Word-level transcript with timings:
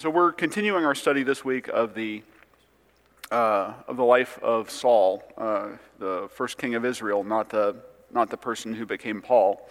So 0.00 0.10
we're 0.10 0.30
continuing 0.30 0.84
our 0.84 0.94
study 0.94 1.24
this 1.24 1.44
week 1.44 1.66
of 1.66 1.92
the 1.92 2.22
uh, 3.32 3.72
of 3.88 3.96
the 3.96 4.04
life 4.04 4.38
of 4.44 4.70
Saul, 4.70 5.24
uh, 5.36 5.70
the 5.98 6.28
first 6.32 6.56
king 6.56 6.76
of 6.76 6.84
Israel, 6.84 7.24
not 7.24 7.48
the 7.48 7.74
not 8.12 8.30
the 8.30 8.36
person 8.36 8.74
who 8.74 8.86
became 8.86 9.20
Paul. 9.20 9.68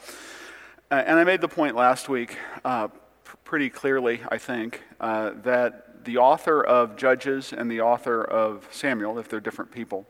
Uh, 0.91 0.95
and 0.95 1.17
I 1.17 1.23
made 1.23 1.39
the 1.39 1.47
point 1.47 1.77
last 1.77 2.09
week, 2.09 2.37
uh, 2.65 2.89
pr- 3.23 3.37
pretty 3.45 3.69
clearly, 3.69 4.19
I 4.29 4.37
think, 4.37 4.83
uh, 4.99 5.31
that 5.43 6.03
the 6.03 6.17
author 6.17 6.61
of 6.61 6.97
Judges 6.97 7.53
and 7.53 7.71
the 7.71 7.79
author 7.79 8.21
of 8.21 8.67
Samuel, 8.69 9.19
if 9.19 9.29
they're 9.29 9.39
different 9.39 9.71
people, 9.71 10.05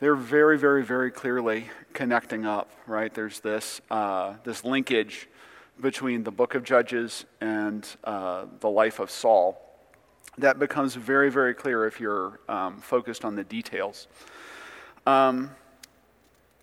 they're 0.00 0.16
very, 0.16 0.58
very, 0.58 0.84
very 0.84 1.10
clearly 1.10 1.70
connecting 1.94 2.44
up. 2.44 2.70
Right? 2.86 3.14
There's 3.14 3.40
this 3.40 3.80
uh, 3.90 4.34
this 4.44 4.64
linkage 4.64 5.30
between 5.80 6.24
the 6.24 6.30
book 6.30 6.54
of 6.54 6.64
Judges 6.64 7.24
and 7.40 7.86
uh, 8.04 8.46
the 8.60 8.70
life 8.70 8.98
of 8.98 9.10
Saul. 9.10 9.60
That 10.38 10.58
becomes 10.58 10.94
very, 10.94 11.30
very 11.30 11.54
clear 11.54 11.86
if 11.86 12.00
you're 12.00 12.40
um, 12.48 12.80
focused 12.80 13.24
on 13.24 13.36
the 13.36 13.44
details. 13.44 14.06
Um, 15.06 15.50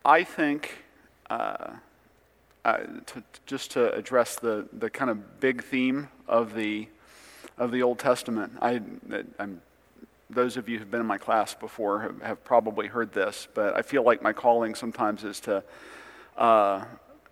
I 0.06 0.24
think, 0.24 0.84
uh, 1.30 1.72
uh, 2.66 2.78
to, 3.06 3.24
just 3.46 3.72
to 3.72 3.94
address 3.94 4.36
the, 4.36 4.68
the 4.74 4.90
kind 4.90 5.10
of 5.10 5.40
big 5.40 5.64
theme 5.64 6.10
of 6.28 6.54
the, 6.54 6.88
of 7.58 7.72
the 7.72 7.82
Old 7.82 8.00
Testament, 8.00 8.54
I, 8.62 8.82
I'm, 9.40 9.62
those 10.30 10.58
of 10.58 10.68
you 10.68 10.80
who've 10.80 10.90
been 10.90 11.02
in 11.02 11.08
my 11.08 11.18
class 11.18 11.54
before 11.54 12.02
have, 12.02 12.22
have, 12.22 12.44
probably 12.44 12.88
heard 12.88 13.14
this, 13.14 13.48
but 13.54 13.76
I 13.76 13.82
feel 13.82 14.04
like 14.04 14.22
my 14.22 14.34
calling 14.34 14.76
sometimes 14.76 15.24
is 15.24 15.40
to 15.42 15.64
uh, 16.38 16.84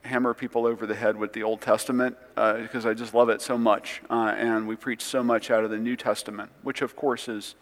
hammer 0.04 0.34
people 0.34 0.66
over 0.66 0.86
the 0.86 0.96
head 0.96 1.16
with 1.16 1.34
the 1.34 1.44
Old 1.44 1.62
Testament 1.62 2.18
uh, 2.36 2.54
because 2.54 2.86
I 2.86 2.94
just 2.94 3.14
love 3.14 3.30
it 3.30 3.42
so 3.42 3.58
much. 3.58 4.02
Uh, 4.10 4.34
and 4.38 4.68
we 4.68 4.76
preach 4.76 5.04
so 5.04 5.24
much 5.24 5.52
out 5.52 5.64
of 5.64 5.70
the 5.70 5.78
New 5.78 5.96
Testament, 5.96 6.52
which 6.64 6.82
of 6.82 6.96
course 6.96 7.28
is, 7.28 7.56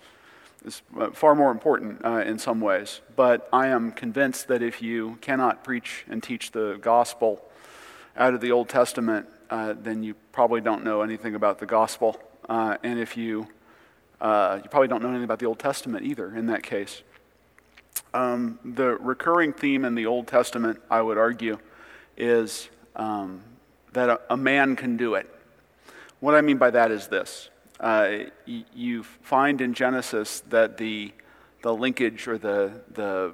is 0.65 0.81
uh, 0.98 1.12
far 1.12 1.35
more 1.35 1.51
important 1.51 2.04
uh, 2.04 2.23
in 2.26 2.40
some 2.40 2.62
ways. 2.62 3.01
But 3.15 3.49
I 3.51 3.67
am 3.67 3.91
convinced 3.91 4.48
that 4.48 4.62
if 4.62 4.82
you 4.82 5.17
cannot 5.21 5.63
preach 5.63 6.05
and 6.10 6.23
teach 6.23 6.51
the 6.51 6.79
gospel 6.82 7.41
out 8.15 8.34
of 8.34 8.41
the 8.41 8.51
Old 8.51 8.70
Testament, 8.70 9.27
uh, 9.49 9.73
then 9.82 10.04
you 10.04 10.15
probably 10.32 10.62
don't 10.62 10.84
know 10.84 11.01
anything 11.01 11.35
about 11.35 11.60
the 11.60 11.65
gospel. 11.65 12.20
Uh, 12.48 12.77
and 12.84 12.99
if 12.99 13.17
you, 13.17 13.48
you 14.21 14.70
probably 14.70 14.87
don't 14.87 15.01
know 15.01 15.10
anything 15.10 15.26
about 15.26 15.40
the 15.40 15.45
Old 15.45 15.60
Testament 15.60 16.05
either 16.05 16.35
in 16.35 16.48
that 16.48 16.63
case. 16.63 17.04
Um, 18.13 18.60
the 18.65 18.98
recurring 18.98 19.54
theme 19.54 19.85
in 19.85 19.93
the 19.93 20.05
Old 20.05 20.27
Testament, 20.27 20.82
I 20.90 21.01
would 21.01 21.17
argue, 21.17 21.60
is 22.20 22.70
um, 22.95 23.41
that 23.93 24.09
a, 24.09 24.20
a, 24.29 24.37
man 24.37 24.75
can 24.75 24.98
do 24.98 25.15
it. 25.15 25.34
What 26.20 26.35
I 26.35 26.41
mean 26.41 26.57
by 26.57 26.70
that 26.71 26.91
is 26.91 27.07
this 27.07 27.49
uh, 27.79 28.09
y- 28.48 28.65
you 28.73 29.03
find 29.03 29.61
in 29.61 29.73
Genesis 29.73 30.41
that 30.49 30.77
the, 30.77 31.13
the 31.61 31.73
linkage 31.73 32.27
or 32.27 32.37
the, 32.37 32.81
the 32.91 33.34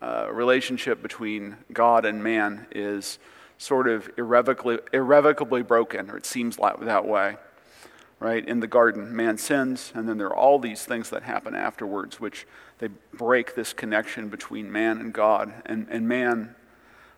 uh, 0.00 0.28
relationship 0.32 1.02
between 1.02 1.56
God 1.72 2.04
and 2.04 2.24
man 2.24 2.66
is 2.72 3.18
sort 3.58 3.88
of 3.88 4.10
irrevocably, 4.16 4.78
irrevocably 4.92 5.62
broken, 5.62 6.10
or 6.10 6.16
it 6.16 6.26
seems 6.26 6.56
that 6.56 7.06
way. 7.06 7.36
Right? 8.18 8.46
In 8.46 8.60
the 8.60 8.68
garden, 8.68 9.16
man 9.16 9.36
sins, 9.36 9.92
and 9.96 10.08
then 10.08 10.16
there 10.16 10.28
are 10.28 10.36
all 10.36 10.60
these 10.60 10.84
things 10.84 11.10
that 11.10 11.24
happen 11.24 11.56
afterwards, 11.56 12.20
which 12.20 12.46
they 12.78 12.88
break 13.12 13.56
this 13.56 13.72
connection 13.72 14.28
between 14.28 14.70
man 14.70 14.98
and 14.98 15.12
God. 15.12 15.52
And, 15.66 15.88
and 15.90 16.06
man 16.06 16.54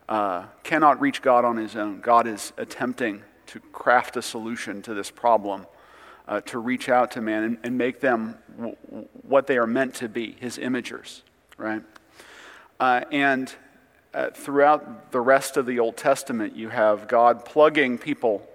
uh, 0.09 0.47
cannot 0.63 1.01
reach 1.01 1.23
God 1.23 1.45
on 1.45 1.57
his 1.57 1.77
own. 1.77 2.01
God 2.01 2.27
is 2.27 2.53
attempting 2.57 3.23
to 3.47 3.61
craft 3.61 4.17
a 4.17 4.23
solution 4.23 4.83
to 4.83 4.95
this 4.95 5.11
problem, 5.11 5.67
uh, 6.27 6.41
to 6.43 6.59
reach 6.59 6.89
out 6.89 7.11
to 7.13 7.21
man 7.21 7.43
and, 7.45 7.59
and 7.63 7.79
make 7.79 8.01
them 8.01 8.39
w- 8.57 8.77
what 9.23 9.47
they 9.47 9.59
are 9.59 9.67
meant 9.67 9.95
to 9.95 10.09
be, 10.09 10.37
his 10.41 10.59
imagers, 10.59 11.23
right? 11.57 11.83
Uh, 12.81 13.03
and 13.13 13.55
uh, 14.13 14.31
throughout 14.31 15.13
the 15.13 15.21
rest 15.21 15.57
of 15.57 15.67
the 15.67 15.79
Old 15.79 15.97
Testament, 15.97 16.55
you 16.55 16.69
have 16.69 17.09
God 17.09 17.45
plugging 17.45 17.99
people 17.99 18.49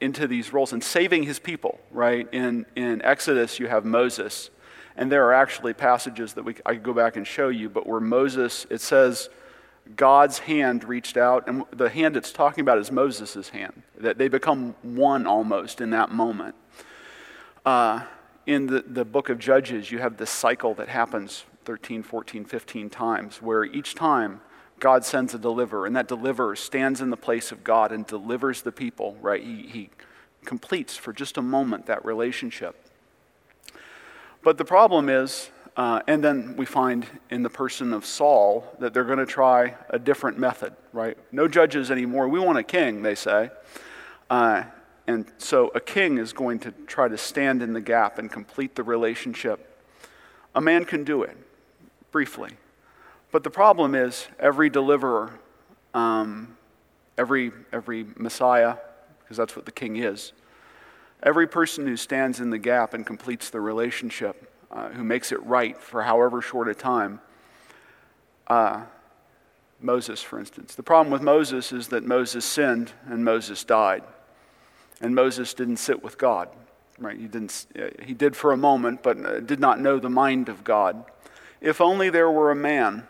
into 0.00 0.26
these 0.26 0.52
roles 0.52 0.72
and 0.72 0.82
saving 0.82 1.24
his 1.24 1.38
people, 1.38 1.78
right? 1.90 2.28
In, 2.32 2.66
in 2.74 3.02
Exodus, 3.02 3.58
you 3.58 3.68
have 3.68 3.84
Moses. 3.84 4.50
And 4.96 5.12
there 5.12 5.24
are 5.26 5.34
actually 5.34 5.74
passages 5.74 6.34
that 6.34 6.44
we, 6.44 6.54
I 6.64 6.74
could 6.74 6.82
go 6.82 6.94
back 6.94 7.16
and 7.16 7.26
show 7.26 7.48
you, 7.48 7.68
but 7.68 7.86
where 7.86 8.00
Moses, 8.00 8.66
it 8.70 8.80
says, 8.80 9.28
God's 9.94 10.40
hand 10.40 10.84
reached 10.84 11.16
out, 11.16 11.46
and 11.46 11.64
the 11.70 11.88
hand 11.88 12.16
it's 12.16 12.32
talking 12.32 12.62
about 12.62 12.78
is 12.78 12.90
Moses' 12.90 13.50
hand, 13.50 13.82
that 13.98 14.18
they 14.18 14.28
become 14.28 14.74
one 14.82 15.26
almost 15.26 15.80
in 15.80 15.90
that 15.90 16.10
moment. 16.10 16.54
Uh, 17.64 18.04
in 18.46 18.66
the, 18.66 18.84
the 18.86 19.04
book 19.04 19.28
of 19.28 19.38
Judges, 19.38 19.90
you 19.90 19.98
have 19.98 20.16
this 20.16 20.30
cycle 20.30 20.74
that 20.74 20.88
happens 20.88 21.44
13, 21.64 22.02
14, 22.02 22.44
15 22.44 22.90
times, 22.90 23.42
where 23.42 23.64
each 23.64 23.94
time 23.94 24.40
God 24.78 25.04
sends 25.04 25.34
a 25.34 25.38
deliverer, 25.38 25.86
and 25.86 25.96
that 25.96 26.08
deliverer 26.08 26.56
stands 26.56 27.00
in 27.00 27.10
the 27.10 27.16
place 27.16 27.50
of 27.50 27.64
God 27.64 27.92
and 27.92 28.06
delivers 28.06 28.62
the 28.62 28.72
people, 28.72 29.16
right? 29.20 29.42
He, 29.42 29.66
he 29.66 29.90
completes 30.44 30.96
for 30.96 31.12
just 31.12 31.36
a 31.36 31.42
moment 31.42 31.86
that 31.86 32.04
relationship. 32.04 32.76
But 34.42 34.58
the 34.58 34.64
problem 34.64 35.08
is, 35.08 35.50
uh, 35.76 36.00
and 36.06 36.24
then 36.24 36.56
we 36.56 36.64
find 36.64 37.06
in 37.28 37.42
the 37.42 37.50
person 37.50 37.92
of 37.92 38.06
Saul 38.06 38.64
that 38.78 38.94
they're 38.94 39.04
going 39.04 39.18
to 39.18 39.26
try 39.26 39.74
a 39.90 39.98
different 39.98 40.38
method, 40.38 40.74
right? 40.92 41.18
No 41.32 41.48
judges 41.48 41.90
anymore. 41.90 42.28
We 42.28 42.40
want 42.40 42.56
a 42.56 42.62
king, 42.62 43.02
they 43.02 43.14
say. 43.14 43.50
Uh, 44.30 44.64
and 45.06 45.26
so 45.36 45.68
a 45.74 45.80
king 45.80 46.16
is 46.16 46.32
going 46.32 46.60
to 46.60 46.72
try 46.86 47.08
to 47.08 47.18
stand 47.18 47.62
in 47.62 47.74
the 47.74 47.80
gap 47.82 48.18
and 48.18 48.32
complete 48.32 48.74
the 48.74 48.82
relationship. 48.82 49.84
A 50.54 50.60
man 50.62 50.86
can 50.86 51.04
do 51.04 51.22
it, 51.22 51.36
briefly. 52.10 52.52
But 53.30 53.44
the 53.44 53.50
problem 53.50 53.94
is 53.94 54.28
every 54.40 54.70
deliverer, 54.70 55.38
um, 55.92 56.56
every, 57.18 57.52
every 57.70 58.06
Messiah, 58.16 58.76
because 59.22 59.36
that's 59.36 59.54
what 59.54 59.66
the 59.66 59.72
king 59.72 59.96
is, 59.96 60.32
every 61.22 61.46
person 61.46 61.86
who 61.86 61.98
stands 61.98 62.40
in 62.40 62.48
the 62.48 62.58
gap 62.58 62.94
and 62.94 63.04
completes 63.04 63.50
the 63.50 63.60
relationship 63.60 64.50
uh, 64.76 64.90
who 64.90 65.02
makes 65.02 65.32
it 65.32 65.42
right 65.44 65.80
for 65.80 66.02
however 66.02 66.42
short 66.42 66.68
a 66.68 66.74
time. 66.74 67.18
Uh, 68.46 68.82
Moses, 69.80 70.20
for 70.20 70.38
instance. 70.38 70.74
The 70.74 70.82
problem 70.82 71.10
with 71.10 71.22
Moses 71.22 71.72
is 71.72 71.88
that 71.88 72.04
Moses 72.04 72.44
sinned 72.44 72.92
and 73.06 73.24
Moses 73.24 73.64
died. 73.64 74.04
And 75.00 75.14
Moses 75.14 75.54
didn't 75.54 75.78
sit 75.78 76.02
with 76.02 76.18
God. 76.18 76.50
Right? 76.98 77.18
He, 77.18 77.26
didn't, 77.26 77.66
he 78.02 78.12
did 78.12 78.36
for 78.36 78.52
a 78.52 78.56
moment, 78.56 79.02
but 79.02 79.24
uh, 79.24 79.40
did 79.40 79.60
not 79.60 79.80
know 79.80 79.98
the 79.98 80.10
mind 80.10 80.50
of 80.50 80.62
God. 80.62 81.04
If 81.60 81.80
only 81.80 82.10
there 82.10 82.30
were 82.30 82.50
a 82.50 82.56
man 82.56 83.06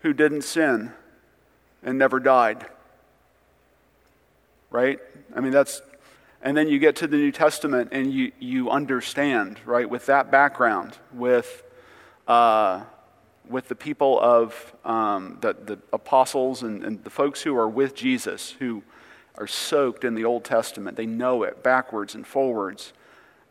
who 0.00 0.14
didn't 0.14 0.42
sin 0.42 0.92
and 1.82 1.98
never 1.98 2.20
died. 2.20 2.66
Right? 4.70 4.98
I 5.36 5.40
mean, 5.40 5.52
that's 5.52 5.82
and 6.44 6.54
then 6.54 6.68
you 6.68 6.78
get 6.78 6.96
to 6.96 7.06
the 7.06 7.16
New 7.16 7.32
Testament 7.32 7.88
and 7.90 8.12
you, 8.12 8.30
you 8.38 8.70
understand, 8.70 9.58
right, 9.64 9.88
with 9.88 10.04
that 10.06 10.30
background, 10.30 10.98
with, 11.14 11.62
uh, 12.28 12.84
with 13.48 13.68
the 13.68 13.74
people 13.74 14.20
of 14.20 14.74
um, 14.84 15.38
the, 15.40 15.54
the 15.54 15.78
apostles 15.90 16.62
and, 16.62 16.84
and 16.84 17.02
the 17.02 17.08
folks 17.08 17.40
who 17.40 17.56
are 17.56 17.68
with 17.68 17.94
Jesus, 17.94 18.50
who 18.58 18.82
are 19.38 19.46
soaked 19.46 20.04
in 20.04 20.14
the 20.14 20.26
Old 20.26 20.44
Testament. 20.44 20.98
They 20.98 21.06
know 21.06 21.44
it 21.44 21.62
backwards 21.62 22.14
and 22.14 22.26
forwards. 22.26 22.92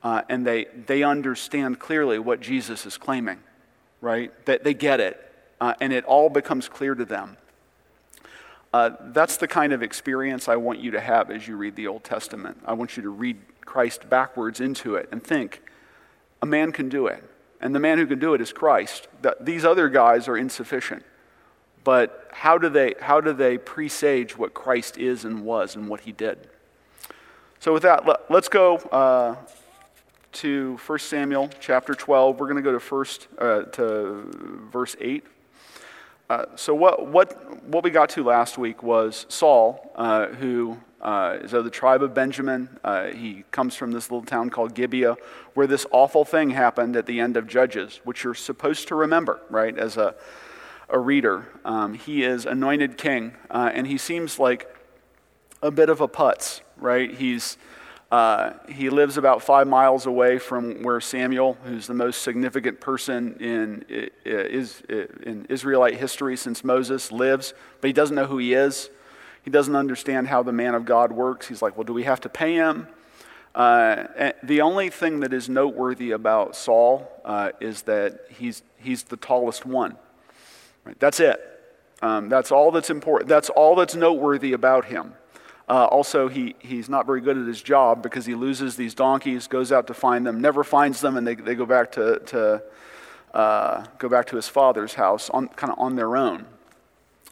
Uh, 0.03 0.21
and 0.29 0.45
they, 0.45 0.65
they 0.85 1.01
understand 1.01 1.79
clearly 1.79 2.19
what 2.19 2.41
Jesus 2.41 2.85
is 2.85 2.97
claiming, 2.97 3.39
right? 4.01 4.31
That 4.45 4.63
they 4.63 4.75
get 4.75 4.99
it. 4.99 5.19
Uh, 5.59 5.73
and 5.81 5.91
it 5.91 6.05
all 6.05 6.29
becomes 6.29 6.69
clear 6.69 6.93
to 6.93 7.05
them. 7.05 7.37
Uh, 8.73 8.89
that's 9.11 9.37
the 9.37 9.47
kind 9.47 9.71
of 9.71 9.83
experience 9.83 10.49
I 10.49 10.55
want 10.55 10.79
you 10.79 10.91
to 10.91 10.99
have 10.99 11.29
as 11.29 11.47
you 11.47 11.55
read 11.55 11.75
the 11.75 11.85
Old 11.87 12.03
Testament. 12.03 12.57
I 12.65 12.73
want 12.73 12.97
you 12.97 13.03
to 13.03 13.09
read 13.09 13.37
Christ 13.61 14.09
backwards 14.09 14.59
into 14.59 14.95
it 14.95 15.07
and 15.11 15.23
think, 15.23 15.61
a 16.41 16.45
man 16.47 16.71
can 16.71 16.89
do 16.89 17.05
it. 17.05 17.23
And 17.61 17.73
the 17.73 17.79
man 17.79 17.99
who 17.99 18.07
can 18.07 18.19
do 18.19 18.33
it 18.33 18.41
is 18.41 18.51
Christ. 18.51 19.07
That, 19.21 19.45
These 19.45 19.63
other 19.63 19.89
guys 19.89 20.27
are 20.27 20.35
insufficient. 20.35 21.03
But 21.83 22.29
how 22.31 22.57
do 22.57 22.67
they, 22.67 22.95
how 22.99 23.21
do 23.21 23.31
they 23.31 23.57
presage 23.57 24.37
what 24.37 24.53
Christ 24.53 24.97
is 24.97 25.23
and 25.23 25.45
was 25.45 25.75
and 25.75 25.87
what 25.87 26.01
he 26.01 26.11
did? 26.11 26.49
So, 27.59 27.73
with 27.73 27.83
that, 27.83 28.05
let, 28.05 28.29
us 28.31 28.49
go 28.49 28.77
uh, 28.77 29.35
to 30.33 30.77
1 30.85 30.99
Samuel 30.99 31.49
chapter 31.59 31.93
12. 31.93 32.39
We're 32.39 32.47
going 32.47 32.61
to 32.61 32.63
go 32.63 32.73
to, 32.73 32.79
first, 32.79 33.27
uh, 33.37 33.63
to 33.63 34.67
verse 34.71 34.95
8 34.99 35.23
uh, 36.33 36.45
so 36.55 36.73
what, 36.73 37.05
what, 37.07 37.63
what 37.67 37.83
we 37.83 37.91
got 37.91 38.09
to 38.09 38.23
last 38.23 38.57
week 38.57 38.81
was 38.81 39.27
Saul, 39.29 39.91
uh, 39.95 40.27
who 40.27 40.79
uh, 40.99 41.37
is 41.41 41.53
of 41.53 41.63
the 41.63 41.69
tribe 41.69 42.01
of 42.01 42.15
Benjamin. 42.15 42.79
Uh, 42.83 43.09
he 43.09 43.43
comes 43.51 43.75
from 43.75 43.91
this 43.91 44.09
little 44.09 44.25
town 44.25 44.49
called 44.49 44.73
Gibeah, 44.73 45.15
where 45.53 45.67
this 45.67 45.85
awful 45.91 46.25
thing 46.25 46.49
happened 46.49 46.95
at 46.95 47.05
the 47.05 47.19
end 47.19 47.37
of 47.37 47.45
Judges, 47.45 48.01
which 48.03 48.23
you're 48.23 48.33
supposed 48.33 48.87
to 48.87 48.95
remember, 48.95 49.41
right, 49.51 49.77
as 49.77 49.95
a, 49.95 50.15
a 50.89 50.97
reader. 50.97 51.45
Um, 51.65 51.93
he 51.93 52.23
is 52.23 52.47
anointed 52.47 52.97
king, 52.97 53.33
uh, 53.51 53.69
and 53.71 53.85
he 53.85 53.99
seems 53.99 54.39
like 54.39 54.75
a 55.61 55.69
bit 55.69 55.89
of 55.89 56.01
a 56.01 56.07
putz, 56.07 56.61
right? 56.77 57.13
He's 57.13 57.57
Uh, 58.13 58.53
he 58.69 58.91
lives 58.91 59.17
about 59.17 59.41
five 59.41 59.65
miles 59.65 60.05
away 60.05 60.37
from 60.37 60.83
where 60.83 61.01
Samuel, 61.01 61.57
who's 61.63 61.87
the 61.87 61.95
most 61.95 62.21
significant 62.21 62.79
person 62.79 63.35
in, 63.39 63.83
in 64.23 65.47
Israelite 65.49 65.95
history 65.95 66.37
since 66.37 66.63
Moses, 66.63 67.11
lives, 67.11 67.55
but 67.81 67.87
he 67.87 67.93
doesn't 67.93 68.15
know 68.15 68.27
who 68.27 68.37
he 68.37 68.53
is. 68.53 68.91
He 69.41 69.49
doesn't 69.49 69.75
understand 69.75 70.27
how 70.27 70.43
the 70.43 70.53
man 70.53 70.75
of 70.75 70.85
God 70.85 71.11
works. 71.11 71.47
He's 71.47 71.63
like, 71.63 71.75
well, 71.75 71.85
do 71.85 71.93
we 71.93 72.03
have 72.03 72.21
to 72.21 72.29
pay 72.29 72.53
him? 72.53 72.87
Uh, 73.55 74.31
the 74.43 74.61
only 74.61 74.91
thing 74.91 75.21
that 75.21 75.33
is 75.33 75.49
noteworthy 75.49 76.11
about 76.11 76.55
Saul 76.55 77.11
uh, 77.25 77.49
is 77.59 77.81
that 77.81 78.27
he's, 78.29 78.61
he's 78.77 79.01
the 79.01 79.17
tallest 79.17 79.65
one. 79.65 79.97
Right? 80.85 80.99
That's 80.99 81.19
it. 81.19 81.39
Um, 82.03 82.29
that's 82.29 82.51
all 82.51 82.69
that's 82.69 82.91
important. 82.91 83.27
That's 83.27 83.49
all 83.49 83.75
that's 83.75 83.95
noteworthy 83.95 84.53
about 84.53 84.85
him. 84.85 85.15
Uh, 85.69 85.85
also, 85.85 86.27
he, 86.27 86.55
he's 86.59 86.89
not 86.89 87.05
very 87.05 87.21
good 87.21 87.37
at 87.37 87.47
his 87.47 87.61
job 87.61 88.03
because 88.03 88.25
he 88.25 88.35
loses 88.35 88.75
these 88.75 88.93
donkeys, 88.93 89.47
goes 89.47 89.71
out 89.71 89.87
to 89.87 89.93
find 89.93 90.25
them, 90.25 90.41
never 90.41 90.63
finds 90.63 90.99
them, 90.99 91.15
and 91.15 91.25
they, 91.25 91.35
they 91.35 91.55
go 91.55 91.65
back 91.65 91.91
to, 91.93 92.19
to 92.19 92.61
uh, 93.33 93.85
go 93.97 94.09
back 94.09 94.25
to 94.25 94.35
his 94.35 94.47
father's 94.47 94.95
house 94.95 95.29
on, 95.29 95.47
kind 95.47 95.71
of 95.71 95.79
on 95.79 95.95
their 95.95 96.17
own. 96.17 96.45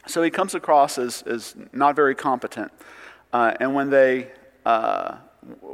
So 0.06 0.22
he 0.22 0.30
comes 0.30 0.54
across 0.54 0.98
as, 0.98 1.22
as 1.22 1.54
not 1.72 1.94
very 1.94 2.14
competent. 2.14 2.72
Uh, 3.32 3.54
and 3.60 3.74
when 3.74 3.90
they 3.90 4.30
uh, 4.64 5.16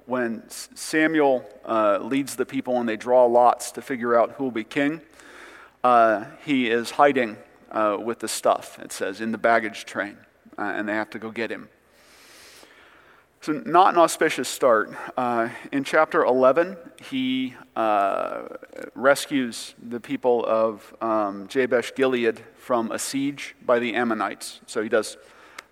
when 0.06 0.43
Samuel 0.49 1.44
uh, 1.64 1.99
leads 1.99 2.37
the 2.37 2.46
people 2.46 2.81
and 2.81 2.88
they 2.88 2.96
draw 2.96 3.26
lots 3.26 3.70
to 3.72 3.82
figure 3.82 4.19
out 4.19 4.32
who 4.32 4.44
will 4.44 4.50
be 4.50 4.64
king, 4.64 5.02
uh, 5.84 6.25
he 6.44 6.70
is 6.70 6.93
hiding 6.93 7.37
with 8.00 8.19
the 8.20 8.28
stuff, 8.28 8.78
it 8.78 8.93
says, 8.93 9.20
in 9.20 9.31
the 9.31 9.38
baggage 9.38 9.84
train, 9.84 10.16
and 10.56 10.88
they 10.88 10.94
have 10.94 11.10
to 11.10 11.19
go 11.19 11.31
get 11.31 11.50
him. 11.50 11.69
So, 13.40 13.52
not 13.52 13.94
an 13.94 14.00
auspicious 14.00 14.49
start. 14.49 14.93
Uh, 15.17 15.50
in 15.70 15.85
chapter 15.85 16.25
11, 16.25 16.76
he 17.00 17.55
uh, 17.76 18.49
rescues 18.96 19.76
the 19.81 20.00
people 20.00 20.44
of 20.44 20.93
um, 21.00 21.46
Jabesh 21.46 21.94
Gilead 21.94 22.43
from 22.56 22.90
a 22.90 22.99
siege 22.99 23.55
by 23.64 23.79
the 23.79 23.94
Ammonites. 23.94 24.61
So, 24.67 24.82
he 24.82 24.88
does 24.88 25.17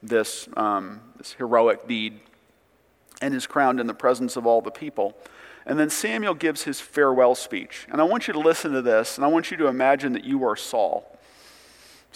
this, 0.00 0.48
um, 0.56 1.00
this 1.18 1.32
heroic 1.32 1.88
deed 1.88 2.20
and 3.20 3.34
is 3.34 3.48
crowned 3.48 3.80
in 3.80 3.88
the 3.88 3.94
presence 3.94 4.36
of 4.36 4.46
all 4.46 4.60
the 4.60 4.70
people. 4.70 5.16
And 5.66 5.76
then 5.76 5.90
Samuel 5.90 6.34
gives 6.34 6.62
his 6.62 6.80
farewell 6.80 7.34
speech. 7.34 7.88
And 7.90 8.00
I 8.00 8.04
want 8.04 8.28
you 8.28 8.32
to 8.34 8.38
listen 8.38 8.72
to 8.74 8.82
this, 8.82 9.16
and 9.16 9.24
I 9.24 9.28
want 9.28 9.50
you 9.50 9.56
to 9.56 9.66
imagine 9.66 10.12
that 10.12 10.24
you 10.24 10.44
are 10.44 10.54
Saul 10.54 11.15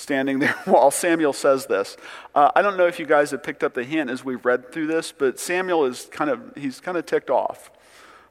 standing 0.00 0.38
there 0.38 0.52
while 0.64 0.90
Samuel 0.90 1.32
says 1.32 1.66
this. 1.66 1.96
Uh, 2.34 2.50
I 2.56 2.62
don't 2.62 2.76
know 2.76 2.86
if 2.86 2.98
you 2.98 3.06
guys 3.06 3.30
have 3.30 3.42
picked 3.42 3.62
up 3.62 3.74
the 3.74 3.84
hint 3.84 4.10
as 4.10 4.24
we've 4.24 4.44
read 4.44 4.72
through 4.72 4.86
this, 4.86 5.12
but 5.12 5.38
Samuel 5.38 5.84
is 5.84 6.06
kind 6.10 6.30
of, 6.30 6.52
he's 6.56 6.80
kind 6.80 6.96
of 6.96 7.06
ticked 7.06 7.30
off 7.30 7.70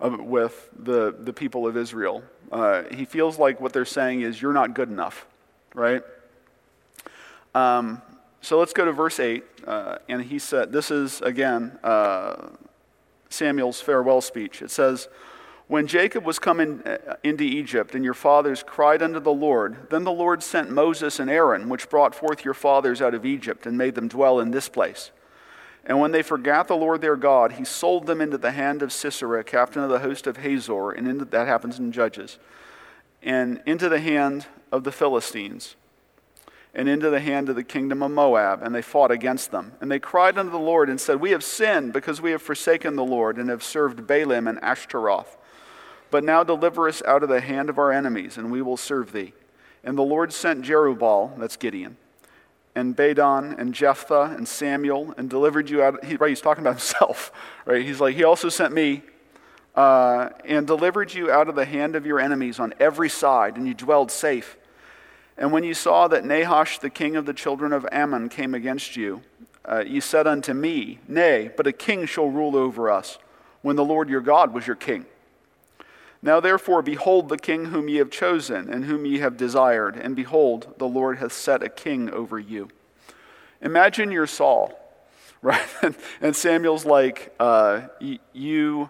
with 0.01 0.69
the, 0.77 1.15
the 1.17 1.33
people 1.33 1.67
of 1.67 1.77
Israel. 1.77 2.23
Uh, 2.51 2.83
he 2.91 3.05
feels 3.05 3.37
like 3.37 3.61
what 3.61 3.73
they're 3.73 3.85
saying 3.85 4.21
is, 4.21 4.41
you're 4.41 4.53
not 4.53 4.73
good 4.73 4.89
enough, 4.89 5.27
right? 5.73 6.01
Um, 7.53 8.01
so 8.41 8.57
let's 8.57 8.73
go 8.73 8.85
to 8.85 8.91
verse 8.91 9.19
8. 9.19 9.43
Uh, 9.67 9.97
and 10.07 10.21
he 10.23 10.39
said, 10.39 10.71
this 10.71 10.89
is, 10.89 11.21
again, 11.21 11.77
uh, 11.83 12.49
Samuel's 13.29 13.81
farewell 13.81 14.21
speech. 14.21 14.61
It 14.61 14.71
says, 14.71 15.07
when 15.69 15.85
Jacob 15.85 16.25
was 16.25 16.39
coming 16.39 16.81
uh, 16.81 16.97
into 17.23 17.43
Egypt, 17.43 17.93
and 17.93 18.03
your 18.03 18.15
fathers 18.15 18.63
cried 18.65 19.03
unto 19.03 19.19
the 19.19 19.31
Lord, 19.31 19.77
then 19.91 20.03
the 20.03 20.11
Lord 20.11 20.41
sent 20.41 20.71
Moses 20.71 21.19
and 21.19 21.29
Aaron, 21.29 21.69
which 21.69 21.91
brought 21.91 22.15
forth 22.15 22.43
your 22.43 22.55
fathers 22.55 23.03
out 23.03 23.13
of 23.13 23.23
Egypt, 23.23 23.67
and 23.67 23.77
made 23.77 23.93
them 23.93 24.07
dwell 24.07 24.39
in 24.39 24.49
this 24.49 24.67
place. 24.67 25.11
And 25.85 25.99
when 25.99 26.11
they 26.11 26.23
forgat 26.23 26.67
the 26.67 26.75
Lord 26.75 27.01
their 27.01 27.15
God, 27.15 27.53
he 27.53 27.65
sold 27.65 28.07
them 28.07 28.19
into 28.19 28.39
the 28.39 28.49
hand 28.49 28.81
of 28.81 28.91
Sisera, 28.91 29.43
captain 29.43 29.83
of 29.83 29.91
the 29.91 29.99
host 29.99 30.25
of 30.25 30.37
Hazor, 30.37 30.89
and 30.89 31.07
into, 31.07 31.23
that 31.25 31.45
happens 31.45 31.77
in 31.77 31.91
Judges, 31.91 32.39
and 33.21 33.61
into 33.67 33.89
the 33.89 33.99
hand 33.99 34.47
of 34.71 34.83
the 34.83 34.91
Philistines, 34.91 35.75
and 36.73 36.89
into 36.89 37.11
the 37.11 37.19
hand 37.19 37.47
of 37.47 37.55
the 37.55 37.63
kingdom 37.63 38.01
of 38.01 38.09
Moab, 38.09 38.63
and 38.63 38.73
they 38.73 38.81
fought 38.81 39.11
against 39.11 39.51
them. 39.51 39.73
And 39.81 39.91
they 39.91 39.99
cried 39.99 40.35
unto 40.35 40.51
the 40.51 40.57
Lord 40.57 40.89
and 40.89 40.99
said, 40.99 41.19
We 41.19 41.29
have 41.29 41.43
sinned 41.43 41.93
because 41.93 42.19
we 42.19 42.31
have 42.31 42.41
forsaken 42.41 42.95
the 42.95 43.05
Lord, 43.05 43.37
and 43.37 43.51
have 43.51 43.61
served 43.61 44.07
Baalim 44.07 44.49
and 44.49 44.57
Ashtaroth. 44.63 45.37
But 46.11 46.23
now 46.23 46.43
deliver 46.43 46.87
us 46.87 47.01
out 47.03 47.23
of 47.23 47.29
the 47.29 47.41
hand 47.41 47.69
of 47.69 47.77
our 47.77 47.91
enemies, 47.91 48.37
and 48.37 48.51
we 48.51 48.61
will 48.61 48.77
serve 48.77 49.11
thee. 49.11 49.33
And 49.83 49.97
the 49.97 50.03
Lord 50.03 50.33
sent 50.33 50.65
Jerubbaal, 50.65 51.37
that's 51.37 51.55
Gideon, 51.55 51.97
and 52.75 52.95
Bedan, 52.95 53.55
and 53.57 53.73
Jephthah, 53.73 54.35
and 54.35 54.47
Samuel, 54.47 55.13
and 55.17 55.29
delivered 55.29 55.69
you 55.69 55.81
out. 55.81 56.03
He, 56.03 56.15
right, 56.15 56.29
he's 56.29 56.41
talking 56.41 56.63
about 56.63 56.75
himself, 56.79 57.31
right? 57.65 57.85
He's 57.85 57.99
like, 57.99 58.15
he 58.15 58.23
also 58.23 58.49
sent 58.49 58.73
me, 58.73 59.03
uh, 59.75 60.29
and 60.45 60.65
delivered 60.67 61.13
you 61.13 61.31
out 61.31 61.47
of 61.47 61.55
the 61.55 61.65
hand 61.65 61.95
of 61.95 62.05
your 62.05 62.19
enemies 62.19 62.59
on 62.59 62.73
every 62.79 63.09
side, 63.09 63.55
and 63.55 63.67
you 63.67 63.73
dwelled 63.73 64.11
safe. 64.11 64.57
And 65.37 65.53
when 65.53 65.63
you 65.63 65.73
saw 65.73 66.07
that 66.09 66.25
Nahash, 66.25 66.79
the 66.79 66.89
king 66.89 67.15
of 67.15 67.25
the 67.25 67.33
children 67.33 67.71
of 67.71 67.87
Ammon, 67.91 68.27
came 68.27 68.53
against 68.53 68.97
you, 68.97 69.21
uh, 69.63 69.83
you 69.85 70.01
said 70.01 70.27
unto 70.27 70.53
me, 70.53 70.99
Nay, 71.07 71.51
but 71.55 71.67
a 71.67 71.71
king 71.71 72.05
shall 72.05 72.29
rule 72.29 72.57
over 72.57 72.89
us, 72.89 73.19
when 73.61 73.75
the 73.75 73.85
Lord 73.85 74.09
your 74.09 74.21
God 74.21 74.53
was 74.53 74.67
your 74.67 74.75
king. 74.75 75.05
Now 76.21 76.39
therefore, 76.39 76.81
behold 76.81 77.29
the 77.29 77.37
king 77.37 77.65
whom 77.65 77.87
ye 77.87 77.97
have 77.97 78.11
chosen, 78.11 78.69
and 78.69 78.85
whom 78.85 79.05
ye 79.05 79.19
have 79.19 79.37
desired, 79.37 79.95
and 79.95 80.15
behold, 80.15 80.73
the 80.77 80.87
Lord 80.87 81.19
hath 81.19 81.31
set 81.31 81.63
a 81.63 81.69
king 81.69 82.09
over 82.09 82.37
you. 82.37 82.69
Imagine 83.61 84.11
you're 84.11 84.27
Saul, 84.27 84.77
right? 85.41 85.67
and 86.21 86.35
Samuel's 86.35 86.85
like, 86.85 87.33
uh, 87.39 87.81
you, 88.33 88.89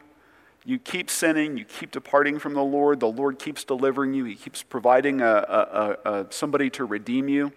you 0.66 0.80
keep 0.80 1.10
sinning, 1.10 1.58
you 1.58 1.66
keep 1.66 1.92
departing 1.92 2.40
from 2.40 2.54
the 2.54 2.64
Lord, 2.64 3.00
the 3.00 3.08
Lord 3.08 3.40
keeps 3.40 3.64
delivering 3.64 4.14
you, 4.14 4.26
he 4.26 4.36
keeps 4.36 4.64
providing 4.64 5.22
a, 5.22 5.26
a, 5.26 5.98
a, 6.12 6.26
somebody 6.32 6.70
to 6.72 6.86
redeem 6.86 7.28
you. 7.28 7.52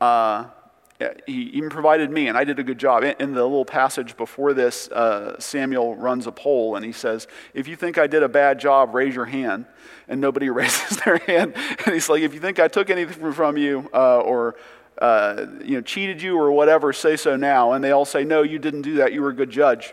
Uh, 0.00 0.46
he 1.26 1.42
even 1.54 1.70
provided 1.70 2.10
me, 2.10 2.28
and 2.28 2.36
I 2.36 2.44
did 2.44 2.58
a 2.58 2.62
good 2.62 2.78
job. 2.78 3.04
In 3.04 3.34
the 3.34 3.42
little 3.42 3.64
passage 3.64 4.16
before 4.16 4.54
this, 4.54 4.88
uh, 4.88 5.38
Samuel 5.38 5.94
runs 5.96 6.26
a 6.26 6.32
poll, 6.32 6.76
and 6.76 6.84
he 6.84 6.92
says, 6.92 7.26
If 7.54 7.68
you 7.68 7.76
think 7.76 7.98
I 7.98 8.06
did 8.06 8.22
a 8.22 8.28
bad 8.28 8.58
job, 8.58 8.94
raise 8.94 9.14
your 9.14 9.24
hand. 9.26 9.66
And 10.08 10.20
nobody 10.20 10.50
raises 10.50 10.98
their 10.98 11.18
hand. 11.18 11.54
And 11.56 11.94
he's 11.94 12.08
like, 12.08 12.22
If 12.22 12.34
you 12.34 12.40
think 12.40 12.58
I 12.58 12.68
took 12.68 12.90
anything 12.90 13.32
from 13.32 13.56
you 13.56 13.88
uh, 13.92 14.20
or 14.20 14.56
uh, 14.98 15.46
you 15.64 15.76
know, 15.76 15.80
cheated 15.80 16.22
you 16.22 16.38
or 16.38 16.52
whatever, 16.52 16.92
say 16.92 17.16
so 17.16 17.36
now. 17.36 17.72
And 17.72 17.82
they 17.82 17.90
all 17.90 18.04
say, 18.04 18.24
No, 18.24 18.42
you 18.42 18.58
didn't 18.58 18.82
do 18.82 18.96
that. 18.96 19.12
You 19.12 19.22
were 19.22 19.30
a 19.30 19.34
good 19.34 19.50
judge. 19.50 19.92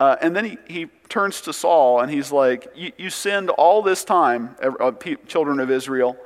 Uh, 0.00 0.16
and 0.20 0.34
then 0.34 0.44
he, 0.44 0.58
he 0.68 0.86
turns 1.08 1.40
to 1.40 1.52
Saul, 1.52 2.00
and 2.00 2.10
he's 2.10 2.30
like, 2.30 2.68
You, 2.74 3.10
sinned 3.10 3.50
all 3.50 3.82
this 3.82 4.04
time, 4.04 4.56
uh, 4.62 4.92
children 5.26 5.60
of 5.60 5.70
Israel. 5.70 6.16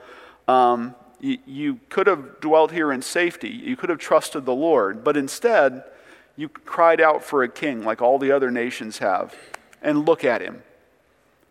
Um, 0.47 0.95
you, 1.23 1.79
could 1.89 2.09
have 2.09 2.41
dwelt 2.41 2.73
here 2.73 2.93
in 2.93 3.01
safety. 3.01 3.49
You 3.49 3.77
could 3.77 3.89
have 3.91 3.99
trusted 3.99 4.45
the 4.45 4.55
Lord. 4.55 5.05
But 5.05 5.17
instead, 5.17 5.85
you 6.37 6.49
cried 6.49 7.01
out 7.01 7.23
for 7.23 7.43
a 7.45 7.49
king 7.49 7.85
like 7.85 8.03
all 8.03 8.19
the 8.19 8.33
other 8.33 8.51
nations 8.51 8.99
have. 8.99 9.35
And 9.81 10.07
look 10.07 10.25
at 10.25 10.41
him. 10.43 10.63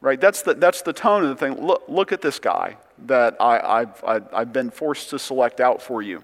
Right? 0.02 0.20
That's 0.20 0.42
the, 0.42 0.56
that's 0.56 0.82
the 0.82 0.94
tone 0.94 1.24
of 1.24 1.30
the 1.30 1.36
thing. 1.36 1.66
Look, 1.66 1.84
look 1.88 2.12
at 2.12 2.22
this 2.22 2.40
guy 2.40 2.78
that 3.06 3.38
I, 3.40 3.82
I've, 3.82 4.04
I've 4.34 4.54
been 4.54 4.72
forced 4.72 5.10
to 5.12 5.20
select 5.20 5.60
out 5.60 5.82
for 5.82 6.02
you. 6.02 6.24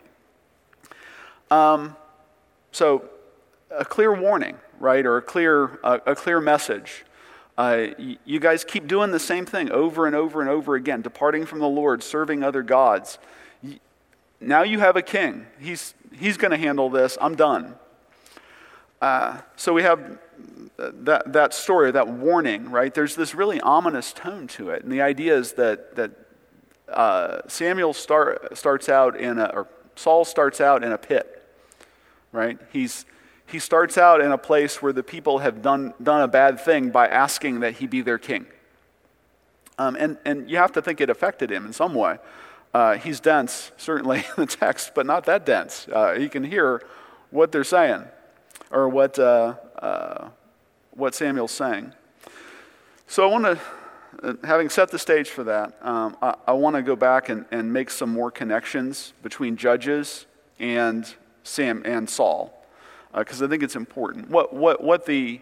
Um, 1.50 1.96
so, 2.72 3.06
a 3.72 3.86
clear 3.86 4.14
warning, 4.14 4.58
right? 4.80 5.06
Or 5.06 5.18
a 5.18 5.22
clear, 5.22 5.80
uh, 5.84 6.00
a 6.06 6.16
clear 6.16 6.42
message. 6.42 7.06
Uh, 7.58 7.88
you 8.26 8.40
guys 8.40 8.64
keep 8.64 8.88
doing 8.88 9.12
the 9.12 9.20
same 9.20 9.46
thing 9.46 9.72
over 9.72 10.06
and 10.06 10.16
over 10.16 10.42
and 10.42 10.50
over 10.50 10.76
again, 10.76 11.02
departing 11.02 11.46
from 11.46 11.60
the 11.60 11.68
Lord, 11.68 12.04
serving 12.04 12.44
other 12.44 12.62
gods. 12.62 13.18
Now 14.40 14.64
you 14.64 14.80
have 14.80 14.96
a 14.96 15.02
king. 15.02 15.48
He's, 15.60 15.94
he's 16.12 16.38
going 16.38 16.52
to 16.52 16.58
handle 16.58 16.90
this. 16.90 17.18
I'm 17.20 17.36
done. 17.36 17.76
Uh, 19.02 19.40
so 19.56 19.74
we 19.74 19.84
have 19.84 20.20
that, 20.78 21.34
that 21.34 21.54
story, 21.54 21.92
that 21.92 22.08
warning, 22.08 22.70
right? 22.70 22.94
There's 22.94 23.16
this 23.16 23.34
really 23.34 23.60
ominous 23.62 24.14
tone 24.14 24.48
to 24.48 24.70
it. 24.70 24.84
And 24.84 24.92
the 24.92 25.02
idea 25.02 25.36
is 25.36 25.54
that, 25.54 25.96
that 25.96 26.12
uh, 26.90 27.42
Samuel 27.48 27.94
start, 27.94 28.58
starts 28.58 28.90
out 28.90 29.20
in 29.20 29.40
a, 29.40 29.46
or 29.54 29.68
Saul 29.96 30.26
starts 30.26 30.62
out 30.62 30.84
in 30.84 30.92
a 30.92 30.98
pit, 30.98 31.44
right? 32.32 32.60
He's, 32.72 33.06
he 33.48 33.60
starts 33.60 33.98
out 33.98 34.22
in 34.22 34.32
a 34.32 34.38
place 34.38 34.82
where 34.82 34.94
the 34.94 35.04
people 35.04 35.40
have 35.40 35.62
done, 35.62 35.94
done 36.02 36.22
a 36.22 36.28
bad 36.28 36.60
thing 36.60 36.90
by 36.90 37.08
asking 37.08 37.62
that 37.62 37.76
he 37.76 37.88
be 37.88 38.02
their 38.02 38.20
king. 38.20 38.46
Um, 39.80 39.96
and, 39.96 40.18
and 40.26 40.50
you 40.50 40.58
have 40.58 40.72
to 40.74 40.82
think 40.82 41.02
it 41.02 41.10
affected 41.10 41.52
him 41.52 41.66
in 41.66 41.74
some 41.74 41.94
way. 41.94 42.18
Uh, 42.74 42.98
he's 42.98 43.20
dense, 43.20 43.72
certainly 43.78 44.20
in 44.38 44.46
the 44.46 44.46
text, 44.46 44.92
but 44.94 45.06
not 45.06 45.26
that 45.26 45.46
dense. 45.46 45.88
Uh, 45.92 46.14
he 46.14 46.30
can 46.30 46.44
hear 46.44 46.82
what 47.32 47.52
they're 47.52 47.64
saying 47.64 48.04
or 48.72 48.90
what, 48.90 49.18
uh, 49.18 49.56
uh 49.80 50.30
what 50.92 51.16
Samuel's 51.16 51.52
saying. 51.52 51.94
So 53.08 53.28
I 53.28 53.32
want 53.32 53.46
to, 53.46 53.60
uh, 54.24 54.34
having 54.44 54.70
set 54.70 54.90
the 54.90 55.00
stage 55.00 55.30
for 55.30 55.44
that, 55.46 55.78
um, 55.82 56.18
I, 56.22 56.36
I 56.48 56.52
want 56.54 56.76
to 56.76 56.82
go 56.82 56.96
back 56.96 57.30
and, 57.30 57.46
and 57.52 57.72
make 57.72 57.90
some 57.90 58.12
more 58.12 58.32
connections 58.32 59.14
between 59.24 59.56
Judges 59.56 60.26
and 60.60 61.14
Sam 61.44 61.82
and 61.86 62.10
Saul 62.10 62.54
because 63.14 63.42
uh, 63.42 63.46
I 63.46 63.48
think 63.48 63.64
it's 63.64 63.76
important. 63.76 64.30
What, 64.30 64.54
what, 64.54 64.84
what, 64.84 65.06
the, 65.06 65.40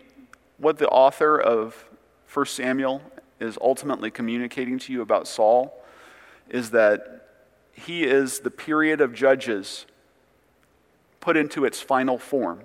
what 0.57 0.77
the 0.77 0.87
author 0.89 1.39
of 1.39 1.89
1 2.31 2.45
Samuel 2.45 3.01
is 3.39 3.57
ultimately 3.61 4.11
communicating 4.11 4.79
to 4.79 4.93
you 4.93 5.01
about 5.01 5.27
Saul 5.27 5.73
is 6.49 6.71
that 6.71 7.27
he 7.73 8.03
is 8.03 8.39
the 8.39 8.51
period 8.51 9.01
of 9.01 9.13
judges 9.13 9.85
put 11.19 11.35
into 11.35 11.65
its 11.65 11.81
final 11.81 12.17
form. 12.17 12.61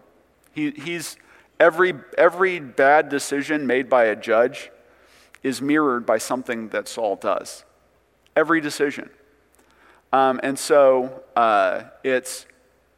He, 0.53 0.71
he's 0.71 1.17
every, 1.59 1.95
every 2.17 2.61
bad 2.61 3.09
decision 3.09 3.67
made 3.67 3.89
by 3.89 4.05
a 4.05 4.17
judge 4.17 4.71
is 5.43 5.63
mirrored 5.63 6.05
by 6.05 6.19
something 6.19 6.69
that 6.69 6.87
Saul 6.87 7.17
does. 7.17 7.65
Every 8.37 8.61
decision. 8.61 9.11
Um, 10.13 10.41
and 10.43 10.59
so 10.59 11.23
uh, 11.37 11.85
it's, 12.05 12.47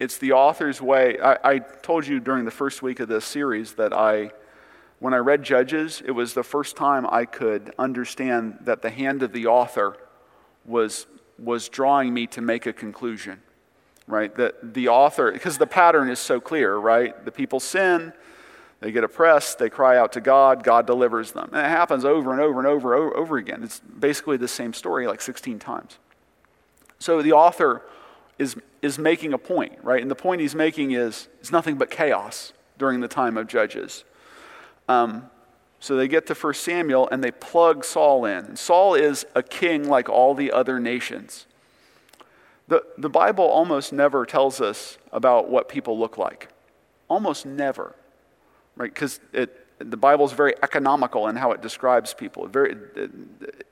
it's 0.00 0.18
the 0.18 0.32
author's 0.32 0.82
way. 0.82 1.18
I, 1.20 1.38
I 1.44 1.58
told 1.58 2.06
you 2.06 2.20
during 2.20 2.44
the 2.44 2.50
first 2.50 2.82
week 2.82 3.00
of 3.00 3.08
this 3.08 3.24
series 3.24 3.74
that 3.74 3.92
I, 3.92 4.32
when 4.98 5.14
I 5.14 5.18
read 5.18 5.42
Judges, 5.42 6.02
it 6.04 6.10
was 6.10 6.34
the 6.34 6.42
first 6.42 6.76
time 6.76 7.06
I 7.06 7.24
could 7.24 7.72
understand 7.78 8.58
that 8.62 8.82
the 8.82 8.90
hand 8.90 9.22
of 9.22 9.32
the 9.32 9.46
author 9.46 9.96
was, 10.64 11.06
was 11.38 11.68
drawing 11.68 12.12
me 12.12 12.26
to 12.28 12.40
make 12.40 12.66
a 12.66 12.72
conclusion, 12.72 13.40
right? 14.06 14.34
That 14.36 14.74
the 14.74 14.88
author, 14.88 15.32
because 15.32 15.58
the 15.58 15.66
pattern 15.66 16.08
is 16.08 16.18
so 16.18 16.40
clear, 16.40 16.76
right? 16.76 17.24
The 17.24 17.32
people 17.32 17.60
sin, 17.60 18.12
they 18.80 18.90
get 18.90 19.04
oppressed, 19.04 19.58
they 19.58 19.70
cry 19.70 19.96
out 19.96 20.12
to 20.12 20.20
God, 20.20 20.64
God 20.64 20.86
delivers 20.86 21.32
them. 21.32 21.50
And 21.52 21.64
it 21.64 21.70
happens 21.70 22.04
over 22.04 22.32
and 22.32 22.40
over 22.40 22.58
and 22.58 22.66
over 22.66 23.06
and 23.06 23.14
over 23.14 23.36
again. 23.36 23.62
It's 23.62 23.80
basically 23.80 24.36
the 24.36 24.48
same 24.48 24.72
story 24.72 25.06
like 25.06 25.20
16 25.20 25.58
times. 25.58 25.98
So 26.98 27.22
the 27.22 27.32
author 27.32 27.82
is, 28.38 28.56
is 28.82 28.98
making 28.98 29.32
a 29.32 29.38
point, 29.38 29.78
right? 29.82 30.02
And 30.02 30.10
the 30.10 30.16
point 30.16 30.40
he's 30.40 30.54
making 30.54 30.92
is 30.92 31.28
it's 31.40 31.52
nothing 31.52 31.76
but 31.76 31.90
chaos 31.90 32.52
during 32.78 33.00
the 33.00 33.08
time 33.08 33.36
of 33.36 33.46
Judges. 33.46 34.04
Um, 34.88 35.30
so 35.82 35.96
they 35.96 36.06
get 36.06 36.28
to 36.28 36.34
1 36.34 36.54
Samuel 36.54 37.08
and 37.10 37.24
they 37.24 37.32
plug 37.32 37.84
Saul 37.84 38.24
in. 38.24 38.44
And 38.44 38.58
Saul 38.58 38.94
is 38.94 39.26
a 39.34 39.42
king 39.42 39.88
like 39.88 40.08
all 40.08 40.32
the 40.32 40.52
other 40.52 40.78
nations. 40.78 41.46
The, 42.68 42.84
the 42.96 43.08
Bible 43.08 43.44
almost 43.44 43.92
never 43.92 44.24
tells 44.24 44.60
us 44.60 44.96
about 45.10 45.50
what 45.50 45.68
people 45.68 45.98
look 45.98 46.16
like. 46.16 46.50
Almost 47.08 47.46
never, 47.46 47.96
right? 48.76 48.94
Because 48.94 49.18
the 49.32 49.96
Bible 49.96 50.24
is 50.24 50.30
very 50.30 50.54
economical 50.62 51.26
in 51.26 51.34
how 51.34 51.50
it 51.50 51.60
describes 51.60 52.14
people. 52.14 52.46
Very, 52.46 52.76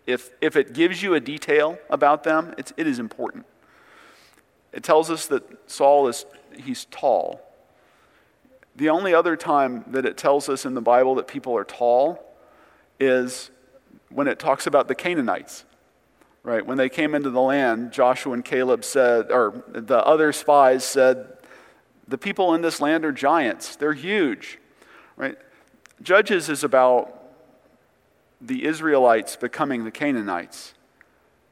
if, 0.05 0.31
if 0.41 0.57
it 0.57 0.73
gives 0.73 1.05
you 1.05 1.15
a 1.15 1.21
detail 1.21 1.79
about 1.91 2.25
them, 2.25 2.57
it's, 2.59 2.73
it 2.77 2.89
is 2.89 2.99
important. 2.99 3.47
It 4.73 4.83
tells 4.83 5.13
us 5.13 5.29
that 5.29 5.45
Saul 5.71 6.09
is 6.09 6.27
he's 6.57 6.87
tall. 6.87 7.41
The 8.77 8.89
only 8.89 9.15
other 9.15 9.37
time 9.37 9.85
that 9.89 10.07
it 10.07 10.17
tells 10.17 10.49
us 10.49 10.65
in 10.65 10.75
the 10.75 10.81
Bible 10.81 11.17
that 11.17 11.27
people 11.27 11.57
are 11.57 11.65
tall 11.65 12.25
is 12.99 13.51
when 14.11 14.29
it 14.29 14.39
talks 14.39 14.67
about 14.67 14.89
the 14.89 14.95
Canaanites. 14.95 15.65
Right? 16.43 16.65
When 16.65 16.79
they 16.79 16.89
came 16.89 17.15
into 17.15 17.31
the 17.31 17.41
land, 17.41 17.93
Joshua 17.93 18.33
and 18.33 18.45
Caleb 18.45 18.85
said, 18.85 19.31
or 19.31 19.63
the 19.69 19.99
other 19.99 20.33
spies 20.33 20.85
said, 20.85 21.37
the 22.09 22.19
people 22.19 22.55
in 22.55 22.63
this 22.63 22.81
land 22.81 23.05
are 23.05 23.13
giants. 23.13 23.77
They're 23.77 23.93
huge. 23.93 24.59
Right? 25.17 25.37
Judges 26.03 26.49
is 26.49 26.65
about 26.65 27.17
the 28.41 28.65
Israelites 28.65 29.37
becoming 29.37 29.85
the 29.85 29.91
Canaanites. 29.91 30.75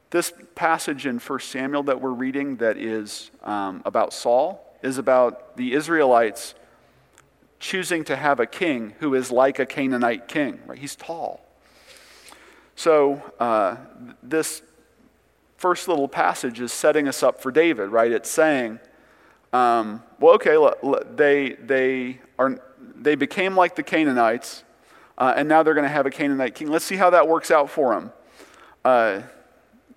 This 0.09 0.33
passage 0.55 1.05
in 1.05 1.19
1 1.19 1.39
Samuel 1.39 1.83
that 1.83 2.01
we're 2.01 2.09
reading, 2.09 2.57
that 2.57 2.77
is 2.77 3.29
um, 3.43 3.83
about 3.85 4.11
Saul, 4.11 4.75
is 4.81 4.97
about 4.97 5.55
the 5.55 5.73
Israelites 5.73 6.55
choosing 7.69 8.03
to 8.03 8.15
have 8.15 8.39
a 8.39 8.47
king 8.47 8.95
who 8.99 9.13
is 9.13 9.29
like 9.29 9.59
a 9.59 9.65
Canaanite 9.65 10.27
king. 10.27 10.59
Right? 10.65 10.79
He's 10.79 10.95
tall. 10.95 11.45
So 12.75 13.21
uh, 13.39 13.75
this 14.23 14.63
first 15.57 15.87
little 15.87 16.07
passage 16.07 16.59
is 16.59 16.73
setting 16.73 17.07
us 17.07 17.21
up 17.21 17.43
for 17.43 17.51
David, 17.51 17.89
right? 17.89 18.11
It's 18.11 18.29
saying, 18.29 18.79
um, 19.53 20.01
well, 20.19 20.33
okay, 20.33 20.57
they, 21.15 21.57
they, 21.61 22.19
are, 22.39 22.59
they 22.95 23.13
became 23.13 23.55
like 23.55 23.75
the 23.75 23.83
Canaanites, 23.83 24.63
uh, 25.19 25.35
and 25.37 25.47
now 25.47 25.61
they're 25.61 25.75
going 25.75 25.83
to 25.83 25.93
have 25.93 26.07
a 26.07 26.09
Canaanite 26.09 26.55
king. 26.55 26.69
Let's 26.71 26.85
see 26.85 26.95
how 26.95 27.11
that 27.11 27.27
works 27.27 27.51
out 27.51 27.69
for 27.69 27.93
them. 27.93 28.11
Uh, 28.83 29.21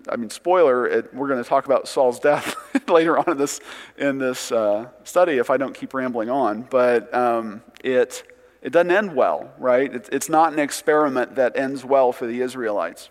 I 0.09 0.17
mean, 0.17 0.29
spoiler, 0.29 0.85
it, 0.87 1.13
we're 1.13 1.27
going 1.27 1.41
to 1.41 1.47
talk 1.47 1.65
about 1.65 1.87
Saul's 1.87 2.19
death 2.19 2.55
later 2.89 3.17
on 3.17 3.31
in 3.31 3.37
this, 3.37 3.59
in 3.97 4.17
this 4.17 4.51
uh, 4.51 4.87
study 5.03 5.37
if 5.37 5.49
I 5.49 5.57
don't 5.57 5.73
keep 5.73 5.93
rambling 5.93 6.29
on. 6.29 6.63
But 6.63 7.13
um, 7.13 7.61
it, 7.83 8.23
it 8.61 8.71
doesn't 8.71 8.91
end 8.91 9.15
well, 9.15 9.51
right? 9.57 9.93
It, 9.93 10.09
it's 10.11 10.29
not 10.29 10.53
an 10.53 10.59
experiment 10.59 11.35
that 11.35 11.57
ends 11.57 11.85
well 11.85 12.11
for 12.11 12.25
the 12.25 12.41
Israelites. 12.41 13.09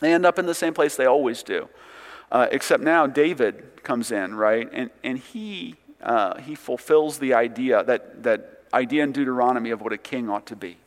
They 0.00 0.12
end 0.12 0.24
up 0.24 0.38
in 0.38 0.46
the 0.46 0.54
same 0.54 0.74
place 0.74 0.96
they 0.96 1.06
always 1.06 1.42
do. 1.42 1.68
Uh, 2.30 2.48
except 2.50 2.82
now 2.82 3.06
David 3.06 3.82
comes 3.82 4.10
in, 4.10 4.34
right? 4.34 4.68
And, 4.72 4.90
and 5.02 5.18
he, 5.18 5.76
uh, 6.02 6.38
he 6.40 6.54
fulfills 6.54 7.18
the 7.18 7.34
idea, 7.34 7.84
that, 7.84 8.22
that 8.22 8.62
idea 8.72 9.04
in 9.04 9.12
Deuteronomy 9.12 9.70
of 9.70 9.80
what 9.80 9.92
a 9.92 9.98
king 9.98 10.28
ought 10.28 10.46
to 10.46 10.56
be. 10.56 10.78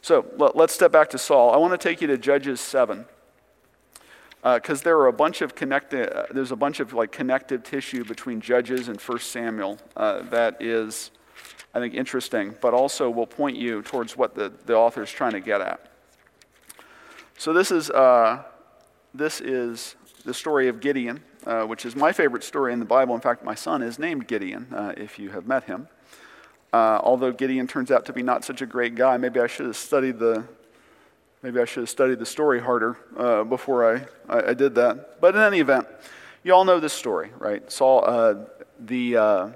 So 0.00 0.26
let, 0.36 0.56
let's 0.56 0.72
step 0.72 0.92
back 0.92 1.10
to 1.10 1.18
Saul. 1.18 1.52
I 1.52 1.56
want 1.56 1.78
to 1.78 1.78
take 1.78 2.00
you 2.00 2.06
to 2.08 2.18
Judges 2.18 2.60
7 2.60 3.04
because 4.42 4.80
uh, 4.80 4.84
there 4.84 4.98
are 4.98 5.08
a 5.08 5.12
bunch 5.12 5.42
of 5.42 5.54
connected 5.54 6.12
uh, 6.12 6.26
there's 6.30 6.52
a 6.52 6.56
bunch 6.56 6.80
of 6.80 6.92
like 6.92 7.10
connective 7.10 7.62
tissue 7.62 8.04
between 8.04 8.40
judges 8.40 8.88
and 8.88 9.00
first 9.00 9.30
samuel 9.30 9.78
uh, 9.96 10.22
that 10.22 10.60
is 10.62 11.10
i 11.74 11.80
think 11.80 11.94
interesting 11.94 12.54
but 12.60 12.72
also 12.72 13.10
will 13.10 13.26
point 13.26 13.56
you 13.56 13.82
towards 13.82 14.16
what 14.16 14.34
the, 14.34 14.52
the 14.66 14.74
author 14.74 15.02
is 15.02 15.10
trying 15.10 15.32
to 15.32 15.40
get 15.40 15.60
at. 15.60 15.90
So 17.36 17.52
this 17.52 17.70
is 17.70 17.90
uh, 17.90 18.42
this 19.14 19.40
is 19.40 19.96
the 20.24 20.34
story 20.34 20.68
of 20.68 20.80
gideon 20.80 21.22
uh, 21.46 21.64
which 21.64 21.84
is 21.86 21.96
my 21.96 22.12
favorite 22.12 22.44
story 22.44 22.72
in 22.72 22.78
the 22.78 22.84
bible. 22.84 23.14
In 23.14 23.20
fact 23.20 23.44
my 23.44 23.54
son 23.54 23.82
is 23.82 23.98
named 23.98 24.28
gideon 24.28 24.72
uh, 24.72 24.92
if 24.96 25.18
you 25.18 25.30
have 25.30 25.46
met 25.46 25.64
him. 25.64 25.88
Although 26.72 27.32
gideon 27.32 27.66
turns 27.66 27.90
out 27.90 28.04
to 28.06 28.12
be 28.12 28.22
not 28.22 28.44
such 28.44 28.60
a 28.62 28.66
great 28.66 28.94
guy 28.94 29.16
maybe 29.16 29.40
i 29.40 29.46
should 29.46 29.66
have 29.66 29.76
studied 29.76 30.18
the 30.18 30.44
Maybe 31.42 31.60
I 31.60 31.64
should 31.66 31.82
have 31.82 31.90
studied 31.90 32.18
the 32.18 32.26
story 32.26 32.60
harder 32.60 32.98
uh, 33.16 33.44
before 33.44 33.94
I, 33.94 34.06
I, 34.28 34.50
I, 34.50 34.54
did 34.54 34.74
that. 34.74 35.20
But 35.20 35.36
in 35.36 35.40
any 35.40 35.60
event, 35.60 35.86
you 36.42 36.52
all 36.52 36.64
know 36.64 36.80
this 36.80 36.92
story, 36.92 37.30
right? 37.38 37.70
Saul, 37.70 38.04
uh, 38.04 38.34
the, 38.80 39.16
uh, 39.16 39.48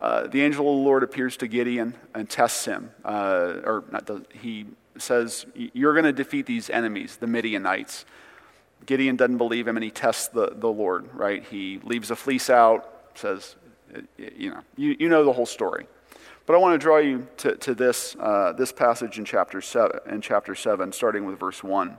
uh 0.00 0.26
the 0.28 0.40
angel 0.40 0.70
of 0.70 0.76
the 0.76 0.82
Lord 0.84 1.02
appears 1.02 1.36
to 1.38 1.48
Gideon 1.48 1.94
and 2.14 2.30
tests 2.30 2.64
him. 2.64 2.92
Uh, 3.04 3.54
or 3.64 3.84
not, 3.90 4.08
he 4.32 4.66
says, 4.98 5.46
You're 5.54 5.94
going 5.94 6.04
to 6.04 6.12
defeat 6.12 6.46
these 6.46 6.70
enemies, 6.70 7.16
the 7.16 7.26
Midianites. 7.26 8.04
Gideon 8.86 9.16
doesn't 9.16 9.38
believe 9.38 9.66
him 9.66 9.76
and 9.76 9.82
he 9.82 9.90
tests 9.90 10.28
the, 10.28 10.52
the 10.54 10.68
Lord, 10.68 11.08
right? 11.12 11.44
He 11.44 11.80
leaves 11.82 12.12
a 12.12 12.16
fleece 12.16 12.50
out, 12.50 12.88
says, 13.16 13.56
You 14.16 14.50
know, 14.50 14.60
you, 14.76 14.96
you 14.98 15.08
know 15.08 15.24
the 15.24 15.32
whole 15.32 15.46
story. 15.46 15.86
But 16.44 16.54
I 16.54 16.58
want 16.58 16.74
to 16.74 16.84
draw 16.84 16.98
you 16.98 17.28
to, 17.38 17.56
to 17.56 17.74
this, 17.74 18.16
uh, 18.18 18.52
this 18.52 18.72
passage 18.72 19.18
in 19.18 19.24
chapter, 19.24 19.60
seven, 19.60 20.00
in 20.08 20.20
chapter 20.20 20.54
7, 20.54 20.92
starting 20.92 21.24
with 21.24 21.38
verse 21.38 21.62
1. 21.62 21.98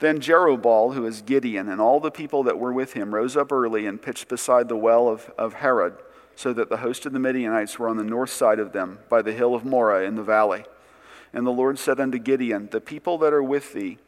Then 0.00 0.18
Jerubbaal, 0.18 0.94
who 0.94 1.06
is 1.06 1.22
Gideon, 1.22 1.68
and 1.68 1.80
all 1.80 2.00
the 2.00 2.10
people 2.10 2.42
that 2.42 2.58
were 2.58 2.72
with 2.72 2.94
him 2.94 3.14
rose 3.14 3.36
up 3.36 3.52
early 3.52 3.86
and 3.86 4.02
pitched 4.02 4.28
beside 4.28 4.68
the 4.68 4.76
well 4.76 5.08
of, 5.08 5.30
of 5.38 5.54
Harod, 5.54 5.94
so 6.34 6.52
that 6.52 6.70
the 6.70 6.78
host 6.78 7.06
of 7.06 7.12
the 7.12 7.20
Midianites 7.20 7.78
were 7.78 7.88
on 7.88 7.98
the 7.98 8.04
north 8.04 8.30
side 8.30 8.58
of 8.58 8.72
them, 8.72 8.98
by 9.08 9.22
the 9.22 9.32
hill 9.32 9.54
of 9.54 9.64
Moreh 9.64 10.04
in 10.04 10.16
the 10.16 10.24
valley. 10.24 10.64
And 11.32 11.46
the 11.46 11.52
Lord 11.52 11.78
said 11.78 12.00
unto 12.00 12.18
Gideon, 12.18 12.68
The 12.72 12.80
people 12.80 13.16
that 13.18 13.32
are 13.32 13.44
with 13.44 13.74
thee 13.74 13.98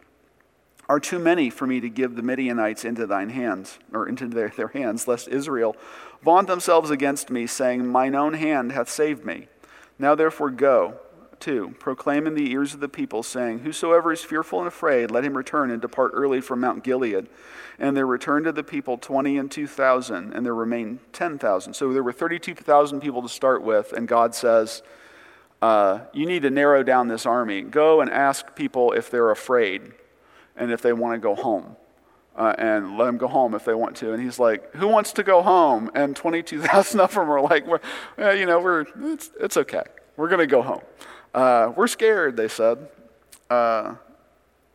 are 0.89 1.01
too 1.01 1.19
many 1.19 1.51
for 1.51 1.67
me 1.67 1.81
to 1.81 1.89
give 1.89 2.15
the 2.15 2.23
Midianites 2.23 2.85
into 2.85 3.07
thine 3.07 3.31
hands, 3.31 3.79
or 3.93 4.09
into 4.09 4.27
their, 4.27 4.51
their 4.51 4.69
hands, 4.69 5.09
lest 5.09 5.29
Israel 5.29 5.77
vaunt 6.23 6.47
themselves 6.47 6.91
against 6.91 7.31
me, 7.31 7.47
saying, 7.47 7.87
Mine 7.87 8.15
own 8.15 8.35
hand 8.35 8.73
hath 8.73 8.89
saved 8.89 9.25
me. 9.25 9.49
Now 9.99 10.15
therefore 10.15 10.51
go, 10.51 11.01
to 11.41 11.75
proclaim 11.79 12.27
in 12.27 12.35
the 12.35 12.51
ears 12.53 12.73
of 12.75 12.81
the 12.81 12.89
people, 12.89 13.23
saying, 13.23 13.61
Whosoever 13.61 14.13
is 14.13 14.23
fearful 14.23 14.61
and 14.61 14.69
afraid, 14.69 15.11
let 15.11 15.25
him 15.25 15.37
return 15.37 15.71
and 15.71 15.81
depart 15.81 16.13
early 16.15 16.41
from 16.41 16.61
Mount 16.61 16.83
Gilead. 16.83 17.29
And 17.79 17.97
there 17.97 18.07
returned 18.07 18.45
to 18.47 18.53
the 18.53 18.63
people 18.63 18.97
twenty 18.97 19.37
and 19.37 19.51
two 19.51 19.67
thousand, 19.67 20.33
and 20.33 20.47
there 20.47 20.55
remained 20.55 21.01
ten 21.13 21.39
thousand. 21.39 21.75
So 21.75 21.93
there 21.93 22.03
were 22.03 22.13
thirty-two 22.13 22.55
thousand 22.55 23.01
people 23.01 23.21
to 23.21 23.29
start 23.29 23.63
with, 23.63 23.93
and 23.93 24.07
God 24.07 24.35
says, 24.35 24.83
uh, 25.61 26.01
You 26.13 26.25
need 26.25 26.43
to 26.43 26.51
narrow 26.51 26.83
down 26.83 27.09
this 27.09 27.27
army. 27.27 27.63
Go 27.63 28.01
and 28.01 28.11
ask 28.11 28.55
people 28.55 28.93
if 28.93 29.11
they're 29.11 29.31
afraid 29.31 29.93
and 30.57 30.71
if 30.73 30.83
they 30.83 30.93
want 30.93 31.15
to 31.15 31.19
go 31.19 31.35
home. 31.35 31.77
Uh, 32.37 32.53
and 32.59 32.99
let 32.99 33.05
them 33.05 33.17
go 33.17 33.29
home 33.29 33.55
if 33.55 33.65
they 33.65 33.75
want 33.75 33.95
to. 33.95 34.13
And 34.13 34.21
he's 34.21 34.41
like, 34.41 34.75
"Who 34.75 34.89
wants 34.89 35.13
to 35.13 35.23
go 35.23 35.41
home?" 35.41 35.89
And 35.95 36.17
twenty-two 36.17 36.63
thousand 36.63 36.99
of 37.07 37.15
them 37.15 37.31
are 37.31 37.41
like, 37.41 37.65
well, 37.65 38.35
"You 38.35 38.45
know, 38.45 38.59
we're 38.59 38.87
it's, 39.13 39.31
it's 39.39 39.57
okay. 39.57 39.85
We're 40.17 40.29
going 40.29 40.41
to 40.41 40.49
go 40.49 40.61
home. 40.61 40.81
Uh, 41.33 41.73
we're 41.77 41.87
scared," 41.87 42.37
they 42.37 42.49
said. 42.49 42.89
Uh, 43.49 43.95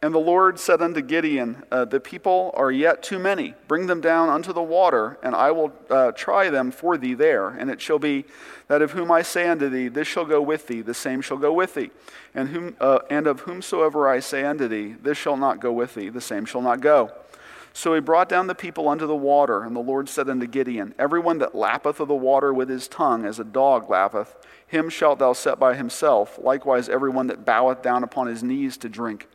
And 0.01 0.13
the 0.13 0.19
Lord 0.19 0.59
said 0.59 0.81
unto 0.81 1.01
Gideon, 1.01 1.63
uh, 1.71 1.83
The 1.83 1.99
people 1.99 2.53
are 2.55 2.71
yet 2.71 3.03
too 3.03 3.19
many. 3.19 3.53
Bring 3.67 3.87
them 3.87 3.99
down 3.99 4.29
unto 4.29 4.53
the 4.53 4.61
water, 4.61 5.17
and 5.21 5.35
I 5.35 5.51
will 5.51 5.73
uh, 5.89 6.13
try 6.13 6.49
them 6.49 6.71
for 6.71 6.97
thee 6.97 7.13
there. 7.13 7.49
And 7.49 7.69
it 7.69 7.81
shall 7.81 7.99
be 7.99 8.23
that 8.69 8.81
of 8.81 8.91
whom 8.91 9.11
I 9.11 9.23
say 9.23 9.49
unto 9.49 9.67
thee, 9.67 9.89
This 9.89 10.07
shall 10.07 10.23
go 10.23 10.41
with 10.41 10.67
thee, 10.67 10.81
the 10.81 10.93
same 10.93 11.19
shall 11.19 11.37
go 11.37 11.51
with 11.51 11.73
thee. 11.73 11.91
And, 12.33 12.49
whom, 12.49 12.77
uh, 12.79 12.99
and 13.09 13.27
of 13.27 13.41
whomsoever 13.41 14.07
I 14.07 14.21
say 14.21 14.45
unto 14.45 14.69
thee, 14.69 14.95
This 15.01 15.17
shall 15.17 15.35
not 15.35 15.59
go 15.59 15.73
with 15.73 15.95
thee, 15.95 16.07
the 16.07 16.21
same 16.21 16.45
shall 16.45 16.61
not 16.61 16.79
go. 16.79 17.11
So 17.73 17.93
he 17.93 17.99
brought 17.99 18.29
down 18.29 18.47
the 18.47 18.55
people 18.55 18.87
unto 18.87 19.05
the 19.05 19.15
water, 19.15 19.63
and 19.63 19.75
the 19.75 19.81
Lord 19.81 20.07
said 20.07 20.29
unto 20.29 20.47
Gideon, 20.47 20.95
Every 20.97 21.19
one 21.19 21.39
that 21.39 21.55
lappeth 21.55 21.99
of 21.99 22.07
the 22.07 22.15
water 22.15 22.53
with 22.53 22.69
his 22.69 22.87
tongue, 22.87 23.25
as 23.25 23.37
a 23.37 23.43
dog 23.43 23.89
lappeth, 23.89 24.35
him 24.65 24.89
shalt 24.89 25.19
thou 25.19 25.33
set 25.33 25.59
by 25.59 25.75
himself. 25.75 26.39
Likewise, 26.41 26.87
every 26.87 27.09
one 27.09 27.27
that 27.27 27.45
boweth 27.45 27.81
down 27.81 28.03
upon 28.03 28.27
his 28.27 28.43
knees 28.43 28.77
to 28.77 28.89
drink. 28.89 29.27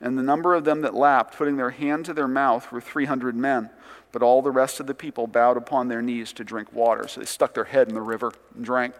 And 0.00 0.16
the 0.16 0.22
number 0.22 0.54
of 0.54 0.64
them 0.64 0.80
that 0.82 0.94
lapped, 0.94 1.36
putting 1.36 1.56
their 1.56 1.70
hand 1.70 2.06
to 2.06 2.14
their 2.14 2.28
mouth, 2.28 2.72
were 2.72 2.80
300 2.80 3.34
men. 3.36 3.70
But 4.12 4.22
all 4.22 4.42
the 4.42 4.50
rest 4.50 4.80
of 4.80 4.86
the 4.86 4.94
people 4.94 5.26
bowed 5.26 5.56
upon 5.56 5.88
their 5.88 6.02
knees 6.02 6.32
to 6.34 6.44
drink 6.44 6.72
water. 6.72 7.06
So 7.06 7.20
they 7.20 7.26
stuck 7.26 7.54
their 7.54 7.64
head 7.64 7.88
in 7.88 7.94
the 7.94 8.00
river 8.00 8.32
and 8.54 8.64
drank, 8.64 8.94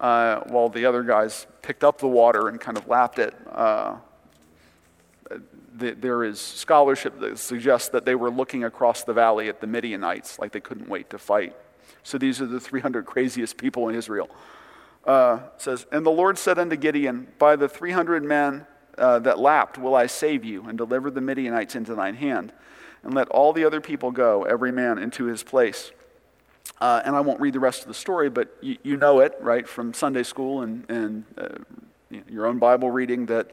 uh, 0.00 0.40
while 0.46 0.68
the 0.68 0.84
other 0.84 1.02
guys 1.02 1.46
picked 1.62 1.82
up 1.82 1.98
the 1.98 2.08
water 2.08 2.48
and 2.48 2.60
kind 2.60 2.76
of 2.76 2.86
lapped 2.86 3.18
it. 3.18 3.34
Uh, 3.50 3.96
there 5.78 6.24
is 6.24 6.40
scholarship 6.40 7.20
that 7.20 7.38
suggests 7.38 7.88
that 7.90 8.04
they 8.04 8.16
were 8.16 8.30
looking 8.30 8.64
across 8.64 9.04
the 9.04 9.12
valley 9.12 9.48
at 9.48 9.60
the 9.60 9.66
Midianites, 9.66 10.38
like 10.38 10.52
they 10.52 10.60
couldn't 10.60 10.88
wait 10.88 11.08
to 11.10 11.18
fight. 11.18 11.54
So 12.02 12.18
these 12.18 12.40
are 12.40 12.46
the 12.46 12.60
300 12.60 13.06
craziest 13.06 13.56
people 13.56 13.88
in 13.88 13.94
Israel. 13.94 14.28
Uh, 15.04 15.40
says, 15.56 15.86
And 15.92 16.04
the 16.04 16.10
Lord 16.10 16.36
said 16.36 16.58
unto 16.58 16.76
Gideon, 16.76 17.28
By 17.38 17.54
the 17.54 17.68
300 17.68 18.24
men 18.24 18.66
uh, 18.98 19.18
that 19.20 19.38
lapped 19.38 19.78
will 19.78 19.94
I 19.94 20.06
save 20.06 20.44
you 20.44 20.64
and 20.68 20.76
deliver 20.76 21.10
the 21.10 21.20
Midianites 21.20 21.74
into 21.74 21.94
thine 21.94 22.16
hand. 22.16 22.52
And 23.02 23.14
let 23.14 23.28
all 23.28 23.52
the 23.52 23.64
other 23.64 23.80
people 23.80 24.10
go, 24.10 24.42
every 24.42 24.72
man 24.72 24.98
into 24.98 25.24
his 25.26 25.42
place. 25.42 25.92
Uh, 26.80 27.00
and 27.04 27.16
I 27.16 27.20
won't 27.20 27.40
read 27.40 27.54
the 27.54 27.60
rest 27.60 27.82
of 27.82 27.88
the 27.88 27.94
story, 27.94 28.28
but 28.28 28.56
you, 28.60 28.76
you 28.82 28.96
know 28.96 29.20
it, 29.20 29.36
right, 29.40 29.66
from 29.68 29.94
Sunday 29.94 30.22
school 30.22 30.62
and, 30.62 30.88
and 30.90 31.24
uh, 31.36 31.48
your 32.28 32.46
own 32.46 32.58
Bible 32.58 32.90
reading, 32.90 33.26
that 33.26 33.50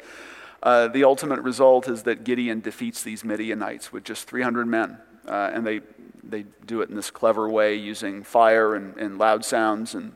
uh, 0.64 0.88
the 0.88 1.04
ultimate 1.04 1.40
result 1.42 1.88
is 1.88 2.04
that 2.04 2.24
Gideon 2.24 2.60
defeats 2.60 3.04
these 3.04 3.24
Midianites 3.24 3.92
with 3.92 4.04
just 4.04 4.28
300 4.28 4.68
men. 4.68 4.98
Uh, 5.28 5.52
and 5.54 5.66
they, 5.66 5.82
they 6.24 6.46
do 6.66 6.82
it 6.82 6.90
in 6.90 6.96
this 6.96 7.12
clever 7.12 7.50
way 7.50 7.76
using 7.76 8.24
fire 8.24 8.76
and, 8.76 8.96
and 8.98 9.18
loud 9.18 9.44
sounds. 9.46 9.96
And, 9.96 10.14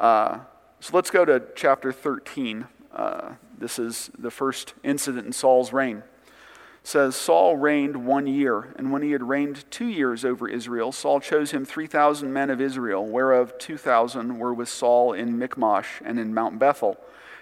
uh, 0.00 0.40
so 0.80 0.94
let's 0.94 1.10
go 1.10 1.24
to 1.24 1.42
chapter 1.54 1.92
13. 1.92 2.66
Uh, 2.92 3.32
this 3.58 3.78
is 3.78 4.10
the 4.18 4.30
first 4.30 4.74
incident 4.82 5.26
in 5.26 5.32
Saul's 5.32 5.72
reign. 5.72 5.98
It 5.98 6.86
says 6.86 7.16
Saul 7.16 7.56
reigned 7.56 8.06
one 8.06 8.26
year, 8.26 8.72
and 8.76 8.92
when 8.92 9.02
he 9.02 9.10
had 9.10 9.22
reigned 9.22 9.70
two 9.70 9.88
years 9.88 10.24
over 10.24 10.48
Israel, 10.48 10.92
Saul 10.92 11.20
chose 11.20 11.50
him 11.50 11.64
three 11.64 11.86
thousand 11.86 12.32
men 12.32 12.50
of 12.50 12.60
Israel, 12.60 13.04
whereof 13.04 13.58
two 13.58 13.76
thousand 13.76 14.38
were 14.38 14.54
with 14.54 14.68
Saul 14.68 15.12
in 15.12 15.38
Michmash 15.38 16.00
and 16.04 16.18
in 16.18 16.32
Mount 16.32 16.58
Bethel, 16.58 16.96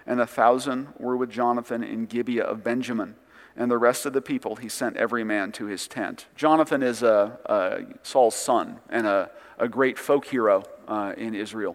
and 0.06 0.20
a 0.20 0.26
thousand 0.26 0.88
were 0.98 1.16
with 1.16 1.30
Jonathan 1.30 1.84
in 1.84 2.06
Gibeah 2.06 2.44
of 2.44 2.64
Benjamin. 2.64 3.14
And 3.58 3.70
the 3.70 3.78
rest 3.78 4.04
of 4.04 4.12
the 4.12 4.20
people 4.20 4.56
he 4.56 4.68
sent 4.68 4.96
every 4.98 5.24
man 5.24 5.50
to 5.52 5.64
his 5.64 5.88
tent. 5.88 6.26
Jonathan 6.34 6.82
is 6.82 7.02
a, 7.02 7.38
a 7.46 7.84
Saul's 8.02 8.34
son 8.34 8.80
and 8.90 9.06
a, 9.06 9.30
a 9.58 9.66
great 9.66 9.98
folk 9.98 10.26
hero 10.26 10.62
uh, 10.86 11.14
in 11.16 11.34
Israel. 11.34 11.74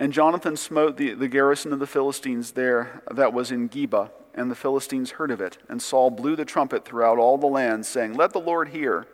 And 0.00 0.12
Jonathan 0.12 0.56
smote 0.56 0.96
the, 0.96 1.12
the 1.14 1.26
garrison 1.26 1.72
of 1.72 1.80
the 1.80 1.86
Philistines 1.86 2.52
there 2.52 3.02
that 3.10 3.32
was 3.32 3.50
in 3.50 3.68
Geba, 3.68 4.10
and 4.32 4.48
the 4.48 4.54
Philistines 4.54 5.10
heard 5.10 5.32
of 5.32 5.40
it. 5.40 5.58
And 5.68 5.82
Saul 5.82 6.10
blew 6.10 6.36
the 6.36 6.44
trumpet 6.44 6.84
throughout 6.84 7.18
all 7.18 7.36
the 7.36 7.48
land, 7.48 7.84
saying, 7.84 8.14
Let 8.14 8.32
the 8.32 8.38
Lord 8.38 8.68
hear, 8.68 9.08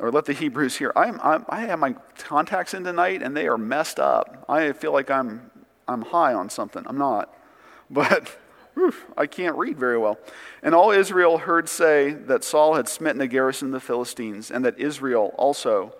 or 0.00 0.10
let 0.10 0.24
the 0.24 0.32
Hebrews 0.32 0.76
hear. 0.76 0.92
I'm, 0.96 1.20
I'm, 1.22 1.44
i 1.48 1.60
have 1.60 1.78
my 1.78 1.94
contacts 2.18 2.74
in 2.74 2.82
tonight, 2.82 3.22
and 3.22 3.36
they 3.36 3.46
are 3.46 3.56
messed 3.56 4.00
up. 4.00 4.44
I 4.48 4.72
feel 4.72 4.92
like 4.92 5.08
I'm, 5.08 5.52
I'm 5.86 6.02
high 6.02 6.34
on 6.34 6.50
something. 6.50 6.82
I'm 6.86 6.98
not. 6.98 7.32
But 7.90 8.38
whew, 8.72 8.94
I 9.18 9.26
can't 9.26 9.54
read 9.54 9.78
very 9.78 9.98
well. 9.98 10.18
And 10.62 10.74
all 10.74 10.92
Israel 10.92 11.36
heard 11.36 11.68
say 11.68 12.12
that 12.12 12.42
Saul 12.42 12.74
had 12.74 12.88
smitten 12.88 13.18
the 13.18 13.26
garrison 13.26 13.68
of 13.68 13.72
the 13.72 13.80
Philistines, 13.80 14.50
and 14.50 14.64
that 14.64 14.80
Israel 14.80 15.34
also 15.36 15.94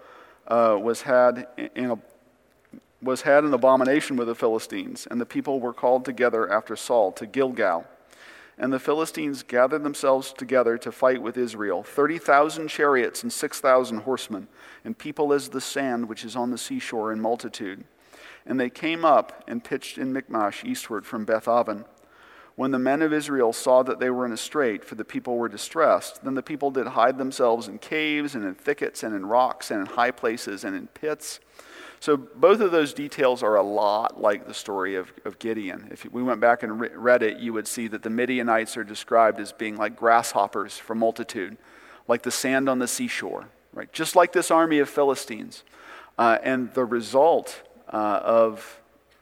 uh, 0.48 0.78
was 0.80 1.02
had 1.02 1.46
in 1.74 1.90
a 1.90 1.98
was 3.02 3.22
had 3.22 3.44
an 3.44 3.52
abomination 3.52 4.16
with 4.16 4.28
the 4.28 4.34
Philistines, 4.34 5.08
and 5.10 5.20
the 5.20 5.26
people 5.26 5.60
were 5.60 5.72
called 5.72 6.04
together 6.04 6.50
after 6.50 6.76
Saul 6.76 7.12
to 7.12 7.26
Gilgal. 7.26 7.84
And 8.58 8.72
the 8.72 8.78
Philistines 8.78 9.42
gathered 9.42 9.82
themselves 9.82 10.32
together 10.32 10.78
to 10.78 10.92
fight 10.92 11.20
with 11.20 11.36
Israel 11.36 11.82
30,000 11.82 12.68
chariots 12.68 13.22
and 13.22 13.32
6,000 13.32 13.98
horsemen, 13.98 14.46
and 14.84 14.96
people 14.96 15.32
as 15.32 15.48
the 15.48 15.60
sand 15.60 16.08
which 16.08 16.24
is 16.24 16.36
on 16.36 16.50
the 16.50 16.58
seashore 16.58 17.12
in 17.12 17.20
multitude. 17.20 17.84
And 18.46 18.60
they 18.60 18.70
came 18.70 19.04
up 19.04 19.42
and 19.48 19.64
pitched 19.64 19.98
in 19.98 20.12
Michmash 20.12 20.64
eastward 20.64 21.04
from 21.04 21.24
Beth. 21.24 21.48
When 22.54 22.70
the 22.70 22.78
men 22.78 23.00
of 23.00 23.12
Israel 23.12 23.52
saw 23.52 23.82
that 23.82 23.98
they 23.98 24.10
were 24.10 24.26
in 24.26 24.32
a 24.32 24.36
strait, 24.36 24.84
for 24.84 24.94
the 24.94 25.04
people 25.04 25.38
were 25.38 25.48
distressed, 25.48 26.22
then 26.22 26.34
the 26.34 26.42
people 26.42 26.70
did 26.70 26.88
hide 26.88 27.16
themselves 27.16 27.66
in 27.66 27.78
caves 27.78 28.34
and 28.34 28.44
in 28.44 28.54
thickets 28.54 29.02
and 29.02 29.14
in 29.14 29.24
rocks 29.26 29.70
and 29.70 29.80
in 29.80 29.86
high 29.86 30.10
places 30.10 30.62
and 30.62 30.76
in 30.76 30.88
pits. 30.88 31.40
So 32.02 32.16
both 32.16 32.60
of 32.60 32.72
those 32.72 32.92
details 32.92 33.44
are 33.44 33.54
a 33.54 33.62
lot 33.62 34.20
like 34.20 34.48
the 34.48 34.54
story 34.54 34.96
of, 34.96 35.12
of 35.24 35.38
Gideon. 35.38 35.86
If 35.92 36.04
we 36.04 36.20
went 36.20 36.40
back 36.40 36.64
and 36.64 36.80
re- 36.80 36.88
read 36.92 37.22
it, 37.22 37.38
you 37.38 37.52
would 37.52 37.68
see 37.68 37.86
that 37.86 38.02
the 38.02 38.10
Midianites 38.10 38.76
are 38.76 38.82
described 38.82 39.38
as 39.38 39.52
being 39.52 39.76
like 39.76 39.94
grasshoppers 39.94 40.76
for 40.76 40.96
multitude, 40.96 41.56
like 42.08 42.22
the 42.22 42.32
sand 42.32 42.68
on 42.68 42.80
the 42.80 42.88
seashore, 42.88 43.50
right? 43.72 43.92
Just 43.92 44.16
like 44.16 44.32
this 44.32 44.50
army 44.50 44.80
of 44.80 44.90
Philistines. 44.90 45.62
Uh, 46.18 46.38
and 46.42 46.74
the 46.74 46.84
result 46.84 47.62
uh, 47.92 48.18
of 48.24 48.80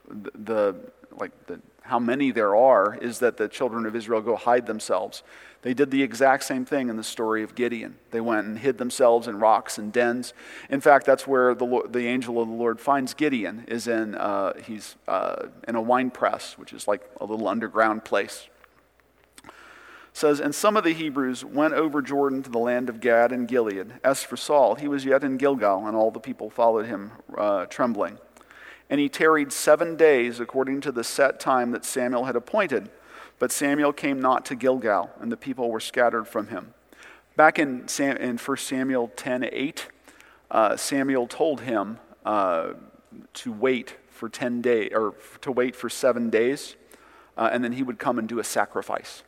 the, 0.09 0.31
the 0.33 0.75
like 1.11 1.45
the, 1.45 1.61
how 1.83 1.99
many 1.99 2.31
there 2.31 2.55
are 2.55 2.95
is 2.95 3.19
that 3.19 3.37
the 3.37 3.47
children 3.47 3.85
of 3.85 3.95
Israel 3.95 4.21
go 4.21 4.35
hide 4.35 4.65
themselves. 4.65 5.21
They 5.61 5.75
did 5.75 5.91
the 5.91 6.01
exact 6.01 6.43
same 6.43 6.65
thing 6.65 6.89
in 6.89 6.97
the 6.97 7.03
story 7.03 7.43
of 7.43 7.53
Gideon. 7.53 7.97
They 8.09 8.21
went 8.21 8.47
and 8.47 8.57
hid 8.57 8.79
themselves 8.79 9.27
in 9.27 9.37
rocks 9.37 9.77
and 9.77 9.93
dens. 9.93 10.33
In 10.69 10.81
fact, 10.81 11.05
that's 11.05 11.27
where 11.27 11.53
the, 11.53 11.65
Lord, 11.65 11.93
the 11.93 12.07
angel 12.07 12.41
of 12.41 12.47
the 12.47 12.53
Lord 12.55 12.79
finds 12.79 13.13
Gideon. 13.13 13.65
Is 13.67 13.87
in 13.87 14.15
uh, 14.15 14.53
he's 14.63 14.95
uh, 15.07 15.47
in 15.67 15.75
a 15.75 15.81
wine 15.81 16.09
press, 16.09 16.57
which 16.57 16.73
is 16.73 16.87
like 16.87 17.07
a 17.19 17.25
little 17.25 17.47
underground 17.47 18.03
place. 18.03 18.47
It 19.43 19.51
says, 20.17 20.39
and 20.39 20.53
some 20.53 20.75
of 20.75 20.83
the 20.83 20.93
Hebrews 20.93 21.45
went 21.45 21.73
over 21.73 22.01
Jordan 22.01 22.43
to 22.43 22.49
the 22.49 22.57
land 22.57 22.89
of 22.89 22.99
Gad 22.99 23.31
and 23.31 23.47
Gilead. 23.47 23.93
As 24.03 24.23
for 24.23 24.35
Saul, 24.35 24.75
he 24.75 24.87
was 24.87 25.05
yet 25.05 25.23
in 25.23 25.37
Gilgal, 25.37 25.87
and 25.87 25.95
all 25.95 26.11
the 26.11 26.19
people 26.19 26.49
followed 26.49 26.87
him 26.87 27.11
uh, 27.37 27.65
trembling. 27.67 28.17
And 28.89 28.99
he 28.99 29.07
tarried 29.07 29.53
seven 29.53 29.95
days 29.95 30.41
according 30.41 30.81
to 30.81 30.91
the 30.91 31.03
set 31.05 31.39
time 31.39 31.71
that 31.71 31.85
Samuel 31.85 32.25
had 32.25 32.35
appointed. 32.35 32.89
But 33.41 33.51
Samuel 33.51 33.91
came 33.91 34.21
not 34.21 34.45
to 34.45 34.55
Gilgal, 34.55 35.09
and 35.19 35.31
the 35.31 35.35
people 35.35 35.71
were 35.71 35.79
scattered 35.79 36.27
from 36.27 36.49
him. 36.49 36.75
Back 37.35 37.57
in, 37.57 37.87
Sam, 37.87 38.15
in 38.17 38.37
1 38.37 38.57
Samuel 38.57 39.11
10 39.15 39.49
8, 39.51 39.87
uh, 40.51 40.77
Samuel 40.77 41.25
told 41.25 41.61
him 41.61 41.97
uh, 42.23 42.73
to 43.33 43.51
wait 43.51 43.95
for 44.11 44.29
10 44.29 44.61
days, 44.61 44.91
or 44.93 45.15
to 45.41 45.51
wait 45.51 45.75
for 45.75 45.89
seven 45.89 46.29
days, 46.29 46.75
uh, 47.35 47.49
and 47.51 47.63
then 47.63 47.71
he 47.71 47.81
would 47.81 47.97
come 47.97 48.19
and 48.19 48.29
do 48.29 48.37
a 48.37 48.43
sacrifice. 48.43 49.23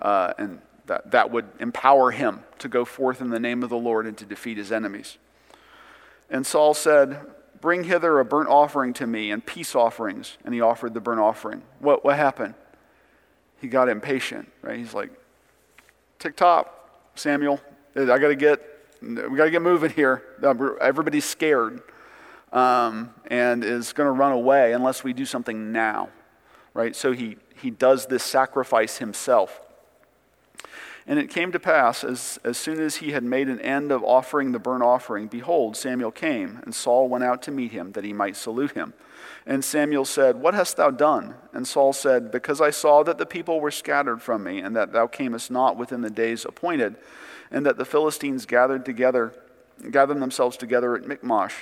Uh, 0.00 0.32
and 0.38 0.62
that, 0.86 1.10
that 1.10 1.30
would 1.30 1.48
empower 1.60 2.10
him 2.10 2.40
to 2.58 2.68
go 2.68 2.86
forth 2.86 3.20
in 3.20 3.28
the 3.28 3.38
name 3.38 3.62
of 3.62 3.68
the 3.68 3.76
Lord 3.76 4.06
and 4.06 4.16
to 4.16 4.24
defeat 4.24 4.56
his 4.56 4.72
enemies. 4.72 5.18
And 6.30 6.46
Saul 6.46 6.72
said, 6.72 7.20
Bring 7.60 7.84
hither 7.84 8.18
a 8.18 8.24
burnt 8.24 8.48
offering 8.48 8.94
to 8.94 9.06
me 9.06 9.30
and 9.30 9.44
peace 9.44 9.74
offerings. 9.74 10.38
And 10.42 10.54
he 10.54 10.62
offered 10.62 10.94
the 10.94 11.00
burnt 11.02 11.20
offering. 11.20 11.64
What, 11.80 12.02
what 12.02 12.16
happened? 12.16 12.54
He 13.64 13.70
got 13.70 13.88
impatient, 13.88 14.46
right? 14.60 14.76
He's 14.76 14.92
like, 14.92 15.10
tick 16.18 16.36
tock, 16.36 16.86
Samuel, 17.14 17.58
I 17.96 18.04
got 18.04 18.28
to 18.28 18.36
get, 18.36 18.60
we 19.00 19.38
got 19.38 19.46
to 19.46 19.50
get 19.50 19.62
moving 19.62 19.90
here. 19.90 20.22
Everybody's 20.82 21.24
scared 21.24 21.80
um, 22.52 23.14
and 23.28 23.64
is 23.64 23.94
going 23.94 24.06
to 24.06 24.12
run 24.12 24.32
away 24.32 24.74
unless 24.74 25.02
we 25.02 25.14
do 25.14 25.24
something 25.24 25.72
now, 25.72 26.10
right? 26.74 26.94
So 26.94 27.12
he, 27.12 27.38
he 27.62 27.70
does 27.70 28.04
this 28.04 28.22
sacrifice 28.22 28.98
himself. 28.98 29.62
And 31.06 31.18
it 31.18 31.30
came 31.30 31.50
to 31.52 31.58
pass, 31.58 32.04
as, 32.04 32.38
as 32.44 32.58
soon 32.58 32.80
as 32.80 32.96
he 32.96 33.12
had 33.12 33.24
made 33.24 33.48
an 33.48 33.62
end 33.62 33.92
of 33.92 34.04
offering 34.04 34.52
the 34.52 34.58
burnt 34.58 34.82
offering, 34.82 35.26
behold, 35.26 35.74
Samuel 35.74 36.10
came, 36.10 36.60
and 36.64 36.74
Saul 36.74 37.08
went 37.08 37.24
out 37.24 37.40
to 37.44 37.50
meet 37.50 37.72
him, 37.72 37.92
that 37.92 38.04
he 38.04 38.12
might 38.12 38.36
salute 38.36 38.72
him. 38.72 38.92
And 39.46 39.64
Samuel 39.64 40.04
said, 40.04 40.36
What 40.36 40.54
hast 40.54 40.76
thou 40.76 40.90
done? 40.90 41.34
And 41.52 41.68
Saul 41.68 41.92
said, 41.92 42.30
Because 42.30 42.60
I 42.60 42.70
saw 42.70 43.02
that 43.02 43.18
the 43.18 43.26
people 43.26 43.60
were 43.60 43.70
scattered 43.70 44.22
from 44.22 44.42
me, 44.42 44.60
and 44.60 44.74
that 44.74 44.92
thou 44.92 45.06
camest 45.06 45.50
not 45.50 45.76
within 45.76 46.00
the 46.00 46.10
days 46.10 46.44
appointed, 46.44 46.96
and 47.50 47.66
that 47.66 47.76
the 47.76 47.84
Philistines 47.84 48.46
gathered 48.46 48.84
together, 48.84 49.34
gathered 49.90 50.20
themselves 50.20 50.56
together 50.56 50.96
at 50.96 51.06
Michmash. 51.06 51.54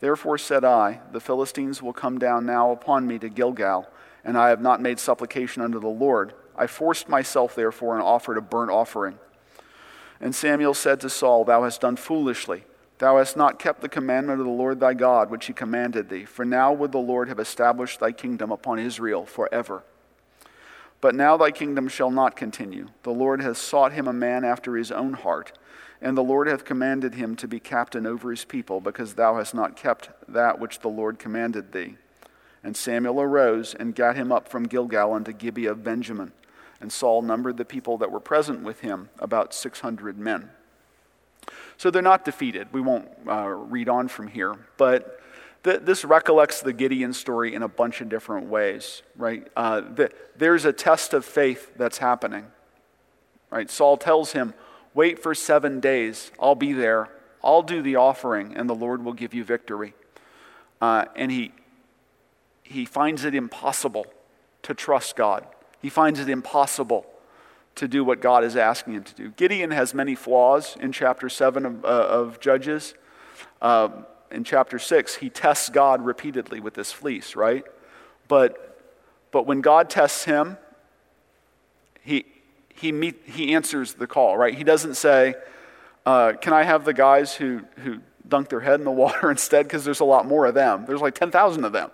Therefore 0.00 0.38
said 0.38 0.64
I, 0.64 1.00
The 1.12 1.20
Philistines 1.20 1.82
will 1.82 1.92
come 1.92 2.18
down 2.18 2.44
now 2.44 2.72
upon 2.72 3.06
me 3.06 3.18
to 3.18 3.28
Gilgal, 3.28 3.88
and 4.22 4.36
I 4.36 4.50
have 4.50 4.60
not 4.60 4.82
made 4.82 4.98
supplication 4.98 5.62
unto 5.62 5.80
the 5.80 5.88
Lord. 5.88 6.34
I 6.56 6.66
forced 6.66 7.08
myself, 7.08 7.54
therefore, 7.54 7.94
and 7.94 8.02
offered 8.02 8.36
a 8.36 8.42
burnt 8.42 8.70
offering. 8.70 9.18
And 10.20 10.34
Samuel 10.34 10.74
said 10.74 11.00
to 11.00 11.08
Saul, 11.08 11.44
Thou 11.44 11.62
hast 11.64 11.80
done 11.80 11.96
foolishly. 11.96 12.64
Thou 13.00 13.16
hast 13.16 13.34
not 13.34 13.58
kept 13.58 13.80
the 13.80 13.88
commandment 13.88 14.40
of 14.40 14.46
the 14.46 14.52
Lord 14.52 14.78
thy 14.78 14.92
God, 14.92 15.30
which 15.30 15.46
he 15.46 15.54
commanded 15.54 16.10
thee. 16.10 16.26
For 16.26 16.44
now 16.44 16.70
would 16.70 16.92
the 16.92 16.98
Lord 16.98 17.28
have 17.28 17.38
established 17.38 17.98
thy 17.98 18.12
kingdom 18.12 18.52
upon 18.52 18.78
Israel 18.78 19.24
forever. 19.24 19.84
But 21.00 21.14
now 21.14 21.38
thy 21.38 21.50
kingdom 21.50 21.88
shall 21.88 22.10
not 22.10 22.36
continue. 22.36 22.88
The 23.02 23.10
Lord 23.10 23.40
has 23.40 23.56
sought 23.56 23.94
him 23.94 24.06
a 24.06 24.12
man 24.12 24.44
after 24.44 24.76
his 24.76 24.92
own 24.92 25.14
heart, 25.14 25.58
and 26.02 26.14
the 26.14 26.22
Lord 26.22 26.46
hath 26.46 26.66
commanded 26.66 27.14
him 27.14 27.36
to 27.36 27.48
be 27.48 27.58
captain 27.58 28.06
over 28.06 28.30
his 28.30 28.44
people, 28.44 28.82
because 28.82 29.14
thou 29.14 29.36
hast 29.36 29.54
not 29.54 29.76
kept 29.76 30.10
that 30.28 30.60
which 30.60 30.80
the 30.80 30.88
Lord 30.88 31.18
commanded 31.18 31.72
thee. 31.72 31.96
And 32.62 32.76
Samuel 32.76 33.22
arose 33.22 33.72
and 33.72 33.94
gat 33.94 34.14
him 34.14 34.30
up 34.30 34.46
from 34.46 34.64
Gilgal 34.64 35.14
unto 35.14 35.32
Gibeah 35.32 35.70
of 35.70 35.82
Benjamin. 35.82 36.32
And 36.82 36.92
Saul 36.92 37.22
numbered 37.22 37.56
the 37.56 37.64
people 37.64 37.96
that 37.96 38.12
were 38.12 38.20
present 38.20 38.62
with 38.62 38.80
him, 38.80 39.08
about 39.18 39.54
600 39.54 40.18
men. 40.18 40.50
So 41.76 41.90
they're 41.90 42.02
not 42.02 42.24
defeated. 42.24 42.68
We 42.72 42.80
won't 42.80 43.08
uh, 43.26 43.48
read 43.48 43.88
on 43.88 44.08
from 44.08 44.28
here. 44.28 44.56
But 44.76 45.20
th- 45.64 45.80
this 45.82 46.04
recollects 46.04 46.60
the 46.60 46.72
Gideon 46.72 47.12
story 47.12 47.54
in 47.54 47.62
a 47.62 47.68
bunch 47.68 48.00
of 48.00 48.08
different 48.08 48.48
ways, 48.48 49.02
right? 49.16 49.46
Uh, 49.56 49.80
the, 49.80 50.10
there's 50.36 50.64
a 50.64 50.72
test 50.72 51.14
of 51.14 51.24
faith 51.24 51.72
that's 51.76 51.98
happening, 51.98 52.46
right? 53.50 53.70
Saul 53.70 53.96
tells 53.96 54.32
him, 54.32 54.54
Wait 54.92 55.22
for 55.22 55.34
seven 55.34 55.78
days. 55.78 56.32
I'll 56.40 56.56
be 56.56 56.72
there. 56.72 57.08
I'll 57.44 57.62
do 57.62 57.80
the 57.80 57.96
offering, 57.96 58.56
and 58.56 58.68
the 58.68 58.74
Lord 58.74 59.04
will 59.04 59.12
give 59.12 59.32
you 59.32 59.44
victory. 59.44 59.94
Uh, 60.80 61.04
and 61.14 61.30
he, 61.30 61.52
he 62.62 62.84
finds 62.84 63.24
it 63.24 63.34
impossible 63.34 64.06
to 64.62 64.74
trust 64.74 65.16
God. 65.16 65.46
He 65.80 65.88
finds 65.88 66.18
it 66.18 66.28
impossible 66.28 67.06
to 67.76 67.88
do 67.88 68.04
what 68.04 68.20
God 68.20 68.44
is 68.44 68.56
asking 68.56 68.94
him 68.94 69.04
to 69.04 69.14
do. 69.14 69.28
Gideon 69.30 69.70
has 69.70 69.94
many 69.94 70.14
flaws 70.14 70.76
in 70.80 70.92
chapter 70.92 71.28
7 71.28 71.64
of, 71.64 71.84
uh, 71.84 71.88
of 71.88 72.40
Judges. 72.40 72.94
Uh, 73.62 73.88
in 74.30 74.44
chapter 74.44 74.78
6, 74.78 75.16
he 75.16 75.30
tests 75.30 75.68
God 75.70 76.04
repeatedly 76.04 76.60
with 76.60 76.74
this 76.74 76.92
fleece, 76.92 77.34
right? 77.34 77.64
But, 78.28 78.78
but 79.30 79.46
when 79.46 79.60
God 79.60 79.90
tests 79.90 80.24
him, 80.24 80.56
he, 82.02 82.26
he, 82.68 82.92
meet, 82.92 83.22
he 83.24 83.54
answers 83.54 83.94
the 83.94 84.06
call, 84.06 84.36
right? 84.36 84.54
He 84.54 84.64
doesn't 84.64 84.94
say, 84.94 85.34
uh, 86.06 86.34
Can 86.40 86.52
I 86.52 86.62
have 86.62 86.84
the 86.84 86.94
guys 86.94 87.34
who, 87.34 87.62
who 87.76 87.98
dunk 88.28 88.48
their 88.48 88.60
head 88.60 88.78
in 88.78 88.84
the 88.84 88.90
water 88.90 89.30
instead? 89.30 89.66
Because 89.66 89.84
there's 89.84 90.00
a 90.00 90.04
lot 90.04 90.26
more 90.26 90.46
of 90.46 90.54
them. 90.54 90.84
There's 90.86 91.00
like 91.00 91.14
10,000 91.14 91.64
of 91.64 91.72
them 91.72 91.90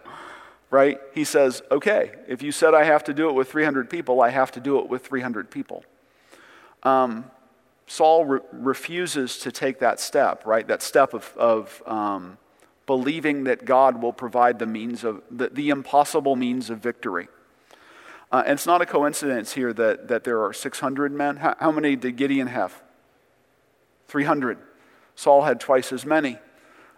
right? 0.70 0.98
He 1.14 1.24
says, 1.24 1.62
okay, 1.70 2.12
if 2.29 2.42
you 2.42 2.52
said 2.52 2.74
I 2.74 2.85
have 2.85 3.05
to 3.05 3.14
do 3.14 3.29
it 3.29 3.33
with 3.35 3.50
300 3.50 3.88
people, 3.88 4.20
I 4.20 4.31
have 4.31 4.50
to 4.52 4.61
do 4.61 4.79
it 4.79 4.88
with 4.88 5.07
300 5.07 5.50
people. 5.50 5.85
Um, 6.83 7.31
Saul 7.87 8.24
re- 8.24 8.40
refuses 8.52 9.38
to 9.38 9.52
take 9.52 9.79
that 9.79 10.00
step, 10.00 10.44
right? 10.44 10.66
That 10.66 10.83
step 10.83 11.14
of, 11.14 11.33
of 11.37 11.83
um, 11.87 12.38
believing 12.87 13.44
that 13.44 13.64
God 13.64 14.02
will 14.02 14.12
provide 14.12 14.59
the 14.59 14.66
means 14.66 15.05
of 15.05 15.22
the, 15.31 15.48
the 15.48 15.70
impossible 15.70 16.37
means 16.37 16.68
of 16.70 16.79
victory. 16.79 17.29
Uh, 18.33 18.42
and 18.44 18.55
it's 18.55 18.66
not 18.66 18.83
a 18.83 18.87
coincidence 18.87 19.52
here 19.52 19.72
that, 19.72 20.09
that 20.09 20.24
there 20.24 20.42
are 20.42 20.52
600 20.52 21.12
men. 21.12 21.37
How, 21.37 21.55
how 21.61 21.70
many 21.70 21.94
did 21.94 22.16
Gideon 22.16 22.48
have? 22.48 22.83
300. 24.09 24.59
Saul 25.14 25.42
had 25.42 25.61
twice 25.61 25.92
as 25.92 26.05
many. 26.05 26.38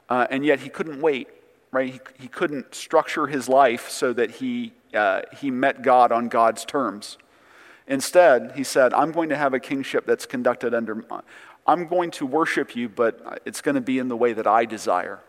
Uh, 0.09 0.27
and 0.31 0.45
yet 0.45 0.61
he 0.61 0.71
couldn't 0.71 1.01
wait 1.03 1.29
right? 1.71 1.93
He, 1.93 2.01
he 2.23 2.29
couldn't 2.29 2.75
structure 2.75 3.27
his 3.27 3.49
life 3.49 3.89
so 3.89 4.13
that 4.13 4.33
he, 4.33 4.73
uh, 4.95 5.23
he 5.39 5.51
met 5.51 5.83
God 5.83 6.13
on 6.13 6.29
God's 6.29 6.65
terms. 6.65 7.19
Instead, 7.87 8.53
he 8.57 8.65
said, 8.65 8.93
I'm 8.93 9.13
going 9.13 9.31
to 9.31 9.37
have 9.37 9.55
a 9.55 9.61
kingship 9.61 10.07
that's 10.07 10.27
conducted 10.27 10.75
under, 10.75 11.05
I'm 11.67 11.87
going 11.87 12.11
to 12.13 12.27
worship 12.27 12.77
you, 12.77 12.89
but 12.89 13.43
it's 13.45 13.61
going 13.61 13.75
to 13.75 13.81
be 13.81 13.99
in 13.99 14.09
the 14.09 14.17
way 14.17 14.33
that 14.33 14.47
I 14.47 14.65
desire. 14.65 15.21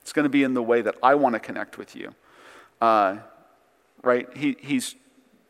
It's 0.00 0.12
going 0.12 0.24
to 0.24 0.30
be 0.30 0.42
in 0.42 0.54
the 0.54 0.62
way 0.62 0.82
that 0.82 0.96
I 1.02 1.14
want 1.14 1.34
to 1.34 1.40
connect 1.40 1.78
with 1.78 1.96
you. 1.96 2.14
Uh, 2.80 3.18
right? 4.02 4.28
He, 4.36 4.56
he's 4.60 4.94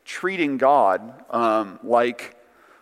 treating 0.04 0.59
God 0.59 1.24
um, 1.30 1.80
like 1.83 2.37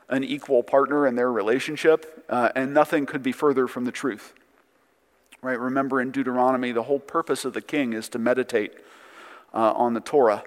an 0.09 0.23
equal 0.23 0.63
partner 0.63 1.07
in 1.07 1.15
their 1.15 1.33
relationship, 1.33 2.25
uh, 2.29 2.51
and 2.55 2.75
nothing 2.75 3.07
could 3.07 3.23
be 3.23 3.33
further 3.33 3.67
from 3.67 3.85
the 3.85 3.93
truth. 3.93 4.35
Right? 5.43 5.59
Remember 5.59 6.01
in 6.01 6.13
Deuteronomy, 6.13 6.71
the 6.71 6.85
whole 6.85 7.01
purpose 7.01 7.45
of 7.45 7.53
the 7.53 7.61
king 7.61 7.93
is 7.95 8.09
to 8.11 8.19
meditate 8.21 8.75
uh, 9.53 9.73
on 9.73 9.93
the 9.93 10.01
Torah 10.01 10.45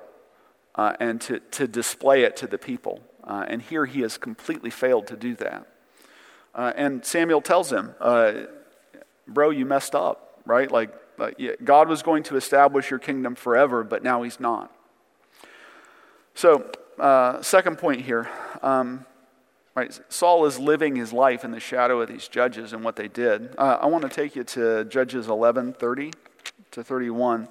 uh, 0.76 0.94
and 1.02 1.20
to, 1.22 1.42
to 1.52 1.68
display 1.68 2.24
it 2.24 2.38
to 2.38 2.48
the 2.48 2.58
people. 2.58 3.02
Uh, 3.22 3.44
and 3.46 3.62
here 3.62 3.86
he 3.86 4.02
has 4.02 4.18
completely 4.18 4.70
failed 4.70 5.08
to 5.08 5.18
do 5.18 5.36
that. 5.36 5.68
Uh, 6.54 6.72
and 6.78 7.04
Samuel 7.06 7.42
tells 7.42 7.74
him, 7.74 7.94
uh, 8.00 8.44
Bro, 9.28 9.50
you 9.50 9.66
messed 9.66 9.96
up, 9.96 10.40
right? 10.46 10.72
Like, 10.72 10.94
God 11.64 11.90
was 11.90 12.02
going 12.02 12.24
to 12.24 12.38
establish 12.38 12.90
your 12.90 13.00
kingdom 13.00 13.36
forever, 13.36 13.84
but 13.84 14.04
now 14.04 14.24
he's 14.24 14.40
not. 14.40 14.74
So, 16.36 16.72
uh, 17.00 17.42
second 17.42 17.80
point 17.80 18.02
here. 18.02 18.30
Um, 18.62 19.06
Right, 19.76 20.00
Saul 20.08 20.46
is 20.46 20.58
living 20.58 20.96
his 20.96 21.12
life 21.12 21.44
in 21.44 21.52
the 21.52 21.60
shadow 21.60 22.00
of 22.00 22.08
these 22.08 22.30
judges 22.30 22.72
and 22.72 22.82
what 22.82 22.96
they 22.96 23.10
did. 23.10 23.54
Uh, 23.58 23.78
I 23.82 23.88
want 23.88 24.04
to 24.04 24.10
take 24.10 24.34
you 24.34 24.46
to 24.46 24.86
Judges 24.86 25.28
11 25.28 25.74
30 25.74 26.14
to 26.72 26.82
31. 26.82 27.50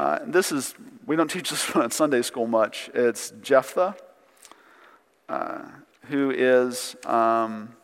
Uh, 0.00 0.18
this 0.26 0.50
is, 0.50 0.74
we 1.06 1.14
don't 1.14 1.30
teach 1.30 1.50
this 1.50 1.72
one 1.74 1.84
at 1.84 1.92
Sunday 1.92 2.22
school 2.22 2.48
much. 2.48 2.90
It's 2.92 3.32
Jephthah, 3.40 3.94
uh, 5.28 5.62
who 6.08 6.32
is 6.32 6.96
um, 7.06 7.76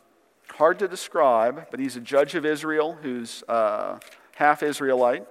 hard 0.51 0.81
to 0.81 0.89
describe, 0.89 1.69
but 1.71 1.79
he's 1.79 1.95
a 1.95 2.01
judge 2.01 2.35
of 2.35 2.45
Israel 2.45 2.99
who's 3.03 3.45
uh, 3.47 4.01
half 4.35 4.65
Israelite. 4.65 5.29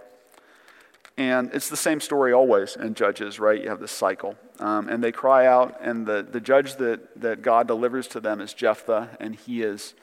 And 1.17 1.51
it's 1.53 1.69
the 1.69 1.77
same 1.77 1.99
story 1.99 2.33
always 2.33 2.75
in 2.75 2.95
Judges, 2.95 3.39
right? 3.39 3.61
You 3.61 3.69
have 3.69 3.79
this 3.79 3.91
cycle. 3.91 4.35
Um, 4.59 4.89
and 4.89 5.03
they 5.03 5.11
cry 5.11 5.45
out, 5.45 5.77
and 5.81 6.05
the, 6.05 6.23
the 6.23 6.39
judge 6.39 6.75
that, 6.75 7.21
that 7.21 7.41
God 7.41 7.67
delivers 7.67 8.07
to 8.09 8.19
them 8.19 8.41
is 8.41 8.53
Jephthah, 8.53 9.17
and 9.19 9.35
he 9.35 9.61
is, 9.61 9.93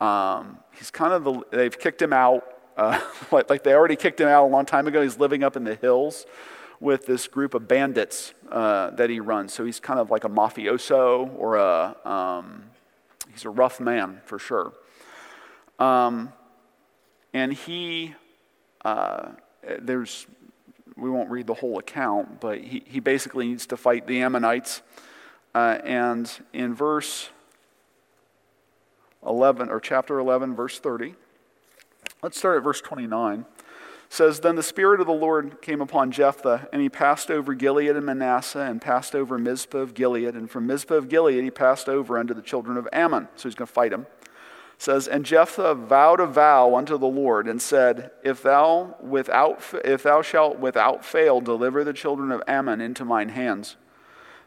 um, 0.00 0.58
he's 0.72 0.90
kind 0.90 1.12
of 1.12 1.24
the, 1.24 1.42
they've 1.50 1.78
kicked 1.78 2.02
him 2.02 2.12
out. 2.12 2.44
Uh, 2.76 3.00
like, 3.30 3.48
like, 3.48 3.62
they 3.62 3.72
already 3.72 3.96
kicked 3.96 4.20
him 4.20 4.28
out 4.28 4.44
a 4.44 4.48
long 4.48 4.66
time 4.66 4.86
ago. 4.86 5.02
He's 5.02 5.18
living 5.18 5.42
up 5.42 5.56
in 5.56 5.64
the 5.64 5.76
hills 5.76 6.26
with 6.80 7.06
this 7.06 7.26
group 7.26 7.54
of 7.54 7.66
bandits 7.66 8.34
uh, 8.50 8.90
that 8.90 9.08
he 9.08 9.20
runs. 9.20 9.54
So 9.54 9.64
he's 9.64 9.80
kind 9.80 9.98
of 9.98 10.10
like 10.10 10.24
a 10.24 10.28
mafioso 10.28 11.34
or 11.38 11.56
a, 11.56 11.96
um, 12.04 12.64
he's 13.32 13.44
a 13.44 13.50
rough 13.50 13.80
man 13.80 14.20
for 14.24 14.38
sure. 14.38 14.72
Um, 15.78 16.32
and 17.32 17.52
he, 17.52 18.14
uh, 18.84 19.32
there's, 19.80 20.26
we 20.96 21.10
won't 21.10 21.30
read 21.30 21.46
the 21.46 21.54
whole 21.54 21.78
account, 21.78 22.40
but 22.40 22.60
he, 22.60 22.84
he 22.86 23.00
basically 23.00 23.48
needs 23.48 23.66
to 23.66 23.76
fight 23.76 24.06
the 24.06 24.22
Ammonites. 24.22 24.82
Uh, 25.54 25.78
and 25.84 26.30
in 26.52 26.74
verse 26.74 27.30
11, 29.26 29.70
or 29.70 29.80
chapter 29.80 30.18
11, 30.18 30.54
verse 30.54 30.78
30, 30.78 31.14
let's 32.22 32.38
start 32.38 32.56
at 32.56 32.64
verse 32.64 32.80
29 32.80 33.44
says 34.10 34.40
then 34.40 34.54
the 34.54 34.62
spirit 34.62 35.00
of 35.00 35.06
the 35.06 35.12
lord 35.12 35.60
came 35.60 35.80
upon 35.80 36.10
jephthah 36.10 36.68
and 36.72 36.80
he 36.80 36.88
passed 36.88 37.30
over 37.30 37.52
gilead 37.52 37.96
and 37.96 38.06
manasseh 38.06 38.60
and 38.60 38.80
passed 38.80 39.14
over 39.14 39.38
mizpah 39.38 39.78
of 39.78 39.94
gilead 39.94 40.34
and 40.34 40.48
from 40.48 40.66
mizpah 40.66 40.94
of 40.94 41.08
gilead 41.08 41.42
he 41.42 41.50
passed 41.50 41.88
over 41.88 42.16
unto 42.16 42.32
the 42.32 42.42
children 42.42 42.76
of 42.76 42.88
ammon. 42.92 43.28
So 43.34 43.48
he's 43.48 43.56
going 43.56 43.66
to 43.66 43.72
fight 43.72 43.90
them 43.90 44.06
says, 44.78 45.06
And 45.08 45.24
Jephthah 45.24 45.74
vowed 45.74 46.20
a 46.20 46.26
vow 46.26 46.74
unto 46.74 46.98
the 46.98 47.06
Lord 47.06 47.48
and 47.48 47.60
said, 47.60 48.10
If 48.22 48.42
thou, 48.42 48.96
without, 49.00 49.62
if 49.84 50.02
thou 50.02 50.22
shalt 50.22 50.58
without 50.58 51.04
fail 51.04 51.40
deliver 51.40 51.84
the 51.84 51.92
children 51.92 52.30
of 52.30 52.42
Ammon 52.46 52.80
into 52.80 53.04
mine 53.04 53.30
hands, 53.30 53.76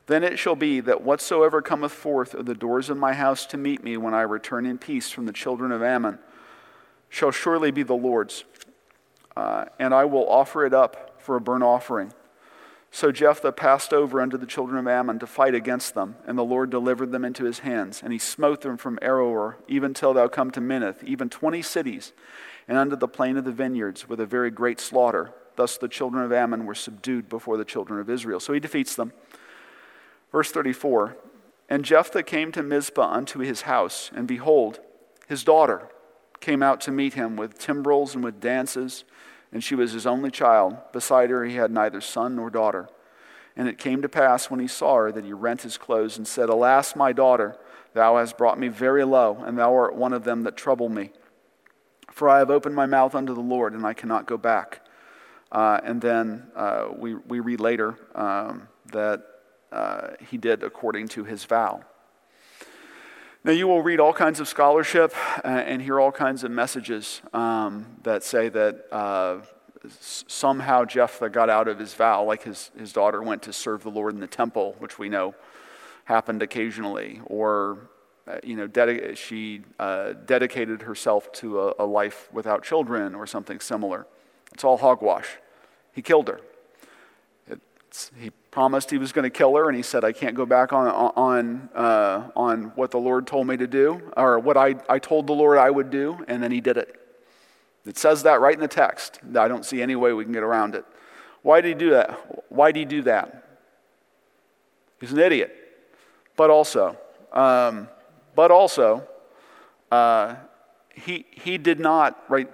then 0.08 0.24
it 0.24 0.40
shall 0.40 0.56
be 0.56 0.80
that 0.80 1.02
whatsoever 1.02 1.62
cometh 1.62 1.92
forth 1.92 2.34
of 2.34 2.46
the 2.46 2.56
doors 2.56 2.90
of 2.90 2.98
my 2.98 3.14
house 3.14 3.46
to 3.48 3.58
meet 3.58 3.84
me 3.84 3.98
when 3.98 4.14
I 4.14 4.22
return 4.22 4.66
in 4.66 4.78
peace 4.78 5.10
from 5.10 5.26
the 5.26 5.34
children 5.34 5.72
of 5.72 5.84
Ammon 5.84 6.20
shall 7.10 7.32
surely 7.32 7.72
be 7.72 7.84
the 7.84 7.96
Lord's, 7.96 8.44
uh, 9.36 9.66
and 9.80 9.94
I 9.94 10.06
will 10.06 10.28
offer 10.30 10.66
it 10.66 10.74
up 10.74 11.22
for 11.22 11.36
a 11.36 11.42
burnt 11.42 11.64
offering. 11.64 12.14
So 12.98 13.12
Jephthah 13.12 13.52
passed 13.52 13.94
over 13.94 14.20
unto 14.20 14.40
the 14.40 14.48
children 14.48 14.80
of 14.80 14.88
Ammon 14.88 15.20
to 15.20 15.28
fight 15.28 15.54
against 15.54 15.94
them, 15.94 16.16
and 16.26 16.36
the 16.36 16.44
Lord 16.44 16.72
delivered 16.72 17.12
them 17.12 17.24
into 17.24 17.44
his 17.44 17.60
hands. 17.60 18.02
And 18.02 18.12
he 18.12 18.18
smote 18.18 18.62
them 18.62 18.76
from 18.76 18.98
Aroer, 19.04 19.58
even 19.68 19.94
till 19.94 20.16
thou 20.16 20.28
come 20.28 20.50
to 20.50 20.60
Minnith, 20.60 21.04
even 21.04 21.30
twenty 21.30 21.62
cities, 21.62 22.12
and 22.68 22.76
unto 22.76 22.96
the 22.96 23.08
plain 23.08 23.38
of 23.38 23.46
the 23.46 23.52
vineyards, 23.52 24.10
with 24.10 24.20
a 24.20 24.26
very 24.26 24.50
great 24.50 24.80
slaughter. 24.80 25.32
Thus 25.58 25.78
the 25.78 25.88
children 25.88 26.24
of 26.24 26.34
Ammon 26.34 26.66
were 26.66 26.74
subdued 26.74 27.30
before 27.30 27.56
the 27.56 27.64
children 27.64 28.00
of 28.00 28.10
Israel. 28.10 28.40
So 28.40 28.52
he 28.52 28.60
defeats 28.60 28.96
them. 28.96 29.14
Verse 30.32 30.52
34 30.52 31.16
And 31.70 31.86
Jephthah 31.86 32.24
came 32.24 32.52
to 32.54 32.64
Mizpah 32.64 33.12
unto 33.12 33.42
his 33.42 33.62
house, 33.62 34.10
and 34.16 34.28
behold, 34.28 34.80
his 35.28 35.44
daughter 35.44 35.90
came 36.40 36.64
out 36.64 36.82
to 36.82 36.92
meet 36.92 37.14
him 37.14 37.36
with 37.36 37.60
timbrels 37.60 38.16
and 38.16 38.24
with 38.24 38.42
dances 38.42 39.04
and 39.52 39.64
she 39.64 39.76
was 39.76 39.94
his 39.94 40.06
only 40.06 40.32
child. 40.32 40.78
Beside 40.92 41.30
her, 41.30 41.46
he 41.46 41.56
had 41.56 41.72
neither 41.72 42.02
son 42.02 42.36
nor 42.36 42.50
daughter. 42.50 42.90
And 43.56 43.68
it 43.68 43.78
came 43.78 44.02
to 44.02 44.10
pass 44.10 44.52
when 44.52 44.60
he 44.60 44.68
saw 44.68 44.96
her 44.98 45.12
that 45.12 45.26
he 45.26 45.34
rent 45.34 45.64
his 45.64 45.78
clothes 45.78 46.18
and 46.18 46.28
said, 46.28 46.50
Alas, 46.50 46.96
my 46.96 47.12
daughter, 47.12 47.58
thou 47.94 48.18
hast 48.18 48.38
brought 48.38 48.60
me 48.60 48.68
very 48.68 49.04
low, 49.04 49.44
and 49.46 49.58
thou 49.58 49.74
art 49.74 49.96
one 49.96 50.14
of 50.14 50.24
them 50.24 50.44
that 50.44 50.56
trouble 50.56 50.90
me. 50.90 51.12
For 52.12 52.30
I 52.30 52.40
have 52.40 52.52
opened 52.52 52.76
my 52.76 52.86
mouth 52.86 53.16
unto 53.16 53.34
the 53.34 53.42
Lord, 53.42 53.74
and 53.74 53.86
I 53.86 53.94
cannot 53.94 54.28
go 54.28 54.38
back. 54.38 54.82
Uh, 55.52 55.80
and 55.84 56.02
then 56.02 56.48
uh, 56.56 56.90
we, 56.96 57.16
we 57.16 57.40
read 57.40 57.60
later 57.60 57.98
um, 58.16 58.68
that 58.92 59.24
uh, 59.72 60.10
he 60.30 60.38
did 60.38 60.64
according 60.64 61.08
to 61.10 61.24
his 61.24 61.46
vow. 61.46 61.82
Now, 63.44 63.52
you 63.52 63.68
will 63.68 63.82
read 63.82 64.00
all 64.00 64.14
kinds 64.14 64.40
of 64.40 64.48
scholarship 64.48 65.14
uh, 65.44 65.48
and 65.48 65.82
hear 65.82 66.00
all 66.00 66.12
kinds 66.12 66.44
of 66.44 66.52
messages 66.52 67.22
um, 67.34 67.86
that 68.04 68.24
say 68.24 68.50
that 68.50 68.86
uh, 68.92 69.38
somehow 69.90 70.86
Jephthah 70.86 71.30
got 71.30 71.50
out 71.50 71.68
of 71.68 71.80
his 71.80 71.94
vow, 71.94 72.24
like 72.24 72.44
his, 72.44 72.72
his 72.78 72.92
daughter 72.92 73.22
went 73.22 73.44
to 73.44 73.54
serve 73.54 73.84
the 73.84 73.92
Lord 73.92 74.14
in 74.14 74.20
the 74.20 74.28
temple, 74.28 74.76
which 74.80 74.98
we 74.98 75.08
know 75.08 75.36
happened 76.06 76.42
occasionally, 76.42 77.22
or 77.26 77.90
uh, 78.28 78.40
you 78.44 78.56
know, 78.56 79.14
she 79.14 79.62
uh, 79.80 80.14
dedicated 80.26 80.82
herself 80.82 81.32
to 81.32 81.62
a, 81.62 81.74
a, 81.80 81.86
life 81.86 82.28
without 82.34 82.62
children 82.62 83.16
or 83.16 83.26
something 83.26 83.60
similar. 83.62 84.06
It's 84.54 84.66
all 84.66 84.78
hogwash. 84.78 85.38
He 85.94 86.02
killed 86.02 86.28
her. 86.28 86.42
It's, 87.48 88.12
he 88.20 88.32
promised 88.58 88.90
he 88.90 88.98
was 88.98 89.12
going 89.12 89.22
to 89.22 89.30
kill 89.30 89.56
her, 89.56 89.68
and 89.68 89.78
he 89.78 89.84
said, 89.84 90.04
I 90.04 90.12
can't 90.12 90.34
go 90.34 90.44
back 90.44 90.74
on, 90.74 90.88
on, 90.88 91.70
uh, 91.76 92.32
on 92.36 92.72
what 92.74 92.90
the 92.90 92.98
Lord 92.98 93.28
told 93.28 93.46
me 93.46 93.56
to 93.56 93.68
do, 93.68 94.02
or 94.18 94.40
what 94.40 94.58
I, 94.58 94.74
I 94.90 94.98
told 94.98 95.28
the 95.28 95.34
Lord 95.34 95.60
I 95.60 95.70
would 95.70 95.92
do, 95.92 96.26
and 96.28 96.42
then 96.42 96.52
he 96.52 96.60
did 96.60 96.76
it. 96.76 97.00
It 97.86 98.00
says 98.00 98.24
that 98.24 98.42
right 98.42 98.56
in 98.56 98.60
the 98.60 98.68
text. 98.68 99.20
I 99.38 99.48
don't 99.48 99.64
see 99.64 99.80
any 99.80 99.96
way 99.96 100.12
we 100.12 100.24
can 100.24 100.34
get 100.34 100.42
around 100.42 100.74
it. 100.74 100.86
Why 101.44 101.62
did 101.62 101.68
he 101.68 101.74
do 101.76 101.92
that? 101.92 102.10
Why 102.50 102.72
did 102.72 102.80
he 102.80 102.86
do 102.86 103.04
that? 103.04 103.60
He's 105.00 105.12
an 105.12 105.20
idiot. 105.20 105.56
But 106.36 106.50
also, 106.50 106.98
um, 107.34 107.88
but 108.34 108.50
also, 108.50 109.08
uh, 109.92 110.34
he, 110.96 111.28
he 111.30 111.60
did 111.60 111.80
not, 111.80 112.24
right? 112.28 112.50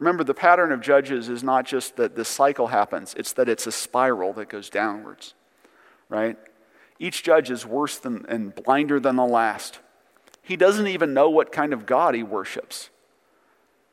Remember, 0.00 0.24
the 0.24 0.34
pattern 0.34 0.72
of 0.72 0.80
Judges 0.80 1.28
is 1.28 1.44
not 1.44 1.66
just 1.66 1.96
that 1.96 2.16
this 2.16 2.28
cycle 2.28 2.68
happens, 2.68 3.14
it's 3.16 3.34
that 3.34 3.48
it's 3.48 3.66
a 3.66 3.72
spiral 3.72 4.32
that 4.32 4.48
goes 4.48 4.70
downwards, 4.70 5.34
right? 6.08 6.38
Each 6.98 7.22
judge 7.22 7.50
is 7.50 7.66
worse 7.66 7.98
than, 7.98 8.24
and 8.28 8.54
blinder 8.54 8.98
than 8.98 9.16
the 9.16 9.26
last. 9.26 9.78
He 10.42 10.56
doesn't 10.56 10.86
even 10.86 11.12
know 11.12 11.28
what 11.28 11.52
kind 11.52 11.72
of 11.72 11.84
God 11.84 12.14
he 12.14 12.22
worships. 12.22 12.88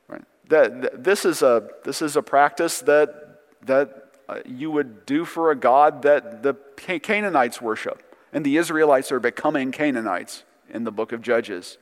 Right? 0.08 0.24
That, 0.48 1.04
this, 1.04 1.26
is 1.26 1.42
a, 1.42 1.70
this 1.84 2.02
is 2.02 2.16
a 2.16 2.22
practice 2.22 2.80
that, 2.82 3.42
that 3.64 4.12
uh, 4.30 4.40
you 4.46 4.72
would 4.72 5.06
do 5.06 5.26
for 5.26 5.52
a 5.52 5.56
God 5.56 6.02
that 6.04 6.42
the 6.42 6.54
Canaanites 7.00 7.62
worship. 7.62 8.16
And 8.32 8.46
the 8.46 8.58
Israelites 8.58 9.12
are 9.12 9.20
becoming 9.20 9.72
Canaanites 9.72 10.44
in 10.70 10.84
the 10.84 10.92
book 10.92 11.12
of 11.12 11.22
Judges. 11.22 11.78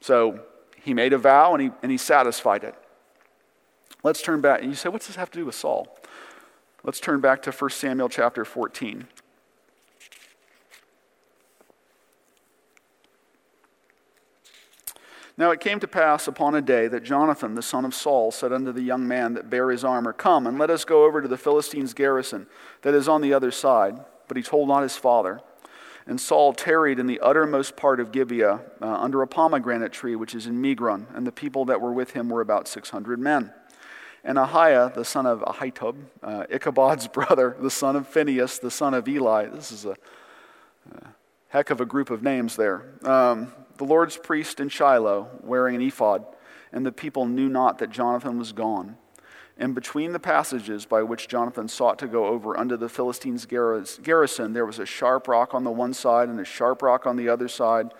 So 0.00 0.40
he 0.82 0.92
made 0.92 1.12
a 1.12 1.18
vow 1.18 1.54
and 1.54 1.62
he, 1.62 1.70
and 1.82 1.90
he 1.90 1.98
satisfied 1.98 2.64
it. 2.64 2.74
Let's 4.04 4.20
turn 4.20 4.42
back. 4.42 4.60
And 4.60 4.68
you 4.68 4.76
say, 4.76 4.90
what's 4.90 5.06
this 5.06 5.16
have 5.16 5.30
to 5.32 5.38
do 5.38 5.46
with 5.46 5.54
Saul? 5.54 5.88
Let's 6.84 7.00
turn 7.00 7.20
back 7.20 7.42
to 7.42 7.50
1 7.50 7.70
Samuel 7.70 8.10
chapter 8.10 8.44
14. 8.44 9.08
Now 15.36 15.50
it 15.50 15.58
came 15.58 15.80
to 15.80 15.88
pass 15.88 16.28
upon 16.28 16.54
a 16.54 16.62
day 16.62 16.86
that 16.86 17.02
Jonathan, 17.02 17.54
the 17.54 17.62
son 17.62 17.84
of 17.84 17.94
Saul, 17.94 18.30
said 18.30 18.52
unto 18.52 18.70
the 18.70 18.82
young 18.82 19.08
man 19.08 19.34
that 19.34 19.50
bare 19.50 19.70
his 19.70 19.82
armor, 19.82 20.12
Come, 20.12 20.46
and 20.46 20.58
let 20.58 20.70
us 20.70 20.84
go 20.84 21.04
over 21.04 21.20
to 21.20 21.26
the 21.26 21.38
Philistines' 21.38 21.94
garrison 21.94 22.46
that 22.82 22.94
is 22.94 23.08
on 23.08 23.22
the 23.22 23.32
other 23.32 23.50
side. 23.50 23.98
But 24.28 24.36
he 24.36 24.42
told 24.42 24.68
not 24.68 24.82
his 24.82 24.96
father. 24.96 25.40
And 26.06 26.20
Saul 26.20 26.52
tarried 26.52 26.98
in 26.98 27.06
the 27.06 27.20
uttermost 27.20 27.76
part 27.76 27.98
of 27.98 28.12
Gibeah 28.12 28.60
uh, 28.80 28.86
under 28.86 29.22
a 29.22 29.26
pomegranate 29.26 29.92
tree 29.92 30.14
which 30.14 30.34
is 30.34 30.46
in 30.46 30.60
Migron, 30.60 31.06
and 31.16 31.26
the 31.26 31.32
people 31.32 31.64
that 31.64 31.80
were 31.80 31.92
with 31.92 32.10
him 32.10 32.28
were 32.28 32.42
about 32.42 32.68
600 32.68 33.18
men. 33.18 33.52
And 34.24 34.38
Ahiah, 34.38 34.92
the 34.94 35.04
son 35.04 35.26
of 35.26 35.40
Ahitub, 35.40 35.96
uh, 36.22 36.44
Ichabod's 36.50 37.06
brother, 37.12 37.56
the 37.60 37.70
son 37.70 37.94
of 37.94 38.08
Phinehas, 38.08 38.58
the 38.58 38.70
son 38.70 38.94
of 38.94 39.06
Eli, 39.06 39.46
this 39.46 39.70
is 39.70 39.84
a, 39.84 39.96
a 40.92 41.08
heck 41.48 41.68
of 41.68 41.80
a 41.80 41.84
group 41.84 42.08
of 42.08 42.22
names 42.22 42.56
there. 42.56 42.94
Um, 43.02 43.52
the 43.76 43.84
Lord's 43.84 44.16
priest 44.16 44.60
in 44.60 44.70
Shiloh, 44.70 45.28
wearing 45.42 45.76
an 45.76 45.82
ephod, 45.82 46.24
and 46.72 46.86
the 46.86 46.92
people 46.92 47.26
knew 47.26 47.50
not 47.50 47.78
that 47.78 47.90
Jonathan 47.90 48.38
was 48.38 48.52
gone. 48.52 48.96
And 49.56 49.74
between 49.74 50.12
the 50.12 50.18
passages 50.18 50.84
by 50.84 51.02
which 51.02 51.28
Jonathan 51.28 51.68
sought 51.68 51.98
to 52.00 52.08
go 52.08 52.26
over 52.26 52.58
unto 52.58 52.76
the 52.76 52.88
Philistines' 52.88 53.46
garrison, 53.46 54.52
there 54.52 54.66
was 54.66 54.80
a 54.80 54.86
sharp 54.86 55.28
rock 55.28 55.54
on 55.54 55.62
the 55.62 55.70
one 55.70 55.94
side 55.94 56.28
and 56.28 56.40
a 56.40 56.44
sharp 56.44 56.82
rock 56.82 57.06
on 57.06 57.16
the 57.16 57.28
other 57.28 57.46
side. 57.46 57.92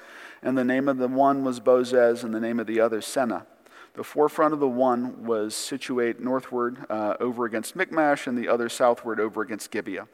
And 0.42 0.58
the 0.58 0.64
name 0.64 0.88
of 0.88 0.98
the 0.98 1.06
one 1.06 1.44
was 1.44 1.60
Bozez, 1.60 2.24
and 2.24 2.34
the 2.34 2.40
name 2.40 2.58
of 2.58 2.66
the 2.66 2.80
other 2.80 3.00
Seneh. 3.00 3.46
The 3.94 4.04
forefront 4.04 4.52
of 4.52 4.60
the 4.60 4.68
one 4.68 5.24
was 5.24 5.54
situate 5.54 6.20
northward 6.20 6.84
uh, 6.90 7.14
over 7.20 7.44
against 7.44 7.76
Michmash, 7.76 8.26
and 8.26 8.36
the 8.36 8.48
other 8.48 8.68
southward 8.68 9.20
over 9.20 9.40
against 9.40 9.70
Gibeah. 9.70 10.08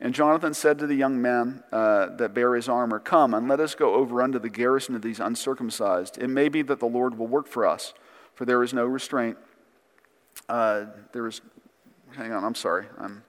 And 0.00 0.12
Jonathan 0.12 0.52
said 0.52 0.80
to 0.80 0.88
the 0.88 0.96
young 0.96 1.22
man 1.22 1.62
uh, 1.70 2.16
that 2.16 2.34
bare 2.34 2.56
his 2.56 2.68
armor, 2.68 2.98
Come, 2.98 3.32
and 3.34 3.46
let 3.48 3.60
us 3.60 3.76
go 3.76 3.94
over 3.94 4.20
unto 4.20 4.40
the 4.40 4.48
garrison 4.48 4.96
of 4.96 5.02
these 5.02 5.20
uncircumcised. 5.20 6.18
It 6.18 6.26
may 6.26 6.48
be 6.48 6.62
that 6.62 6.80
the 6.80 6.86
Lord 6.86 7.16
will 7.16 7.28
work 7.28 7.46
for 7.46 7.64
us, 7.64 7.94
for 8.34 8.44
there 8.44 8.64
is 8.64 8.74
no 8.74 8.84
restraint. 8.84 9.38
Uh, 10.48 10.86
there 11.12 11.28
is, 11.28 11.40
hang 12.16 12.32
on, 12.32 12.42
I'm 12.42 12.56
sorry. 12.56 12.86
I'm, 12.98 13.22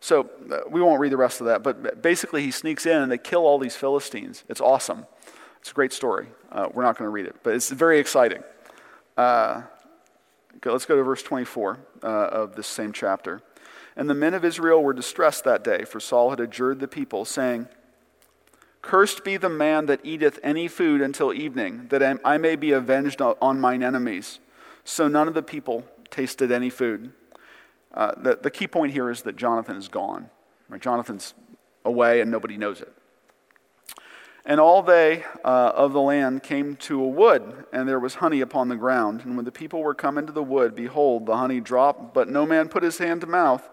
so 0.00 0.28
uh, 0.50 0.68
we 0.68 0.82
won't 0.82 0.98
read 0.98 1.12
the 1.12 1.16
rest 1.16 1.40
of 1.40 1.46
that, 1.46 1.62
but 1.62 2.02
basically 2.02 2.42
he 2.42 2.50
sneaks 2.50 2.84
in 2.84 3.00
and 3.00 3.12
they 3.12 3.18
kill 3.18 3.46
all 3.46 3.60
these 3.60 3.76
Philistines. 3.76 4.42
It's 4.48 4.60
awesome. 4.60 5.06
It's 5.60 5.70
a 5.70 5.74
great 5.74 5.92
story. 5.92 6.26
Uh, 6.50 6.68
we're 6.74 6.82
not 6.82 6.98
going 6.98 7.06
to 7.06 7.12
read 7.12 7.26
it, 7.26 7.36
but 7.44 7.54
it's 7.54 7.70
very 7.70 8.00
exciting. 8.00 8.42
Uh, 9.16 9.62
let's 10.64 10.86
go 10.86 10.96
to 10.96 11.02
verse 11.02 11.22
24 11.22 11.78
uh, 12.02 12.06
of 12.06 12.56
this 12.56 12.66
same 12.66 12.92
chapter. 12.92 13.42
And 13.96 14.08
the 14.08 14.14
men 14.14 14.34
of 14.34 14.44
Israel 14.44 14.82
were 14.82 14.94
distressed 14.94 15.44
that 15.44 15.62
day, 15.62 15.84
for 15.84 16.00
Saul 16.00 16.30
had 16.30 16.40
adjured 16.40 16.80
the 16.80 16.88
people, 16.88 17.24
saying, 17.24 17.68
Cursed 18.80 19.22
be 19.22 19.36
the 19.36 19.48
man 19.48 19.86
that 19.86 20.00
eateth 20.02 20.40
any 20.42 20.66
food 20.66 21.00
until 21.00 21.32
evening, 21.32 21.86
that 21.90 22.20
I 22.24 22.38
may 22.38 22.56
be 22.56 22.72
avenged 22.72 23.20
on 23.20 23.60
mine 23.60 23.82
enemies. 23.82 24.40
So 24.84 25.06
none 25.06 25.28
of 25.28 25.34
the 25.34 25.42
people 25.42 25.84
tasted 26.10 26.50
any 26.50 26.70
food. 26.70 27.12
Uh, 27.94 28.12
the, 28.16 28.38
the 28.42 28.50
key 28.50 28.66
point 28.66 28.92
here 28.92 29.10
is 29.10 29.22
that 29.22 29.36
Jonathan 29.36 29.76
is 29.76 29.88
gone. 29.88 30.30
Right? 30.68 30.80
Jonathan's 30.80 31.34
away 31.84 32.20
and 32.20 32.30
nobody 32.30 32.56
knows 32.56 32.80
it. 32.80 32.92
And 34.44 34.58
all 34.58 34.82
they 34.82 35.24
uh, 35.44 35.72
of 35.74 35.92
the 35.92 36.00
land 36.00 36.42
came 36.42 36.74
to 36.76 37.00
a 37.00 37.06
wood, 37.06 37.64
and 37.72 37.88
there 37.88 38.00
was 38.00 38.16
honey 38.16 38.40
upon 38.40 38.68
the 38.68 38.76
ground. 38.76 39.22
And 39.24 39.36
when 39.36 39.44
the 39.44 39.52
people 39.52 39.82
were 39.82 39.94
come 39.94 40.18
into 40.18 40.32
the 40.32 40.42
wood, 40.42 40.74
behold, 40.74 41.26
the 41.26 41.36
honey 41.36 41.60
dropped, 41.60 42.12
but 42.12 42.28
no 42.28 42.44
man 42.44 42.68
put 42.68 42.82
his 42.82 42.98
hand 42.98 43.20
to 43.20 43.28
mouth, 43.28 43.68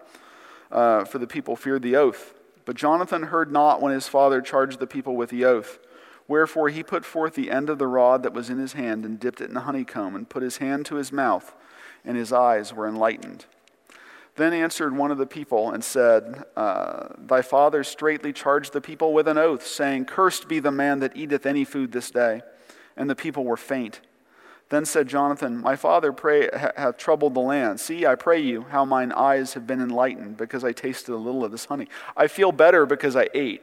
uh, 0.70 1.04
for 1.04 1.18
the 1.18 1.26
people 1.26 1.56
feared 1.56 1.82
the 1.82 1.96
oath. 1.96 2.34
But 2.64 2.76
Jonathan 2.76 3.24
heard 3.24 3.50
not 3.50 3.82
when 3.82 3.92
his 3.92 4.06
father 4.06 4.40
charged 4.40 4.78
the 4.78 4.86
people 4.86 5.16
with 5.16 5.30
the 5.30 5.44
oath. 5.44 5.80
Wherefore 6.28 6.68
he 6.68 6.84
put 6.84 7.04
forth 7.04 7.34
the 7.34 7.50
end 7.50 7.68
of 7.68 7.78
the 7.78 7.88
rod 7.88 8.22
that 8.22 8.32
was 8.32 8.48
in 8.48 8.58
his 8.58 8.74
hand, 8.74 9.04
and 9.04 9.18
dipped 9.18 9.40
it 9.40 9.48
in 9.48 9.54
the 9.54 9.60
honeycomb, 9.60 10.14
and 10.14 10.28
put 10.28 10.44
his 10.44 10.58
hand 10.58 10.86
to 10.86 10.94
his 10.94 11.10
mouth, 11.10 11.52
and 12.04 12.16
his 12.16 12.32
eyes 12.32 12.72
were 12.72 12.86
enlightened. 12.86 13.46
Then 14.36 14.52
answered 14.52 14.96
one 14.96 15.10
of 15.10 15.18
the 15.18 15.26
people 15.26 15.70
and 15.70 15.82
said, 15.82 16.44
uh, 16.56 17.08
Thy 17.18 17.42
father 17.42 17.84
straitly 17.84 18.32
charged 18.32 18.72
the 18.72 18.80
people 18.80 19.12
with 19.12 19.28
an 19.28 19.38
oath, 19.38 19.66
saying, 19.66 20.06
Cursed 20.06 20.48
be 20.48 20.60
the 20.60 20.70
man 20.70 21.00
that 21.00 21.16
eateth 21.16 21.46
any 21.46 21.64
food 21.64 21.92
this 21.92 22.10
day. 22.10 22.42
And 22.96 23.10
the 23.10 23.16
people 23.16 23.44
were 23.44 23.56
faint. 23.56 24.00
Then 24.70 24.84
said 24.84 25.08
Jonathan, 25.08 25.58
My 25.58 25.74
father 25.74 26.12
pray, 26.12 26.48
ha, 26.48 26.70
hath 26.76 26.96
troubled 26.96 27.34
the 27.34 27.40
land. 27.40 27.80
See, 27.80 28.06
I 28.06 28.14
pray 28.14 28.40
you, 28.40 28.62
how 28.70 28.84
mine 28.84 29.12
eyes 29.12 29.54
have 29.54 29.66
been 29.66 29.80
enlightened, 29.80 30.36
because 30.36 30.64
I 30.64 30.72
tasted 30.72 31.12
a 31.12 31.16
little 31.16 31.44
of 31.44 31.50
this 31.50 31.64
honey. 31.64 31.88
I 32.16 32.28
feel 32.28 32.52
better 32.52 32.86
because 32.86 33.16
I 33.16 33.28
ate. 33.34 33.62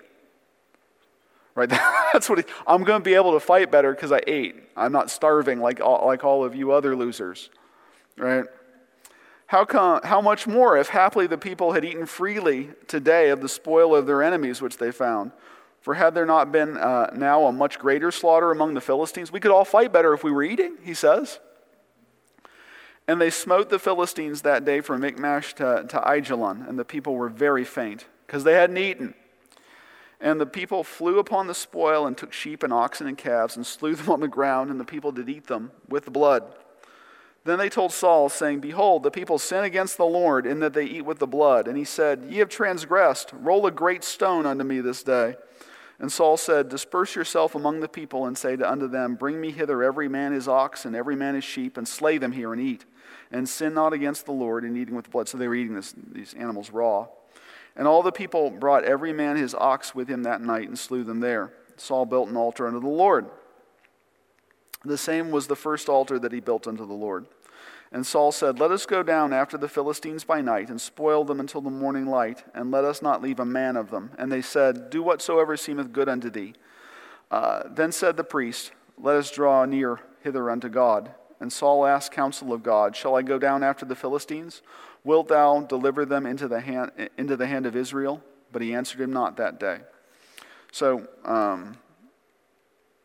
Right? 1.55 1.69
That's 2.13 2.29
what 2.29 2.39
he, 2.39 2.45
I'm 2.67 2.83
going 2.83 3.01
to 3.01 3.05
be 3.05 3.15
able 3.15 3.33
to 3.33 3.39
fight 3.39 3.71
better 3.71 3.93
because 3.93 4.11
I 4.11 4.21
ate. 4.27 4.55
I'm 4.75 4.91
not 4.91 5.09
starving 5.09 5.59
like 5.59 5.79
all, 5.79 6.05
like 6.05 6.25
all 6.25 6.43
of 6.43 6.55
you 6.55 6.71
other 6.71 6.95
losers. 6.95 7.49
Right? 8.17 8.45
How, 9.47 9.63
come, 9.63 10.01
how 10.03 10.19
much 10.19 10.45
more 10.45 10.77
if 10.77 10.89
haply 10.89 11.25
the 11.25 11.37
people 11.37 11.71
had 11.71 11.85
eaten 11.85 12.05
freely 12.05 12.69
today 12.87 13.29
of 13.29 13.41
the 13.41 13.47
spoil 13.47 13.95
of 13.95 14.05
their 14.05 14.21
enemies 14.21 14.61
which 14.61 14.77
they 14.77 14.91
found? 14.91 15.31
For 15.79 15.93
had 15.93 16.13
there 16.13 16.25
not 16.25 16.51
been 16.51 16.75
uh, 16.75 17.11
now 17.15 17.45
a 17.45 17.53
much 17.53 17.79
greater 17.79 18.11
slaughter 18.11 18.51
among 18.51 18.73
the 18.73 18.81
Philistines? 18.81 19.31
We 19.31 19.39
could 19.39 19.51
all 19.51 19.63
fight 19.63 19.93
better 19.93 20.13
if 20.13 20.21
we 20.21 20.31
were 20.31 20.43
eating, 20.43 20.75
he 20.83 20.93
says. 20.93 21.39
And 23.07 23.21
they 23.21 23.29
smote 23.29 23.69
the 23.69 23.79
Philistines 23.79 24.41
that 24.41 24.65
day 24.65 24.81
from 24.81 24.99
Michmash 24.99 25.53
to, 25.55 25.85
to 25.87 25.99
Aijalon, 26.01 26.67
and 26.67 26.77
the 26.77 26.83
people 26.83 27.15
were 27.15 27.29
very 27.29 27.63
faint, 27.63 28.05
because 28.25 28.43
they 28.43 28.53
hadn't 28.53 28.77
eaten. 28.77 29.13
And 30.19 30.41
the 30.41 30.45
people 30.45 30.83
flew 30.83 31.19
upon 31.19 31.47
the 31.47 31.55
spoil 31.55 32.05
and 32.05 32.17
took 32.17 32.33
sheep 32.33 32.63
and 32.63 32.73
oxen 32.73 33.07
and 33.07 33.17
calves 33.17 33.55
and 33.55 33.65
slew 33.65 33.95
them 33.95 34.09
on 34.09 34.19
the 34.19 34.27
ground, 34.27 34.69
and 34.69 34.77
the 34.77 34.83
people 34.83 35.13
did 35.13 35.29
eat 35.29 35.47
them 35.47 35.71
with 35.87 36.03
the 36.03 36.11
blood. 36.11 36.53
Then 37.47 37.59
they 37.59 37.69
told 37.69 37.93
Saul, 37.93 38.27
saying, 38.27 38.59
Behold, 38.59 39.03
the 39.03 39.09
people 39.09 39.39
sin 39.39 39.63
against 39.63 39.95
the 39.95 40.05
Lord 40.05 40.45
in 40.45 40.59
that 40.59 40.73
they 40.73 40.83
eat 40.83 41.05
with 41.05 41.19
the 41.19 41.27
blood. 41.27 41.69
And 41.69 41.77
he 41.77 41.85
said, 41.85 42.25
Ye 42.27 42.39
have 42.39 42.49
transgressed. 42.49 43.31
Roll 43.31 43.65
a 43.65 43.71
great 43.71 44.03
stone 44.03 44.45
unto 44.45 44.65
me 44.65 44.81
this 44.81 45.01
day. 45.01 45.37
And 45.97 46.11
Saul 46.11 46.35
said, 46.35 46.67
Disperse 46.67 47.15
yourself 47.15 47.55
among 47.55 47.79
the 47.79 47.87
people, 47.87 48.25
and 48.25 48.37
say 48.37 48.55
unto 48.55 48.89
them, 48.89 49.15
Bring 49.15 49.39
me 49.39 49.51
hither 49.51 49.81
every 49.81 50.09
man 50.09 50.33
his 50.33 50.49
ox 50.49 50.83
and 50.83 50.93
every 50.93 51.15
man 51.15 51.35
his 51.35 51.45
sheep, 51.45 51.77
and 51.77 51.87
slay 51.87 52.17
them 52.17 52.33
here 52.33 52.51
and 52.51 52.61
eat. 52.61 52.83
And 53.31 53.47
sin 53.47 53.73
not 53.73 53.93
against 53.93 54.25
the 54.25 54.33
Lord 54.33 54.65
in 54.65 54.75
eating 54.75 54.95
with 54.95 55.09
blood. 55.09 55.29
So 55.29 55.37
they 55.37 55.47
were 55.47 55.55
eating 55.55 55.75
this, 55.75 55.95
these 56.11 56.33
animals 56.33 56.69
raw. 56.71 57.07
And 57.77 57.87
all 57.87 58.03
the 58.03 58.11
people 58.11 58.49
brought 58.49 58.83
every 58.83 59.13
man 59.13 59.37
his 59.37 59.55
ox 59.55 59.95
with 59.95 60.09
him 60.09 60.23
that 60.23 60.41
night 60.41 60.67
and 60.67 60.77
slew 60.77 61.05
them 61.05 61.21
there. 61.21 61.53
Saul 61.77 62.05
built 62.05 62.27
an 62.27 62.35
altar 62.35 62.67
unto 62.67 62.81
the 62.81 62.87
Lord. 62.89 63.29
The 64.83 64.97
same 64.97 65.31
was 65.31 65.47
the 65.47 65.55
first 65.55 65.89
altar 65.89 66.19
that 66.19 66.31
he 66.31 66.39
built 66.39 66.67
unto 66.67 66.85
the 66.85 66.93
Lord. 66.93 67.25
And 67.91 68.05
Saul 68.05 68.31
said, 68.31 68.59
Let 68.59 68.71
us 68.71 68.85
go 68.85 69.03
down 69.03 69.33
after 69.33 69.57
the 69.57 69.69
Philistines 69.69 70.23
by 70.23 70.41
night 70.41 70.69
and 70.69 70.79
spoil 70.79 71.23
them 71.23 71.39
until 71.39 71.61
the 71.61 71.69
morning 71.69 72.05
light, 72.05 72.43
and 72.53 72.71
let 72.71 72.83
us 72.83 73.01
not 73.01 73.21
leave 73.21 73.39
a 73.39 73.45
man 73.45 73.77
of 73.77 73.91
them. 73.91 74.11
And 74.17 74.31
they 74.31 74.41
said, 74.41 74.89
Do 74.89 75.01
whatsoever 75.01 75.55
seemeth 75.55 75.93
good 75.93 76.09
unto 76.09 76.29
thee. 76.29 76.53
Uh, 77.31 77.63
then 77.69 77.91
said 77.91 78.17
the 78.17 78.23
priest, 78.23 78.71
Let 78.97 79.15
us 79.15 79.31
draw 79.31 79.65
near 79.65 80.01
hither 80.21 80.49
unto 80.49 80.69
God. 80.69 81.11
And 81.39 81.53
Saul 81.53 81.85
asked 81.85 82.11
counsel 82.11 82.51
of 82.51 82.63
God, 82.63 82.95
Shall 82.95 83.15
I 83.15 83.21
go 83.21 83.39
down 83.39 83.63
after 83.63 83.85
the 83.85 83.95
Philistines? 83.95 84.61
Wilt 85.03 85.29
thou 85.29 85.61
deliver 85.61 86.05
them 86.05 86.25
into 86.25 86.47
the 86.47 86.59
hand, 86.59 86.91
into 87.17 87.37
the 87.37 87.47
hand 87.47 87.65
of 87.65 87.75
Israel? 87.75 88.21
But 88.51 88.61
he 88.61 88.73
answered 88.73 89.01
him 89.01 89.13
not 89.13 89.37
that 89.37 89.59
day. 89.59 89.79
So, 90.71 91.07
um, 91.23 91.77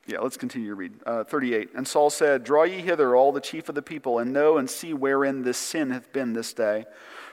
yeah, 0.07 0.19
let's 0.19 0.37
continue 0.37 0.69
to 0.69 0.75
read. 0.75 0.93
Uh, 1.07 1.25
38. 1.25 1.71
And 1.75 1.87
Saul 1.87 2.11
said, 2.11 2.45
Draw 2.45 2.65
ye 2.65 2.81
hither 2.81 3.15
all 3.15 3.33
the 3.33 3.41
chief 3.41 3.69
of 3.69 3.75
the 3.75 3.83
people, 3.83 4.19
and 4.19 4.33
know 4.33 4.59
and 4.59 4.69
see 4.69 4.93
wherein 4.93 5.43
this 5.43 5.59
sin 5.59 5.91
hath 5.91 6.13
been 6.13 6.33
this 6.33 6.53
day. 6.53 6.87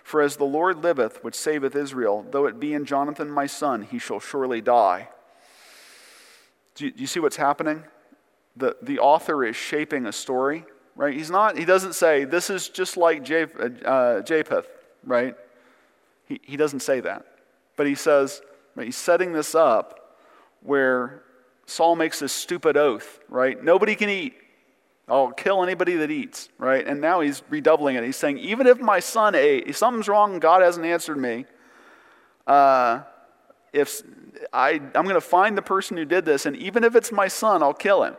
For 0.03 0.21
as 0.21 0.38
the 0.38 0.45
Lord 0.45 0.84
liveth, 0.84 1.23
which 1.23 1.36
saveth 1.36 1.75
Israel, 1.75 2.25
though 2.29 2.45
it 2.45 2.60
be 2.60 2.73
in 2.73 2.86
Jonathan 2.86 3.29
my 3.29 3.47
son, 3.47 3.84
he 3.84 3.99
shall 3.99 4.19
surely 4.19 4.62
die. 4.62 5.10
Do 6.75 6.86
you, 6.86 6.91
do 6.91 7.01
you 7.01 7.08
see 7.08 7.19
what's 7.19 7.36
happening? 7.36 7.84
The, 8.55 8.75
the 8.82 8.99
author 8.99 9.43
is 9.43 9.55
shaping 9.55 10.05
a 10.05 10.12
story, 10.12 10.65
right? 10.95 11.13
He's 11.13 11.29
not, 11.29 11.58
he 11.58 11.65
doesn't 11.65 11.93
say, 11.93 12.25
this 12.25 12.49
is 12.49 12.69
just 12.69 12.97
like 12.97 13.23
Japheth, 13.23 13.86
uh, 13.86 14.21
Japheth 14.21 14.67
right? 15.03 15.36
He, 16.25 16.39
he 16.43 16.58
doesn't 16.58 16.82
say 16.82 16.99
that. 17.01 17.25
But 17.75 17.88
he 17.88 17.95
says, 17.95 18.41
right, 18.75 18.86
he's 18.86 18.95
setting 18.95 19.34
this 19.34 19.55
up 19.55 20.17
where 20.62 21.23
Saul 21.69 21.95
makes 21.95 22.19
this 22.19 22.34
stupid 22.34 22.77
oath, 22.77 23.19
right? 23.29 23.62
Nobody 23.63 23.95
can 23.95 24.10
eat. 24.10 24.34
I'll 25.08 25.32
kill 25.32 25.63
anybody 25.63 25.95
that 25.97 26.12
eats, 26.12 26.49
right? 26.58 26.86
And 26.86 27.01
now 27.01 27.21
he's 27.21 27.41
redoubling 27.49 27.95
it. 27.95 28.03
He's 28.03 28.15
saying, 28.15 28.38
even 28.39 28.67
if 28.67 28.79
my 28.79 28.99
son 28.99 29.34
ate, 29.36 29.67
if 29.67 29.77
something's 29.77 30.08
wrong 30.08 30.39
God 30.39 30.62
hasn't 30.62 30.86
answered 30.86 31.17
me, 31.17 31.45
uh, 32.45 33.01
if 33.73 34.01
I, 34.53 34.71
I'm 34.71 35.03
going 35.03 35.15
to 35.15 35.21
find 35.21 35.58
the 35.58 35.62
person 35.62 35.97
who 35.97 36.05
did 36.05 36.25
this, 36.25 36.45
and 36.45 36.55
even 36.55 36.84
if 36.84 36.95
it's 36.95 37.12
my 37.12 37.27
son, 37.27 37.63
I'll 37.63 37.73
kill 37.73 38.03
him. 38.03 38.15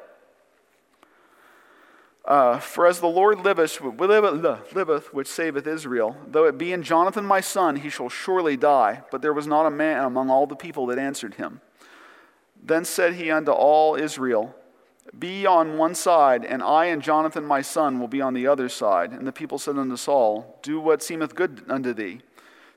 Uh, 2.24 2.58
for 2.58 2.86
as 2.86 3.00
the 3.00 3.08
Lord 3.08 3.40
liveth, 3.40 3.80
liveth, 3.80 5.14
which 5.14 5.26
saveth 5.26 5.66
Israel, 5.66 6.16
though 6.28 6.44
it 6.44 6.58
be 6.58 6.72
in 6.72 6.82
Jonathan 6.82 7.24
my 7.24 7.40
son, 7.40 7.76
he 7.76 7.88
shall 7.88 8.08
surely 8.08 8.56
die. 8.56 9.02
But 9.10 9.22
there 9.22 9.32
was 9.32 9.46
not 9.46 9.66
a 9.66 9.70
man 9.70 10.04
among 10.04 10.30
all 10.30 10.46
the 10.46 10.56
people 10.56 10.86
that 10.86 10.98
answered 10.98 11.34
him. 11.34 11.60
Then 12.62 12.84
said 12.84 13.14
he 13.14 13.30
unto 13.30 13.50
all 13.52 13.96
Israel, 13.96 14.54
Be 15.18 15.46
on 15.46 15.78
one 15.78 15.94
side, 15.94 16.44
and 16.44 16.62
I 16.62 16.86
and 16.86 17.02
Jonathan 17.02 17.44
my 17.44 17.62
son 17.62 17.98
will 17.98 18.08
be 18.08 18.20
on 18.20 18.34
the 18.34 18.46
other 18.46 18.68
side. 18.68 19.12
And 19.12 19.26
the 19.26 19.32
people 19.32 19.58
said 19.58 19.78
unto 19.78 19.96
Saul, 19.96 20.58
Do 20.62 20.80
what 20.80 21.02
seemeth 21.02 21.34
good 21.34 21.64
unto 21.68 21.92
thee. 21.92 22.20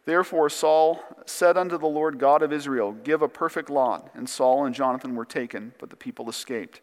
Therefore 0.06 0.50
Saul 0.50 1.02
said 1.26 1.58
unto 1.58 1.78
the 1.78 1.88
Lord 1.88 2.20
God 2.20 2.42
of 2.42 2.52
Israel, 2.52 2.92
Give 2.92 3.22
a 3.22 3.30
perfect 3.30 3.70
lot. 3.70 4.10
And 4.14 4.28
Saul 4.28 4.66
and 4.66 4.76
Jonathan 4.76 5.16
were 5.16 5.26
taken, 5.26 5.74
but 5.80 5.90
the 5.90 5.96
people 5.96 6.30
escaped. 6.30 6.82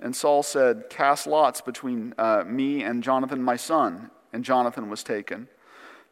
And 0.00 0.14
Saul 0.14 0.42
said, 0.42 0.84
Cast 0.90 1.26
lots 1.26 1.60
between 1.60 2.14
uh, 2.18 2.44
me 2.46 2.82
and 2.82 3.02
Jonathan 3.02 3.42
my 3.42 3.56
son. 3.56 4.10
And 4.32 4.44
Jonathan 4.44 4.90
was 4.90 5.02
taken. 5.02 5.48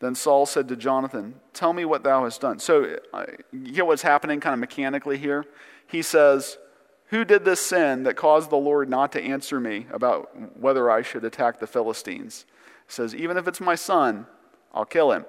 Then 0.01 0.15
Saul 0.15 0.47
said 0.47 0.69
to 0.69 0.77
Jonathan, 0.77 1.35
Tell 1.53 1.73
me 1.73 1.85
what 1.85 2.03
thou 2.03 2.25
hast 2.25 2.41
done. 2.41 2.59
So, 2.59 2.99
uh, 3.13 3.27
you 3.53 3.73
get 3.73 3.87
what's 3.87 4.03
happening 4.03 4.41
kind 4.41 4.53
of 4.53 4.61
mechanically 4.61 5.19
here? 5.19 5.45
He 5.87 6.03
says, 6.03 6.59
Who 7.07 7.25
did 7.25 7.45
this 7.45 7.61
sin 7.61 8.03
that 8.05 8.17
caused 8.17 8.51
the 8.51 8.57
Lord 8.57 8.89
not 8.89 9.13
to 9.13 9.23
answer 9.23 9.61
me 9.61 9.87
about 9.93 10.59
whether 10.59 10.91
I 10.91 11.03
should 11.03 11.25
attack 11.25 11.59
the 11.59 11.67
Philistines? 11.67 12.45
He 12.87 12.93
says, 12.93 13.15
Even 13.15 13.37
if 13.37 13.47
it's 13.49 13.61
my 13.61 13.75
son, 13.75 14.27
I'll 14.75 14.85
kill 14.85 15.13
him. 15.13 15.25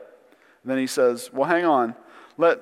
And 0.63 0.71
then 0.71 0.77
he 0.77 0.87
says, 0.87 1.31
Well, 1.31 1.47
hang 1.47 1.65
on. 1.65 1.95
Let, 2.37 2.59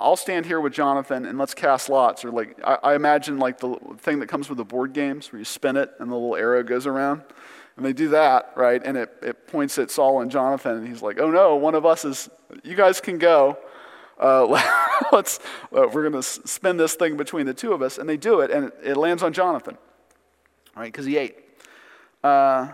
I'll 0.00 0.16
stand 0.16 0.46
here 0.46 0.60
with 0.60 0.72
Jonathan 0.72 1.26
and 1.26 1.38
let's 1.38 1.54
cast 1.54 1.88
lots. 1.88 2.24
Or 2.24 2.30
like, 2.30 2.58
I, 2.64 2.78
I 2.82 2.94
imagine 2.94 3.38
like 3.38 3.58
the 3.58 3.76
thing 3.98 4.20
that 4.20 4.28
comes 4.28 4.48
with 4.48 4.58
the 4.58 4.64
board 4.64 4.92
games 4.92 5.32
where 5.32 5.38
you 5.38 5.44
spin 5.44 5.76
it 5.76 5.90
and 5.98 6.10
the 6.10 6.14
little 6.14 6.36
arrow 6.36 6.62
goes 6.62 6.86
around. 6.86 7.22
And 7.76 7.86
they 7.86 7.92
do 7.92 8.08
that, 8.08 8.52
right? 8.56 8.82
And 8.84 8.96
it, 8.96 9.10
it 9.22 9.46
points 9.46 9.78
at 9.78 9.90
Saul 9.90 10.20
and 10.20 10.30
Jonathan. 10.30 10.78
And 10.78 10.88
he's 10.88 11.02
like, 11.02 11.20
oh 11.20 11.30
no, 11.30 11.54
one 11.56 11.76
of 11.76 11.86
us 11.86 12.04
is, 12.04 12.28
you 12.64 12.74
guys 12.74 13.00
can 13.00 13.18
go 13.18 13.56
uh, 14.18 14.46
let's, 15.12 15.38
uh, 15.72 15.88
we're 15.92 16.08
going 16.08 16.12
to 16.12 16.22
spin 16.22 16.76
this 16.76 16.94
thing 16.94 17.16
between 17.16 17.46
the 17.46 17.54
two 17.54 17.72
of 17.72 17.82
us. 17.82 17.98
And 17.98 18.08
they 18.08 18.16
do 18.16 18.40
it, 18.40 18.50
and 18.50 18.66
it, 18.66 18.74
it 18.82 18.96
lands 18.96 19.22
on 19.22 19.32
Jonathan, 19.32 19.78
right? 20.76 20.90
Because 20.90 21.06
he 21.06 21.16
ate. 21.16 21.36
Uh, 22.22 22.72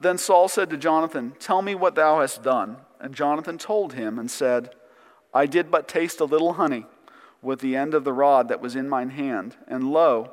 then 0.00 0.18
Saul 0.18 0.48
said 0.48 0.70
to 0.70 0.76
Jonathan, 0.76 1.34
Tell 1.38 1.62
me 1.62 1.74
what 1.74 1.94
thou 1.94 2.20
hast 2.20 2.42
done. 2.42 2.76
And 3.00 3.14
Jonathan 3.14 3.58
told 3.58 3.94
him 3.94 4.18
and 4.18 4.30
said, 4.30 4.74
I 5.32 5.46
did 5.46 5.70
but 5.70 5.88
taste 5.88 6.20
a 6.20 6.24
little 6.24 6.54
honey 6.54 6.86
with 7.42 7.60
the 7.60 7.76
end 7.76 7.92
of 7.92 8.04
the 8.04 8.12
rod 8.12 8.48
that 8.48 8.60
was 8.60 8.76
in 8.76 8.88
mine 8.88 9.10
hand, 9.10 9.56
and 9.68 9.90
lo, 9.90 10.30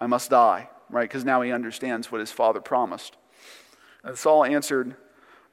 I 0.00 0.06
must 0.06 0.30
die, 0.30 0.68
right? 0.88 1.08
Because 1.08 1.24
now 1.24 1.42
he 1.42 1.50
understands 1.50 2.12
what 2.12 2.20
his 2.20 2.30
father 2.30 2.60
promised. 2.60 3.16
And 4.04 4.16
Saul 4.16 4.44
answered, 4.44 4.94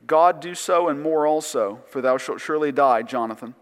God 0.06 0.39
do 0.39 0.54
so 0.54 0.89
and 0.89 1.02
more 1.02 1.26
also, 1.26 1.82
for 1.89 2.02
thou 2.02 2.17
shalt 2.17 2.41
surely 2.41 2.72
die, 2.72 3.02
Jonathan. 3.02 3.56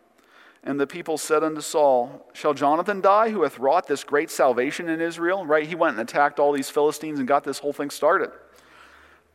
And 0.63 0.79
the 0.79 0.85
people 0.85 1.17
said 1.17 1.43
unto 1.43 1.61
Saul, 1.61 2.27
Shall 2.33 2.53
Jonathan 2.53 3.01
die, 3.01 3.29
who 3.29 3.43
hath 3.43 3.57
wrought 3.57 3.87
this 3.87 4.03
great 4.03 4.29
salvation 4.29 4.89
in 4.89 5.01
Israel? 5.01 5.45
Right? 5.45 5.67
He 5.67 5.75
went 5.75 5.97
and 5.97 6.07
attacked 6.07 6.39
all 6.39 6.51
these 6.51 6.69
Philistines 6.69 7.19
and 7.19 7.27
got 7.27 7.43
this 7.43 7.59
whole 7.59 7.73
thing 7.73 7.89
started. 7.89 8.31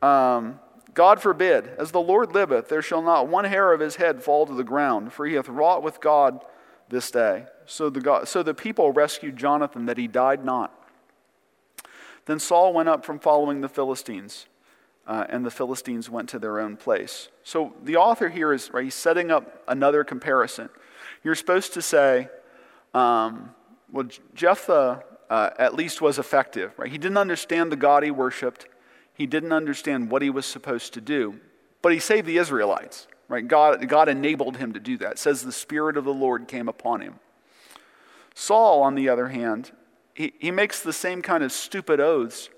Um, 0.01 0.59
God 0.93 1.21
forbid, 1.21 1.67
as 1.77 1.91
the 1.91 2.01
Lord 2.01 2.33
liveth, 2.33 2.69
there 2.69 2.81
shall 2.81 3.01
not 3.01 3.27
one 3.27 3.45
hair 3.45 3.73
of 3.73 3.79
his 3.79 3.97
head 3.97 4.23
fall 4.23 4.45
to 4.45 4.53
the 4.53 4.63
ground, 4.63 5.13
for 5.13 5.25
he 5.25 5.35
hath 5.35 5.49
wrought 5.49 5.83
with 5.83 5.99
God 5.99 6.43
this 6.89 7.11
day. 7.11 7.45
So 7.65 7.89
the, 7.89 7.99
God, 8.01 8.27
so 8.27 8.41
the 8.41 8.53
people 8.53 8.91
rescued 8.91 9.35
Jonathan, 9.35 9.85
that 9.85 9.97
he 9.97 10.07
died 10.07 10.45
not. 10.45 10.73
Then 12.25 12.39
Saul 12.39 12.73
went 12.73 12.89
up 12.89 13.05
from 13.05 13.19
following 13.19 13.61
the 13.61 13.69
Philistines, 13.69 14.47
uh, 15.05 15.25
and 15.29 15.45
the 15.45 15.51
Philistines 15.51 16.09
went 16.09 16.29
to 16.29 16.39
their 16.39 16.59
own 16.59 16.77
place. 16.77 17.29
So 17.43 17.73
the 17.83 17.97
author 17.97 18.29
here 18.29 18.51
is 18.53 18.71
right, 18.73 18.85
he's 18.85 18.95
setting 18.95 19.29
up 19.29 19.63
another 19.67 20.03
comparison. 20.03 20.69
You're 21.23 21.35
supposed 21.35 21.73
to 21.73 21.81
say, 21.81 22.29
um, 22.93 23.51
well, 23.91 24.07
Jephthah 24.33 25.03
uh, 25.29 25.49
at 25.57 25.75
least 25.75 26.01
was 26.01 26.19
effective, 26.19 26.73
right? 26.77 26.91
He 26.91 26.97
didn't 26.97 27.17
understand 27.17 27.71
the 27.71 27.75
God 27.75 28.03
he 28.03 28.11
worshiped. 28.11 28.67
He 29.13 29.25
didn't 29.25 29.53
understand 29.53 30.11
what 30.11 30.21
he 30.21 30.29
was 30.29 30.45
supposed 30.45 30.93
to 30.93 31.01
do, 31.01 31.39
but 31.81 31.91
he 31.91 31.99
saved 31.99 32.27
the 32.27 32.37
Israelites, 32.37 33.07
right? 33.27 33.47
God, 33.47 33.87
God 33.87 34.09
enabled 34.09 34.57
him 34.57 34.73
to 34.73 34.79
do 34.79 34.97
that. 34.97 35.13
It 35.13 35.19
says 35.19 35.43
the 35.43 35.51
Spirit 35.51 35.97
of 35.97 36.05
the 36.05 36.13
Lord 36.13 36.47
came 36.47 36.67
upon 36.67 37.01
him. 37.01 37.15
Saul, 38.35 38.83
on 38.83 38.95
the 38.95 39.09
other 39.09 39.29
hand, 39.29 39.71
he, 40.13 40.33
he 40.39 40.51
makes 40.51 40.81
the 40.81 40.93
same 40.93 41.21
kind 41.21 41.43
of 41.43 41.51
stupid 41.51 41.99
oaths, 41.99 42.49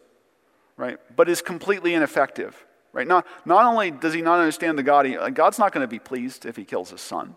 right? 0.76 0.98
But 1.16 1.30
is 1.30 1.42
completely 1.42 1.94
ineffective, 1.94 2.66
right? 2.92 3.08
Not, 3.08 3.26
not 3.46 3.66
only 3.66 3.92
does 3.92 4.14
he 4.14 4.22
not 4.22 4.40
understand 4.40 4.78
the 4.78 4.84
God, 4.84 5.06
he, 5.06 5.16
God's 5.34 5.60
not 5.60 5.72
going 5.72 5.84
to 5.84 5.88
be 5.88 6.00
pleased 6.00 6.46
if 6.46 6.56
he 6.56 6.66
kills 6.66 6.92
his 6.92 7.02
son 7.02 7.36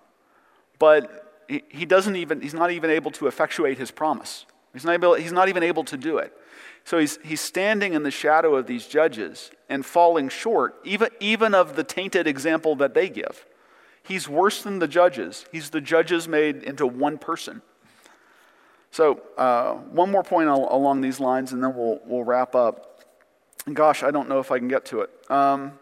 but 0.83 1.47
he 1.47 1.87
doesn't 1.87 2.17
even, 2.17 2.41
he's 2.41 2.55
not 2.55 2.73
even 2.73 2.91
able 2.91 3.13
to 3.13 3.29
effectuate 3.29 3.79
his 3.79 3.93
promise. 3.93 4.47
He's 4.73 4.85
not, 4.85 4.95
able, 4.95 5.15
he's 5.15 5.31
not 5.31 5.49
even 5.49 5.63
able 5.63 5.85
to 5.85 5.97
do 5.97 6.19
it. 6.19 6.37
So 6.83 6.99
he's, 6.99 7.21
he's 7.23 7.41
standing 7.41 7.93
in 7.93 8.03
the 8.03 8.11
shadow 8.11 8.57
of 8.57 8.67
these 8.67 8.89
judges 8.89 9.53
and 9.69 9.87
falling 9.87 10.29
short, 10.29 10.75
even, 10.83 11.11
even 11.21 11.55
of 11.55 11.77
the 11.77 11.85
tainted 11.85 12.27
example 12.27 12.75
that 12.77 12.95
they 12.95 13.09
give. 13.09 13.47
He's 14.03 14.29
worse 14.29 14.65
than 14.65 14.81
the 14.81 14.89
judges. 14.89 15.45
He's 15.53 15.71
the 15.71 15.81
judges 15.81 16.27
made 16.27 16.65
into 16.65 16.85
one 16.85 17.17
person. 17.17 17.63
So, 18.91 19.23
uh, 19.39 19.75
one 19.75 20.11
more 20.11 20.25
point 20.25 20.49
along 20.49 21.01
these 21.01 21.21
lines, 21.21 21.53
and 21.53 21.63
then 21.63 21.77
we'll, 21.77 22.01
we'll 22.05 22.25
wrap 22.25 22.57
up. 22.57 23.05
Gosh, 23.73 24.03
I 24.03 24.11
don't 24.11 24.29
know 24.29 24.41
if 24.41 24.51
I 24.51 24.59
can 24.59 24.67
get 24.67 24.85
to 24.87 25.03
it. 25.03 25.11
Um, 25.31 25.79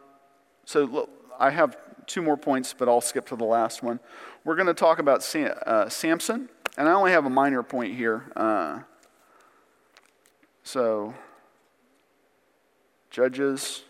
so, 0.67 0.85
look, 0.85 1.09
I 1.39 1.49
have 1.49 1.79
two 2.11 2.21
more 2.21 2.37
points, 2.37 2.75
but 2.77 2.89
I'll 2.89 3.01
skip 3.01 3.27
to 3.29 3.37
the 3.37 3.45
last 3.45 3.83
one. 3.83 4.01
We're 4.43 4.55
going 4.55 4.69
to 4.69 4.75
talk 4.75 4.99
about 4.99 5.23
Sam, 5.23 5.53
uh, 5.67 5.91
Samson, 5.91 6.49
and 6.79 6.89
I 6.89 6.93
only 6.93 7.13
have 7.13 7.27
a 7.27 7.31
minor 7.31 7.63
point 7.63 7.95
here. 7.95 8.25
Uh, 8.35 8.81
so, 10.63 11.13
Judges, 13.11 13.83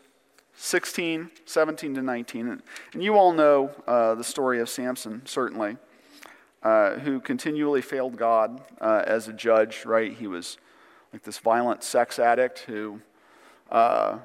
16, 0.57 1.31
17 1.45 1.95
to 1.95 2.03
19. 2.03 2.63
And 2.93 3.03
you 3.03 3.15
all 3.15 3.33
know 3.33 3.71
uh, 3.87 4.17
the 4.17 4.25
story 4.25 4.59
of 4.61 4.69
Samson, 4.69 5.23
certainly, 5.25 5.77
uh, 6.65 6.95
who 6.95 7.21
continually 7.21 7.81
failed 7.81 8.17
God 8.17 8.61
uh, 8.81 9.05
as 9.07 9.29
a 9.29 9.33
judge, 9.33 9.85
right? 9.85 10.13
He 10.13 10.27
was 10.27 10.59
like 11.13 11.23
this 11.23 11.39
violent 11.39 11.85
sex 11.85 12.19
addict 12.19 12.61
who, 12.61 13.01
uh, 13.71 14.19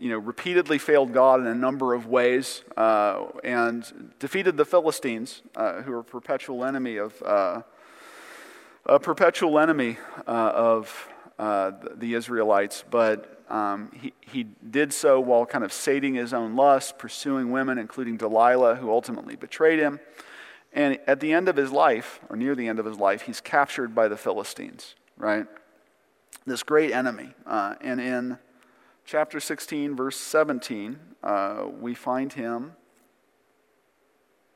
you 0.00 0.10
know, 0.10 0.18
repeatedly 0.18 0.78
failed 0.78 1.12
God 1.12 1.40
in 1.40 1.46
a 1.46 1.54
number 1.54 1.94
of 1.94 2.06
ways 2.06 2.62
uh, 2.76 3.24
and 3.42 4.12
defeated 4.18 4.56
the 4.56 4.64
Philistines, 4.64 5.42
uh, 5.56 5.82
who 5.82 5.92
were 5.92 6.00
a 6.00 6.04
perpetual 6.04 6.64
enemy 6.64 6.98
of, 6.98 7.20
a 8.86 8.98
perpetual 9.00 9.58
enemy 9.58 9.98
of 10.26 11.08
the 11.38 12.14
Israelites. 12.14 12.84
But 12.90 13.34
um, 13.48 13.90
he, 13.94 14.12
he 14.20 14.44
did 14.44 14.92
so 14.92 15.20
while 15.20 15.46
kind 15.46 15.64
of 15.64 15.72
sating 15.72 16.14
his 16.14 16.32
own 16.32 16.56
lust, 16.56 16.98
pursuing 16.98 17.50
women, 17.50 17.78
including 17.78 18.16
Delilah, 18.16 18.76
who 18.76 18.90
ultimately 18.90 19.36
betrayed 19.36 19.78
him. 19.78 20.00
And 20.72 20.98
at 21.06 21.20
the 21.20 21.32
end 21.32 21.48
of 21.48 21.56
his 21.56 21.70
life, 21.70 22.20
or 22.28 22.36
near 22.36 22.54
the 22.54 22.66
end 22.66 22.78
of 22.78 22.86
his 22.86 22.98
life, 22.98 23.22
he's 23.22 23.40
captured 23.40 23.94
by 23.94 24.08
the 24.08 24.16
Philistines, 24.16 24.96
right? 25.16 25.46
This 26.46 26.62
great 26.62 26.90
enemy. 26.90 27.34
Uh, 27.46 27.76
and 27.80 28.00
in 28.00 28.38
chapter 29.04 29.40
16, 29.40 29.96
verse 29.96 30.16
17, 30.16 30.98
uh, 31.22 31.66
we 31.80 31.94
find 31.94 32.32
him, 32.32 32.72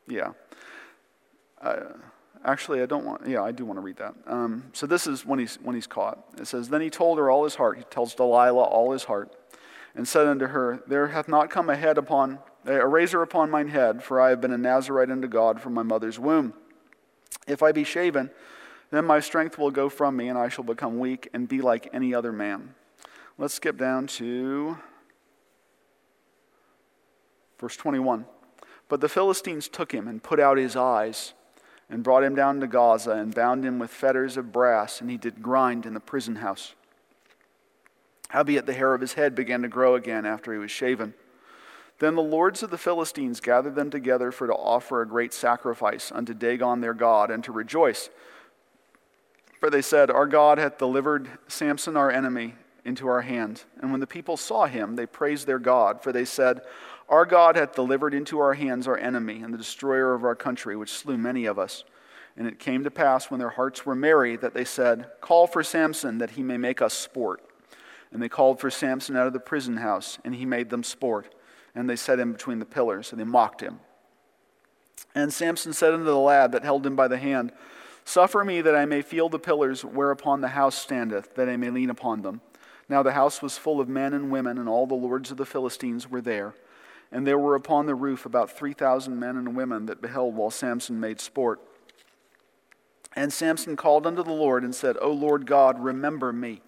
yeah. 0.07 0.33
Uh, 1.61 1.81
Actually, 2.45 2.83
I 2.83 2.87
don't 2.87 3.05
want, 3.05 3.27
yeah, 3.27 3.43
I 3.43 3.53
do 3.53 3.65
want 3.65 3.79
to 3.79 3.83
read 3.83 3.97
that. 3.97 4.15
Um, 4.27 4.71
so 4.73 4.87
this 4.87 5.07
is 5.07 5.27
when 5.27 5.39
he's, 5.39 5.57
when 5.57 5.75
he's 5.75 5.87
caught. 5.87 6.25
It 6.39 6.47
says, 6.47 6.69
Then 6.69 6.81
he 6.81 6.91
told 6.91 7.19
her 7.19 7.31
all 7.31 7.45
his 7.45 7.57
heart. 7.57 7.79
He 7.79 7.85
tells 7.85 8.15
Delilah 8.15 8.63
all 8.63 8.93
his 8.93 9.05
heart, 9.05 9.33
and 9.95 10.07
said 10.07 10.27
unto 10.27 10.47
her, 10.47 10.83
There 10.87 11.09
hath 11.09 11.29
not 11.29 11.51
come 11.51 11.69
a 11.69 11.77
head 11.77 11.99
upon, 11.99 12.39
a 12.65 12.87
razor 12.87 13.23
upon 13.23 13.51
mine 13.51 13.69
head, 13.69 14.03
for 14.03 14.21
I 14.21 14.31
have 14.31 14.41
been 14.41 14.53
a 14.53 14.59
Nazarite 14.59 15.11
unto 15.11 15.27
God 15.27 15.61
from 15.61 15.75
my 15.75 15.83
mother's 15.83 16.19
womb. 16.19 16.55
If 17.47 17.63
I 17.63 17.73
be 17.73 17.85
shaven, 17.85 18.31
then 18.91 19.05
my 19.05 19.21
strength 19.21 19.59
will 19.59 19.71
go 19.71 19.89
from 19.89 20.17
me, 20.17 20.29
and 20.29 20.39
I 20.39 20.49
shall 20.49 20.65
become 20.65 20.99
weak 20.99 21.29
and 21.35 21.49
be 21.49 21.61
like 21.61 21.89
any 21.93 22.15
other 22.15 22.33
man. 22.33 22.75
Let's 23.41 23.55
skip 23.55 23.79
down 23.79 24.09
to 24.09 24.77
verse 27.61 27.77
21. 27.77 28.27
But 28.89 29.01
the 29.01 29.09
Philistines 29.09 29.69
took 29.69 29.93
him 29.93 30.09
and 30.09 30.21
put 30.21 30.41
out 30.41 30.59
his 30.59 30.75
eyes 30.75 31.35
and 31.89 32.03
brought 32.03 32.25
him 32.25 32.35
down 32.35 32.59
to 32.61 32.67
Gaza 32.67 33.13
and 33.13 33.33
bound 33.33 33.65
him 33.65 33.79
with 33.79 33.91
fetters 33.91 34.37
of 34.37 34.51
brass, 34.51 35.01
and 35.01 35.09
he 35.09 35.17
did 35.17 35.41
grind 35.41 35.87
in 35.87 35.95
the 35.95 36.01
prison 36.01 36.37
house. 36.37 36.75
Howbeit 38.31 38.67
the 38.67 38.75
hair 38.75 38.93
of 38.93 39.01
his 39.01 39.13
head 39.13 39.37
began 39.37 39.63
to 39.63 39.69
grow 39.69 39.95
again 39.95 40.27
after 40.27 40.53
he 40.53 40.59
was 40.59 40.73
shaven. 40.73 41.15
Then 42.01 42.17
the 42.17 42.23
lords 42.23 42.65
of 42.65 42.71
the 42.71 42.77
Philistines 42.77 43.41
gathered 43.41 43.77
them 43.77 43.91
together 43.91 44.33
for 44.33 44.49
to 44.49 44.55
offer 44.55 45.01
a 45.01 45.09
great 45.09 45.33
sacrifice 45.33 46.11
unto 46.13 46.35
Dagon 46.35 46.81
their 46.81 46.93
God, 46.93 47.31
and 47.31 47.45
to 47.45 47.53
rejoice. 47.53 48.11
For 49.61 49.71
they 49.71 49.83
said, 49.83 50.11
Our 50.11 50.27
God 50.27 50.59
hath 50.59 50.77
delivered 50.77 51.31
Samson 51.47 51.97
our 51.97 52.11
enemy 52.11 52.57
into 52.89 53.07
our 53.07 53.21
hand. 53.21 53.63
And 53.81 53.93
when 53.93 54.01
the 54.01 54.07
people 54.07 54.37
saw 54.37 54.67
him, 54.67 54.97
they 54.97 55.07
praised 55.07 55.47
their 55.47 55.61
God, 55.61 56.03
for 56.03 56.11
they 56.11 56.25
said, 56.25 56.63
our 57.09 57.25
God 57.25 57.57
hath 57.57 57.75
delivered 57.75 58.13
into 58.13 58.39
our 58.39 58.55
hands 58.55 58.87
our 58.87 58.99
enemy 58.99 59.41
and 59.43 59.53
the 59.53 59.59
destroyer 59.59 60.13
of 60.13 60.25
our 60.25 60.35
country, 60.35 60.77
which 60.77 60.93
slew 60.93 61.17
many 61.17 61.47
of 61.47 61.59
us. 61.59 61.85
And 62.37 62.47
it 62.47 62.59
came 62.59 62.85
to 62.85 62.91
pass 62.91 63.31
when 63.31 63.41
their 63.41 63.51
hearts 63.51 63.87
were 63.87 63.95
merry 63.95 64.37
that 64.37 64.55
they 64.55 64.65
said, 64.65 65.07
Call 65.21 65.47
for 65.47 65.63
Samson 65.63 66.19
that 66.19 66.33
he 66.33 66.43
may 66.43 66.59
make 66.59 66.83
us 66.83 66.95
sport. 66.95 67.43
And 68.13 68.23
they 68.23 68.29
called 68.29 68.61
for 68.61 68.71
Samson 68.71 69.17
out 69.17 69.27
of 69.27 69.33
the 69.33 69.41
prison 69.41 69.79
house, 69.79 70.19
and 70.25 70.35
he 70.35 70.45
made 70.45 70.71
them 70.71 70.83
sport. 70.83 71.35
And 71.75 71.89
they 71.89 71.97
set 71.97 72.21
him 72.21 72.33
between 72.33 72.59
the 72.59 72.65
pillars, 72.65 73.11
and 73.11 73.21
they 73.21 73.25
mocked 73.25 73.63
him. 73.63 73.81
And 75.15 75.33
Samson 75.33 75.73
said 75.73 75.95
unto 75.95 76.05
the 76.05 76.17
lad 76.17 76.53
that 76.53 76.65
held 76.65 76.87
him 76.87 76.95
by 76.95 77.09
the 77.09 77.19
hand, 77.19 77.53
Suffer 78.05 78.45
me 78.45 78.61
that 78.61 78.75
I 78.75 78.85
may 78.85 79.03
feel 79.03 79.29
the 79.29 79.39
pillars 79.39 79.85
whereupon 79.85 80.41
the 80.41 80.49
house 80.49 80.77
standeth, 80.77 81.35
that 81.35 81.49
I 81.49 81.57
may 81.57 81.71
lean 81.71 81.91
upon 81.91 82.23
them. 82.23 82.41
Now 82.89 83.03
the 83.03 83.13
house 83.13 83.43
was 83.43 83.59
full 83.59 83.81
of 83.81 83.89
men 83.89 84.15
and 84.15 84.31
women, 84.31 84.59
and 84.59 84.69
all 84.69 84.87
the 84.87 84.95
lords 84.95 85.31
of 85.31 85.37
the 85.37 85.47
Philistines 85.47 86.09
were 86.09 86.21
there. 86.21 86.55
And 87.13 87.27
there 87.27 87.39
were 87.39 87.55
upon 87.55 87.87
the 87.87 87.95
roof 87.95 88.27
about 88.27 88.51
3,000 88.51 89.19
men 89.19 89.37
and 89.37 89.57
women 89.57 89.87
that 89.87 90.03
beheld 90.03 90.35
while 90.35 90.51
Samson 90.51 91.01
made 91.01 91.21
sport. 91.21 91.61
And 93.15 93.33
Samson 93.33 93.77
called 93.77 94.07
unto 94.07 94.23
the 94.23 94.33
Lord 94.33 94.63
and 94.63 94.75
said, 94.75 94.97
O 95.01 95.11
Lord 95.11 95.47
God, 95.47 95.81
remember 95.81 96.33
me, 96.33 96.63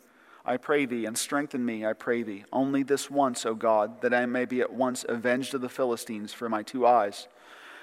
I 0.45 0.57
pray 0.57 0.87
thee, 0.87 1.05
and 1.05 1.17
strengthen 1.17 1.65
me, 1.65 1.85
I 1.85 1.93
pray 1.93 2.23
thee, 2.23 2.45
only 2.53 2.83
this 2.83 3.11
once, 3.11 3.45
O 3.45 3.55
God, 3.55 4.01
that 4.01 4.15
I 4.15 4.25
may 4.27 4.47
be 4.47 4.61
at 4.61 4.73
once 4.73 5.05
avenged 5.09 5.55
of 5.55 5.61
the 5.61 5.69
Philistines 5.69 6.33
for 6.33 6.49
my 6.49 6.63
two 6.63 6.87
eyes. 6.87 7.29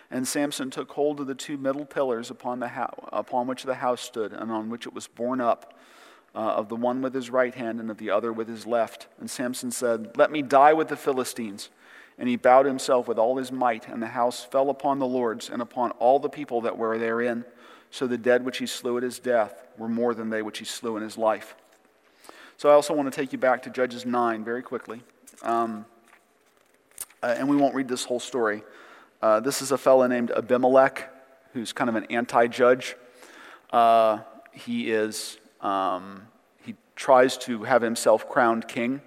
And 0.10 0.28
Samson 0.28 0.72
took 0.72 0.92
hold 0.92 1.20
of 1.20 1.28
the 1.28 1.36
two 1.36 1.58
middle 1.58 1.86
pillars 1.86 2.32
upon, 2.32 2.60
the 2.60 2.70
ho- 2.70 3.10
upon 3.12 3.46
which 3.46 3.64
the 3.64 3.76
house 3.76 4.02
stood, 4.02 4.34
and 4.34 4.52
on 4.52 4.70
which 4.70 4.88
it 4.88 4.94
was 4.94 5.08
borne 5.08 5.40
up, 5.40 5.78
uh, 6.36 6.40
of 6.40 6.70
the 6.70 6.76
one 6.76 7.02
with 7.02 7.14
his 7.14 7.30
right 7.30 7.54
hand 7.54 7.80
and 7.80 7.90
of 7.90 7.98
the 7.98 8.10
other 8.10 8.32
with 8.32 8.48
his 8.48 8.66
left. 8.66 9.08
And 9.20 9.30
Samson 9.30 9.72
said, 9.72 10.18
Let 10.18 10.32
me 10.32 10.42
die 10.42 10.74
with 10.74 10.88
the 10.88 10.96
Philistines. 10.96 11.70
And 12.20 12.28
he 12.28 12.36
bowed 12.36 12.66
himself 12.66 13.08
with 13.08 13.20
all 13.20 13.38
his 13.38 13.52
might, 13.52 13.88
and 13.88 14.02
the 14.02 14.08
house 14.08 14.44
fell 14.44 14.72
upon 14.72 14.98
the 14.98 15.06
lords 15.06 15.50
and 15.50 15.62
upon 15.62 15.92
all 15.92 16.18
the 16.18 16.30
people 16.30 16.62
that 16.62 16.78
were 16.78 16.98
therein. 16.98 17.46
So 17.92 18.08
the 18.08 18.18
dead 18.18 18.44
which 18.44 18.58
he 18.58 18.66
slew 18.66 18.98
at 18.98 19.04
his 19.04 19.20
death 19.20 19.64
were 19.78 19.88
more 19.88 20.14
than 20.14 20.30
they 20.30 20.42
which 20.42 20.60
he 20.60 20.66
slew 20.66 20.98
in 20.98 21.04
his 21.04 21.18
life. 21.18 21.56
So 22.58 22.70
I 22.70 22.74
also 22.74 22.96
want 22.96 23.12
to 23.12 23.16
take 23.16 23.32
you 23.32 23.38
back 23.38 23.62
to 23.64 23.70
Judges 23.70 24.04
9 24.06 24.44
very 24.44 24.64
quickly. 24.64 25.04
Um, 25.44 25.86
uh, 27.22 27.36
and 27.38 27.48
we 27.48 27.56
won't 27.56 27.76
read 27.76 27.88
this 27.88 28.04
whole 28.04 28.20
story. 28.20 28.64
Uh, 29.22 29.40
this 29.40 29.62
is 29.62 29.72
a 29.72 29.78
fellow 29.78 30.06
named 30.08 30.32
Abimelech, 30.32 31.12
who's 31.54 31.72
kind 31.72 31.90
of 31.90 31.96
an 31.96 32.06
anti 32.06 32.48
judge. 32.48 32.96
Uh, 33.72 34.20
he 34.54 34.92
is, 34.92 35.38
um, 35.62 36.28
he 36.64 36.76
tries 36.96 37.38
to 37.40 37.64
have 37.64 37.82
himself 37.82 38.30
crowned 38.30 38.68
king 38.68 39.02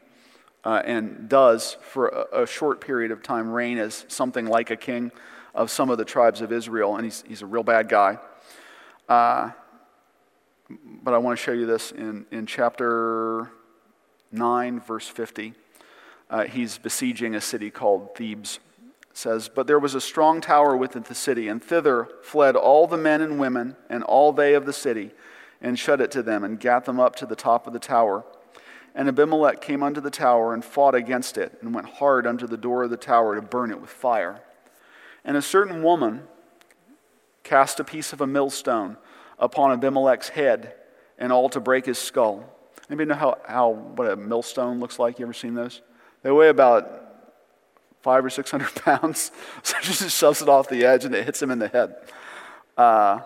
uh, 0.64 0.82
and 0.84 1.28
does, 1.28 1.76
for 1.80 2.08
a, 2.08 2.42
a, 2.42 2.46
short 2.46 2.80
period 2.80 3.10
of 3.10 3.22
time, 3.22 3.50
reign 3.50 3.78
as 3.78 4.04
something 4.08 4.46
like 4.46 4.70
a 4.70 4.76
king 4.76 5.10
of 5.54 5.70
some 5.70 5.90
of 5.90 5.98
the 5.98 6.04
tribes 6.04 6.40
of 6.40 6.52
Israel, 6.52 6.96
and 6.96 7.04
he's, 7.04 7.24
he's 7.26 7.42
a 7.42 7.46
real 7.46 7.62
bad 7.62 7.88
guy. 7.88 8.18
Uh, 9.08 9.50
but 11.02 11.14
I 11.14 11.18
want 11.18 11.38
to 11.38 11.42
show 11.42 11.52
you 11.52 11.66
this 11.66 11.92
in, 11.92 12.26
in 12.30 12.46
chapter 12.46 13.50
9, 14.32 14.80
verse 14.80 15.08
50. 15.08 15.54
Uh, 16.28 16.44
he's 16.44 16.78
besieging 16.78 17.34
a 17.34 17.40
city 17.40 17.70
called 17.70 18.14
Thebez. 18.14 18.58
It 19.10 19.16
says, 19.16 19.48
But 19.48 19.66
there 19.66 19.80
was 19.80 19.94
a 19.94 20.00
strong 20.00 20.40
tower 20.40 20.76
within 20.76 21.02
the 21.02 21.14
city, 21.14 21.48
and 21.48 21.62
thither 21.62 22.08
fled 22.22 22.54
all 22.54 22.86
the 22.86 22.96
men 22.96 23.20
and 23.20 23.40
women 23.40 23.76
and 23.88 24.04
all 24.04 24.32
they 24.32 24.54
of 24.54 24.66
the 24.66 24.72
city, 24.72 25.10
and 25.60 25.78
shut 25.78 26.00
it 26.00 26.10
to 26.12 26.22
them, 26.22 26.44
and 26.44 26.58
gat 26.58 26.84
them 26.84 26.98
up 26.98 27.16
to 27.16 27.26
the 27.26 27.36
top 27.36 27.66
of 27.66 27.72
the 27.72 27.78
tower. 27.78 28.24
And 28.94 29.08
Abimelech 29.08 29.60
came 29.60 29.82
unto 29.82 30.00
the 30.00 30.10
tower 30.10 30.52
and 30.52 30.64
fought 30.64 30.94
against 30.94 31.38
it, 31.38 31.58
and 31.60 31.74
went 31.74 31.88
hard 31.88 32.26
unto 32.26 32.46
the 32.46 32.56
door 32.56 32.84
of 32.84 32.90
the 32.90 32.96
tower 32.96 33.34
to 33.34 33.42
burn 33.42 33.70
it 33.70 33.80
with 33.80 33.90
fire. 33.90 34.40
And 35.24 35.36
a 35.36 35.42
certain 35.42 35.82
woman 35.82 36.24
cast 37.44 37.80
a 37.80 37.84
piece 37.84 38.12
of 38.12 38.20
a 38.20 38.26
millstone 38.26 38.96
upon 39.38 39.72
Abimelech's 39.72 40.30
head, 40.30 40.74
and 41.18 41.32
all 41.32 41.48
to 41.50 41.60
break 41.60 41.86
his 41.86 41.98
skull. 41.98 42.44
Anybody 42.88 43.08
know 43.08 43.14
how, 43.14 43.38
how 43.46 43.68
what 43.70 44.10
a 44.10 44.16
millstone 44.16 44.80
looks 44.80 44.98
like? 44.98 45.18
You 45.18 45.26
ever 45.26 45.32
seen 45.32 45.54
those? 45.54 45.82
They 46.22 46.30
weigh 46.30 46.48
about 46.48 47.00
five 48.02 48.24
or 48.24 48.30
six 48.30 48.50
hundred 48.50 48.74
pounds. 48.84 49.30
So 49.62 49.76
he 49.78 49.84
just 49.84 50.16
shoves 50.16 50.42
it 50.42 50.48
off 50.48 50.68
the 50.68 50.84
edge 50.84 51.04
and 51.04 51.14
it 51.14 51.24
hits 51.24 51.40
him 51.40 51.50
in 51.50 51.58
the 51.58 51.68
head. 51.68 51.96
Uh, 52.76 53.20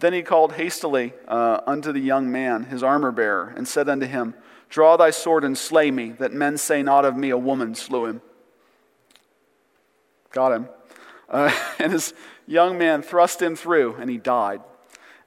then 0.00 0.12
he 0.12 0.22
called 0.22 0.52
hastily 0.54 1.12
uh, 1.28 1.60
unto 1.66 1.92
the 1.92 2.00
young 2.00 2.30
man, 2.30 2.64
his 2.64 2.82
armor 2.82 3.12
bearer, 3.12 3.52
and 3.56 3.66
said 3.66 3.88
unto 3.88 4.06
him, 4.06 4.34
Draw 4.68 4.96
thy 4.96 5.10
sword 5.10 5.44
and 5.44 5.56
slay 5.56 5.90
me, 5.90 6.12
that 6.12 6.32
men 6.32 6.56
say 6.56 6.82
not 6.82 7.04
of 7.04 7.16
me 7.16 7.30
a 7.30 7.38
woman 7.38 7.74
slew 7.74 8.06
him. 8.06 8.22
Got 10.30 10.52
him. 10.52 10.68
Uh, 11.28 11.52
and 11.78 11.92
his 11.92 12.14
young 12.46 12.78
man 12.78 13.02
thrust 13.02 13.40
him 13.40 13.54
through, 13.54 13.96
and 13.96 14.08
he 14.08 14.18
died. 14.18 14.62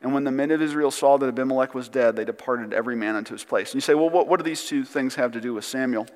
And 0.01 0.13
when 0.13 0.24
the 0.24 0.32
men 0.32 0.51
of 0.51 0.61
Israel 0.61 0.91
saw 0.91 1.18
that 1.18 1.28
Abimelech 1.28 1.74
was 1.74 1.89
dead, 1.89 2.16
they 2.16 2.26
departed 2.26 2.74
every 2.74 2.95
man 2.95 3.16
unto 3.16 3.34
his 3.34 3.43
place. 3.43 3.70
And 3.72 3.76
you 3.76 3.82
say, 3.82 3.95
well, 3.95 4.09
what, 4.09 4.28
what 4.28 4.38
do 4.38 4.43
these 4.43 4.66
two 4.66 4.84
things 4.84 5.16
have 5.16 5.32
to 5.32 5.41
do 5.41 5.53
with 5.53 5.66
Samuel? 5.66 6.07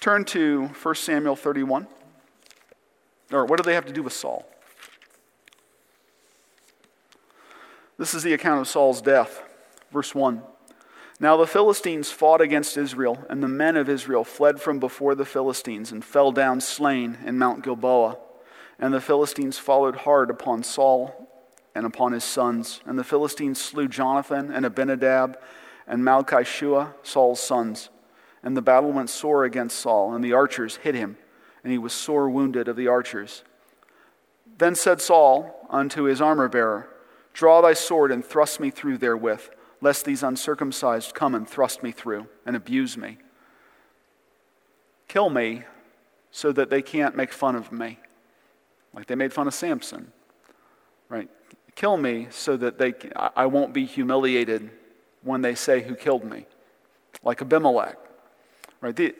Turn 0.00 0.24
to 0.26 0.66
1 0.66 0.94
Samuel 0.94 1.36
31. 1.36 1.86
Or 3.32 3.44
what 3.44 3.58
do 3.58 3.62
they 3.64 3.74
have 3.74 3.86
to 3.86 3.92
do 3.92 4.02
with 4.02 4.12
Saul? 4.12 4.46
This 8.02 8.14
is 8.14 8.24
the 8.24 8.34
account 8.34 8.60
of 8.60 8.66
Saul's 8.66 9.00
death. 9.00 9.44
Verse 9.92 10.12
1. 10.12 10.42
Now 11.20 11.36
the 11.36 11.46
Philistines 11.46 12.10
fought 12.10 12.40
against 12.40 12.76
Israel, 12.76 13.24
and 13.30 13.40
the 13.40 13.46
men 13.46 13.76
of 13.76 13.88
Israel 13.88 14.24
fled 14.24 14.60
from 14.60 14.80
before 14.80 15.14
the 15.14 15.24
Philistines 15.24 15.92
and 15.92 16.04
fell 16.04 16.32
down 16.32 16.60
slain 16.60 17.18
in 17.24 17.38
Mount 17.38 17.62
Gilboa. 17.62 18.18
And 18.76 18.92
the 18.92 19.00
Philistines 19.00 19.56
followed 19.56 19.98
hard 19.98 20.30
upon 20.30 20.64
Saul 20.64 21.30
and 21.76 21.86
upon 21.86 22.10
his 22.10 22.24
sons. 22.24 22.80
And 22.86 22.98
the 22.98 23.04
Philistines 23.04 23.60
slew 23.60 23.86
Jonathan 23.86 24.50
and 24.50 24.66
Abinadab 24.66 25.38
and 25.86 26.02
Malchishua, 26.02 26.94
Saul's 27.04 27.38
sons. 27.38 27.88
And 28.42 28.56
the 28.56 28.62
battle 28.62 28.90
went 28.90 29.10
sore 29.10 29.44
against 29.44 29.78
Saul, 29.78 30.12
and 30.12 30.24
the 30.24 30.32
archers 30.32 30.78
hit 30.78 30.96
him. 30.96 31.18
and 31.62 31.70
he 31.70 31.78
was 31.78 31.92
sore 31.92 32.28
wounded 32.28 32.66
of 32.66 32.74
the 32.74 32.88
archers. 32.88 33.44
Then 34.58 34.74
said 34.74 35.00
Saul 35.00 35.68
unto 35.70 36.02
his 36.02 36.20
armor 36.20 36.48
bearer, 36.48 36.88
Draw 37.32 37.62
thy 37.62 37.72
sword 37.72 38.10
and 38.12 38.24
thrust 38.24 38.60
me 38.60 38.70
through 38.70 38.98
therewith, 38.98 39.42
lest 39.80 40.04
these 40.04 40.22
uncircumcised 40.22 41.14
come 41.14 41.34
and 41.34 41.48
thrust 41.48 41.82
me 41.82 41.92
through 41.92 42.26
and 42.46 42.56
abuse 42.56 42.96
me. 42.96 43.18
Kill 45.08 45.30
me 45.30 45.64
so 46.30 46.52
that 46.52 46.70
they 46.70 46.82
can't 46.82 47.16
make 47.16 47.32
fun 47.32 47.54
of 47.54 47.70
me, 47.70 47.98
like 48.94 49.06
they 49.06 49.14
made 49.14 49.32
fun 49.32 49.46
of 49.46 49.54
Samson, 49.54 50.12
right? 51.08 51.28
Kill 51.74 51.96
me 51.96 52.28
so 52.30 52.56
that 52.56 52.78
they, 52.78 52.94
I 53.16 53.46
won't 53.46 53.72
be 53.72 53.84
humiliated 53.84 54.70
when 55.22 55.42
they 55.42 55.54
say 55.54 55.82
who 55.82 55.94
killed 55.94 56.24
me, 56.24 56.46
like 57.22 57.42
Abimelech, 57.42 57.98
right? 58.80 58.94
The, 58.94 59.14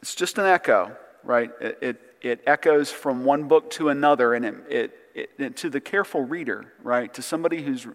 it's 0.00 0.14
just 0.14 0.38
an 0.38 0.46
echo, 0.46 0.96
right? 1.22 1.50
It, 1.60 1.78
it, 1.80 2.00
it, 2.22 2.42
echoes 2.46 2.90
from 2.90 3.24
one 3.24 3.48
book 3.48 3.70
to 3.72 3.88
another, 3.88 4.34
and 4.34 4.44
it, 4.44 4.54
it, 4.68 4.98
it, 5.14 5.56
to 5.56 5.70
the 5.70 5.80
careful 5.80 6.22
reader, 6.22 6.72
right? 6.82 7.12
To 7.14 7.22
somebody 7.22 7.62
who's 7.62 7.86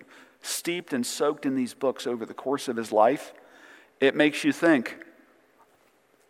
steeped 0.41 0.93
and 0.93 1.05
soaked 1.05 1.45
in 1.45 1.55
these 1.55 1.73
books 1.73 2.07
over 2.07 2.25
the 2.25 2.33
course 2.33 2.67
of 2.67 2.75
his 2.75 2.91
life, 2.91 3.33
it 3.99 4.15
makes 4.15 4.43
you 4.43 4.51
think, 4.51 4.97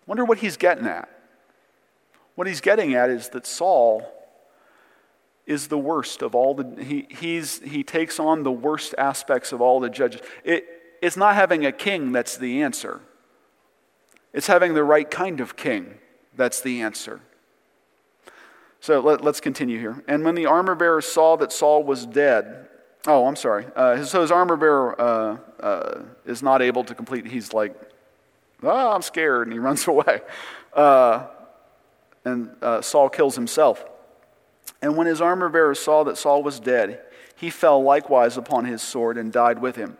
wonder 0.05 0.23
what 0.23 0.39
he's 0.39 0.57
getting 0.57 0.85
at. 0.85 1.09
What 2.35 2.47
he's 2.47 2.61
getting 2.61 2.93
at 2.93 3.09
is 3.09 3.29
that 3.29 3.45
Saul 3.45 4.13
is 5.45 5.67
the 5.67 5.77
worst 5.77 6.21
of 6.21 6.35
all 6.35 6.53
the, 6.53 6.83
he, 6.83 7.07
he's, 7.09 7.59
he 7.61 7.83
takes 7.83 8.19
on 8.19 8.43
the 8.43 8.51
worst 8.51 8.93
aspects 8.97 9.51
of 9.51 9.61
all 9.61 9.79
the 9.79 9.89
judges. 9.89 10.21
It, 10.43 10.65
it's 11.01 11.17
not 11.17 11.35
having 11.35 11.65
a 11.65 11.71
king 11.71 12.11
that's 12.11 12.37
the 12.37 12.61
answer, 12.61 13.01
it's 14.33 14.47
having 14.47 14.73
the 14.73 14.83
right 14.83 15.09
kind 15.09 15.39
of 15.39 15.55
king 15.55 15.95
that's 16.35 16.61
the 16.61 16.81
answer. 16.81 17.21
So 18.79 18.99
let, 18.99 19.25
us 19.25 19.39
continue 19.39 19.79
here. 19.79 20.03
And 20.07 20.23
when 20.23 20.35
the 20.35 20.45
armor 20.45 20.75
bearer 20.75 21.01
saw 21.01 21.35
that 21.37 21.51
Saul 21.51 21.83
was 21.83 22.05
dead, 22.05 22.67
oh, 23.05 23.25
I'm 23.25 23.35
sorry. 23.35 23.65
Uh, 23.75 24.03
so 24.03 24.21
his 24.21 24.31
armor 24.31 24.55
bearer 24.55 24.99
uh, 24.99 25.37
uh, 25.59 26.01
is 26.25 26.43
not 26.43 26.61
able 26.61 26.83
to 26.83 26.95
complete, 26.95 27.25
he's 27.25 27.53
like, 27.53 27.75
oh, 28.63 28.91
I'm 28.91 29.01
scared, 29.01 29.47
and 29.47 29.53
he 29.53 29.59
runs 29.67 29.87
away. 29.87 30.21
Uh, 30.73 31.27
and 32.25 32.49
uh, 32.61 32.81
Saul 32.81 33.09
kills 33.09 33.35
himself. 33.35 33.83
And 34.81 34.95
when 34.95 35.07
his 35.07 35.21
armor 35.21 35.49
bearer 35.49 35.75
saw 35.75 36.03
that 36.03 36.17
Saul 36.17 36.43
was 36.43 36.59
dead, 36.59 37.01
he 37.35 37.49
fell 37.49 37.81
likewise 37.81 38.37
upon 38.37 38.65
his 38.65 38.81
sword 38.81 39.17
and 39.17 39.31
died 39.31 39.59
with 39.59 39.75
him. 39.75 39.97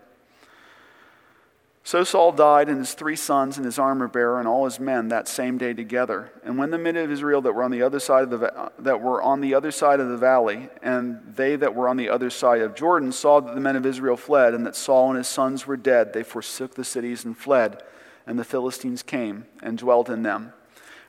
So 1.88 2.04
Saul 2.04 2.34
died, 2.34 2.68
and 2.68 2.80
his 2.80 2.96
three 2.96 3.16
sons, 3.16 3.56
and 3.56 3.66
his 3.66 3.80
armor 3.80 4.10
bearer, 4.10 4.40
and 4.40 4.46
all 4.46 4.66
his 4.66 4.78
men 4.78 5.08
that 5.08 5.26
same 5.26 5.58
day 5.58 5.74
together. 5.74 6.34
And 6.44 6.58
when 6.58 6.70
the 6.70 6.78
men 6.78 6.98
of 6.98 7.10
Israel 7.10 7.40
that 7.44 7.54
were 7.54 7.64
on 7.64 7.72
the 7.72 7.82
other 7.82 8.02
side 8.02 8.24
of 8.24 8.42
the 8.42 8.72
that 8.80 9.00
were 9.00 9.22
on 9.22 9.40
the 9.40 9.54
other 9.54 9.72
side 9.72 10.02
of 10.02 10.10
the 10.10 10.18
valley, 10.18 10.68
and 10.84 11.22
they 11.38 11.56
that 11.56 11.74
were 11.74 11.88
on 11.88 11.96
the 11.96 12.10
other 12.10 12.30
side 12.30 12.60
of 12.60 12.76
Jordan, 12.76 13.14
saw 13.14 13.40
that 13.40 13.56
the 13.56 13.62
men 13.62 13.78
of 13.78 13.86
Israel 13.86 14.18
fled, 14.18 14.54
and 14.54 14.66
that 14.66 14.76
Saul 14.76 15.12
and 15.12 15.18
his 15.18 15.30
sons 15.30 15.66
were 15.66 15.78
dead, 15.78 16.12
they 16.12 16.24
forsook 16.24 16.76
the 16.76 16.84
cities 16.84 17.24
and 17.24 17.38
fled. 17.38 17.82
And 18.26 18.38
the 18.38 18.44
Philistines 18.44 19.02
came 19.02 19.46
and 19.64 19.78
dwelt 19.78 20.10
in 20.10 20.24
them. 20.24 20.52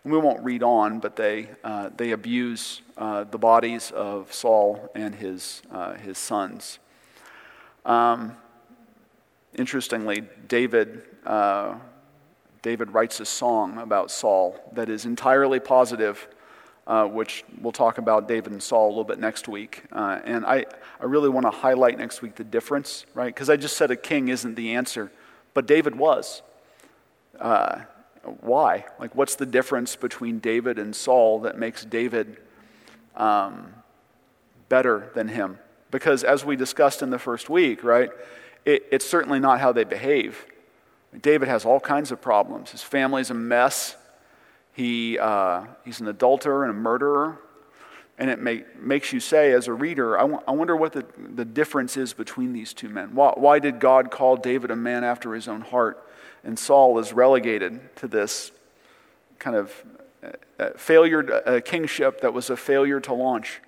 And 0.04 0.12
we 0.12 0.20
won't 0.20 0.44
read 0.44 0.62
on, 0.62 1.00
but 1.00 1.16
they 1.16 1.48
uh, 1.64 1.90
they 1.96 2.12
abuse 2.12 2.82
uh, 2.96 3.24
the 3.24 3.38
bodies 3.38 3.90
of 3.90 4.32
Saul 4.32 4.92
and 4.94 5.16
his 5.16 5.60
uh, 5.72 5.94
his 5.94 6.18
sons. 6.18 6.78
Um, 7.84 8.36
Interestingly, 9.54 10.24
David, 10.46 11.02
uh, 11.24 11.76
David 12.62 12.92
writes 12.92 13.20
a 13.20 13.24
song 13.24 13.78
about 13.78 14.10
Saul 14.10 14.56
that 14.72 14.88
is 14.88 15.04
entirely 15.04 15.58
positive, 15.58 16.28
uh, 16.86 17.06
which 17.06 17.44
we'll 17.60 17.72
talk 17.72 17.98
about 17.98 18.28
David 18.28 18.52
and 18.52 18.62
Saul 18.62 18.88
a 18.88 18.90
little 18.90 19.04
bit 19.04 19.18
next 19.18 19.48
week. 19.48 19.84
Uh, 19.90 20.20
and 20.24 20.44
I, 20.44 20.66
I 21.00 21.04
really 21.04 21.28
want 21.28 21.46
to 21.46 21.50
highlight 21.50 21.98
next 21.98 22.20
week 22.22 22.34
the 22.34 22.44
difference, 22.44 23.06
right? 23.14 23.34
Because 23.34 23.48
I 23.48 23.56
just 23.56 23.76
said 23.76 23.90
a 23.90 23.96
king 23.96 24.28
isn't 24.28 24.54
the 24.54 24.74
answer, 24.74 25.10
but 25.54 25.66
David 25.66 25.96
was. 25.96 26.42
Uh, 27.38 27.80
why? 28.40 28.84
Like, 28.98 29.14
what's 29.14 29.36
the 29.36 29.46
difference 29.46 29.96
between 29.96 30.38
David 30.38 30.78
and 30.78 30.94
Saul 30.94 31.40
that 31.40 31.58
makes 31.58 31.84
David 31.84 32.36
um, 33.16 33.72
better 34.68 35.10
than 35.14 35.28
him? 35.28 35.58
Because 35.90 36.22
as 36.24 36.44
we 36.44 36.56
discussed 36.56 37.00
in 37.00 37.10
the 37.10 37.18
first 37.18 37.48
week, 37.48 37.82
right? 37.82 38.10
It, 38.68 38.84
it's 38.92 39.06
certainly 39.06 39.40
not 39.40 39.60
how 39.60 39.72
they 39.72 39.84
behave. 39.84 40.44
David 41.22 41.48
has 41.48 41.64
all 41.64 41.80
kinds 41.80 42.12
of 42.12 42.20
problems. 42.20 42.70
His 42.70 42.82
family's 42.82 43.30
a 43.30 43.34
mess. 43.34 43.96
He, 44.74 45.18
uh, 45.18 45.64
he's 45.86 46.00
an 46.00 46.08
adulterer 46.08 46.64
and 46.64 46.70
a 46.70 46.74
murderer. 46.74 47.38
And 48.18 48.28
it 48.28 48.40
makes 48.78 49.12
you 49.12 49.20
say, 49.20 49.52
as 49.52 49.68
a 49.68 49.72
reader, 49.72 50.18
I, 50.18 50.22
w- 50.22 50.40
I 50.46 50.50
wonder 50.50 50.76
what 50.76 50.92
the, 50.92 51.06
the 51.16 51.46
difference 51.46 51.96
is 51.96 52.12
between 52.12 52.52
these 52.52 52.74
two 52.74 52.90
men. 52.90 53.14
Why, 53.14 53.32
why 53.36 53.58
did 53.58 53.80
God 53.80 54.10
call 54.10 54.36
David 54.36 54.70
a 54.70 54.76
man 54.76 55.02
after 55.02 55.34
his 55.34 55.48
own 55.48 55.62
heart? 55.62 56.04
And 56.44 56.58
Saul 56.58 56.98
is 56.98 57.12
relegated 57.12 57.96
to 57.96 58.08
this 58.08 58.50
kind 59.38 59.56
of 59.56 59.72
uh, 60.22 60.30
uh 60.58 60.70
failure, 60.76 61.42
uh, 61.46 61.60
kingship 61.64 62.20
that 62.20 62.34
was 62.34 62.50
a 62.50 62.56
failure 62.56 63.00
to 63.00 63.14
launch. 63.14 63.60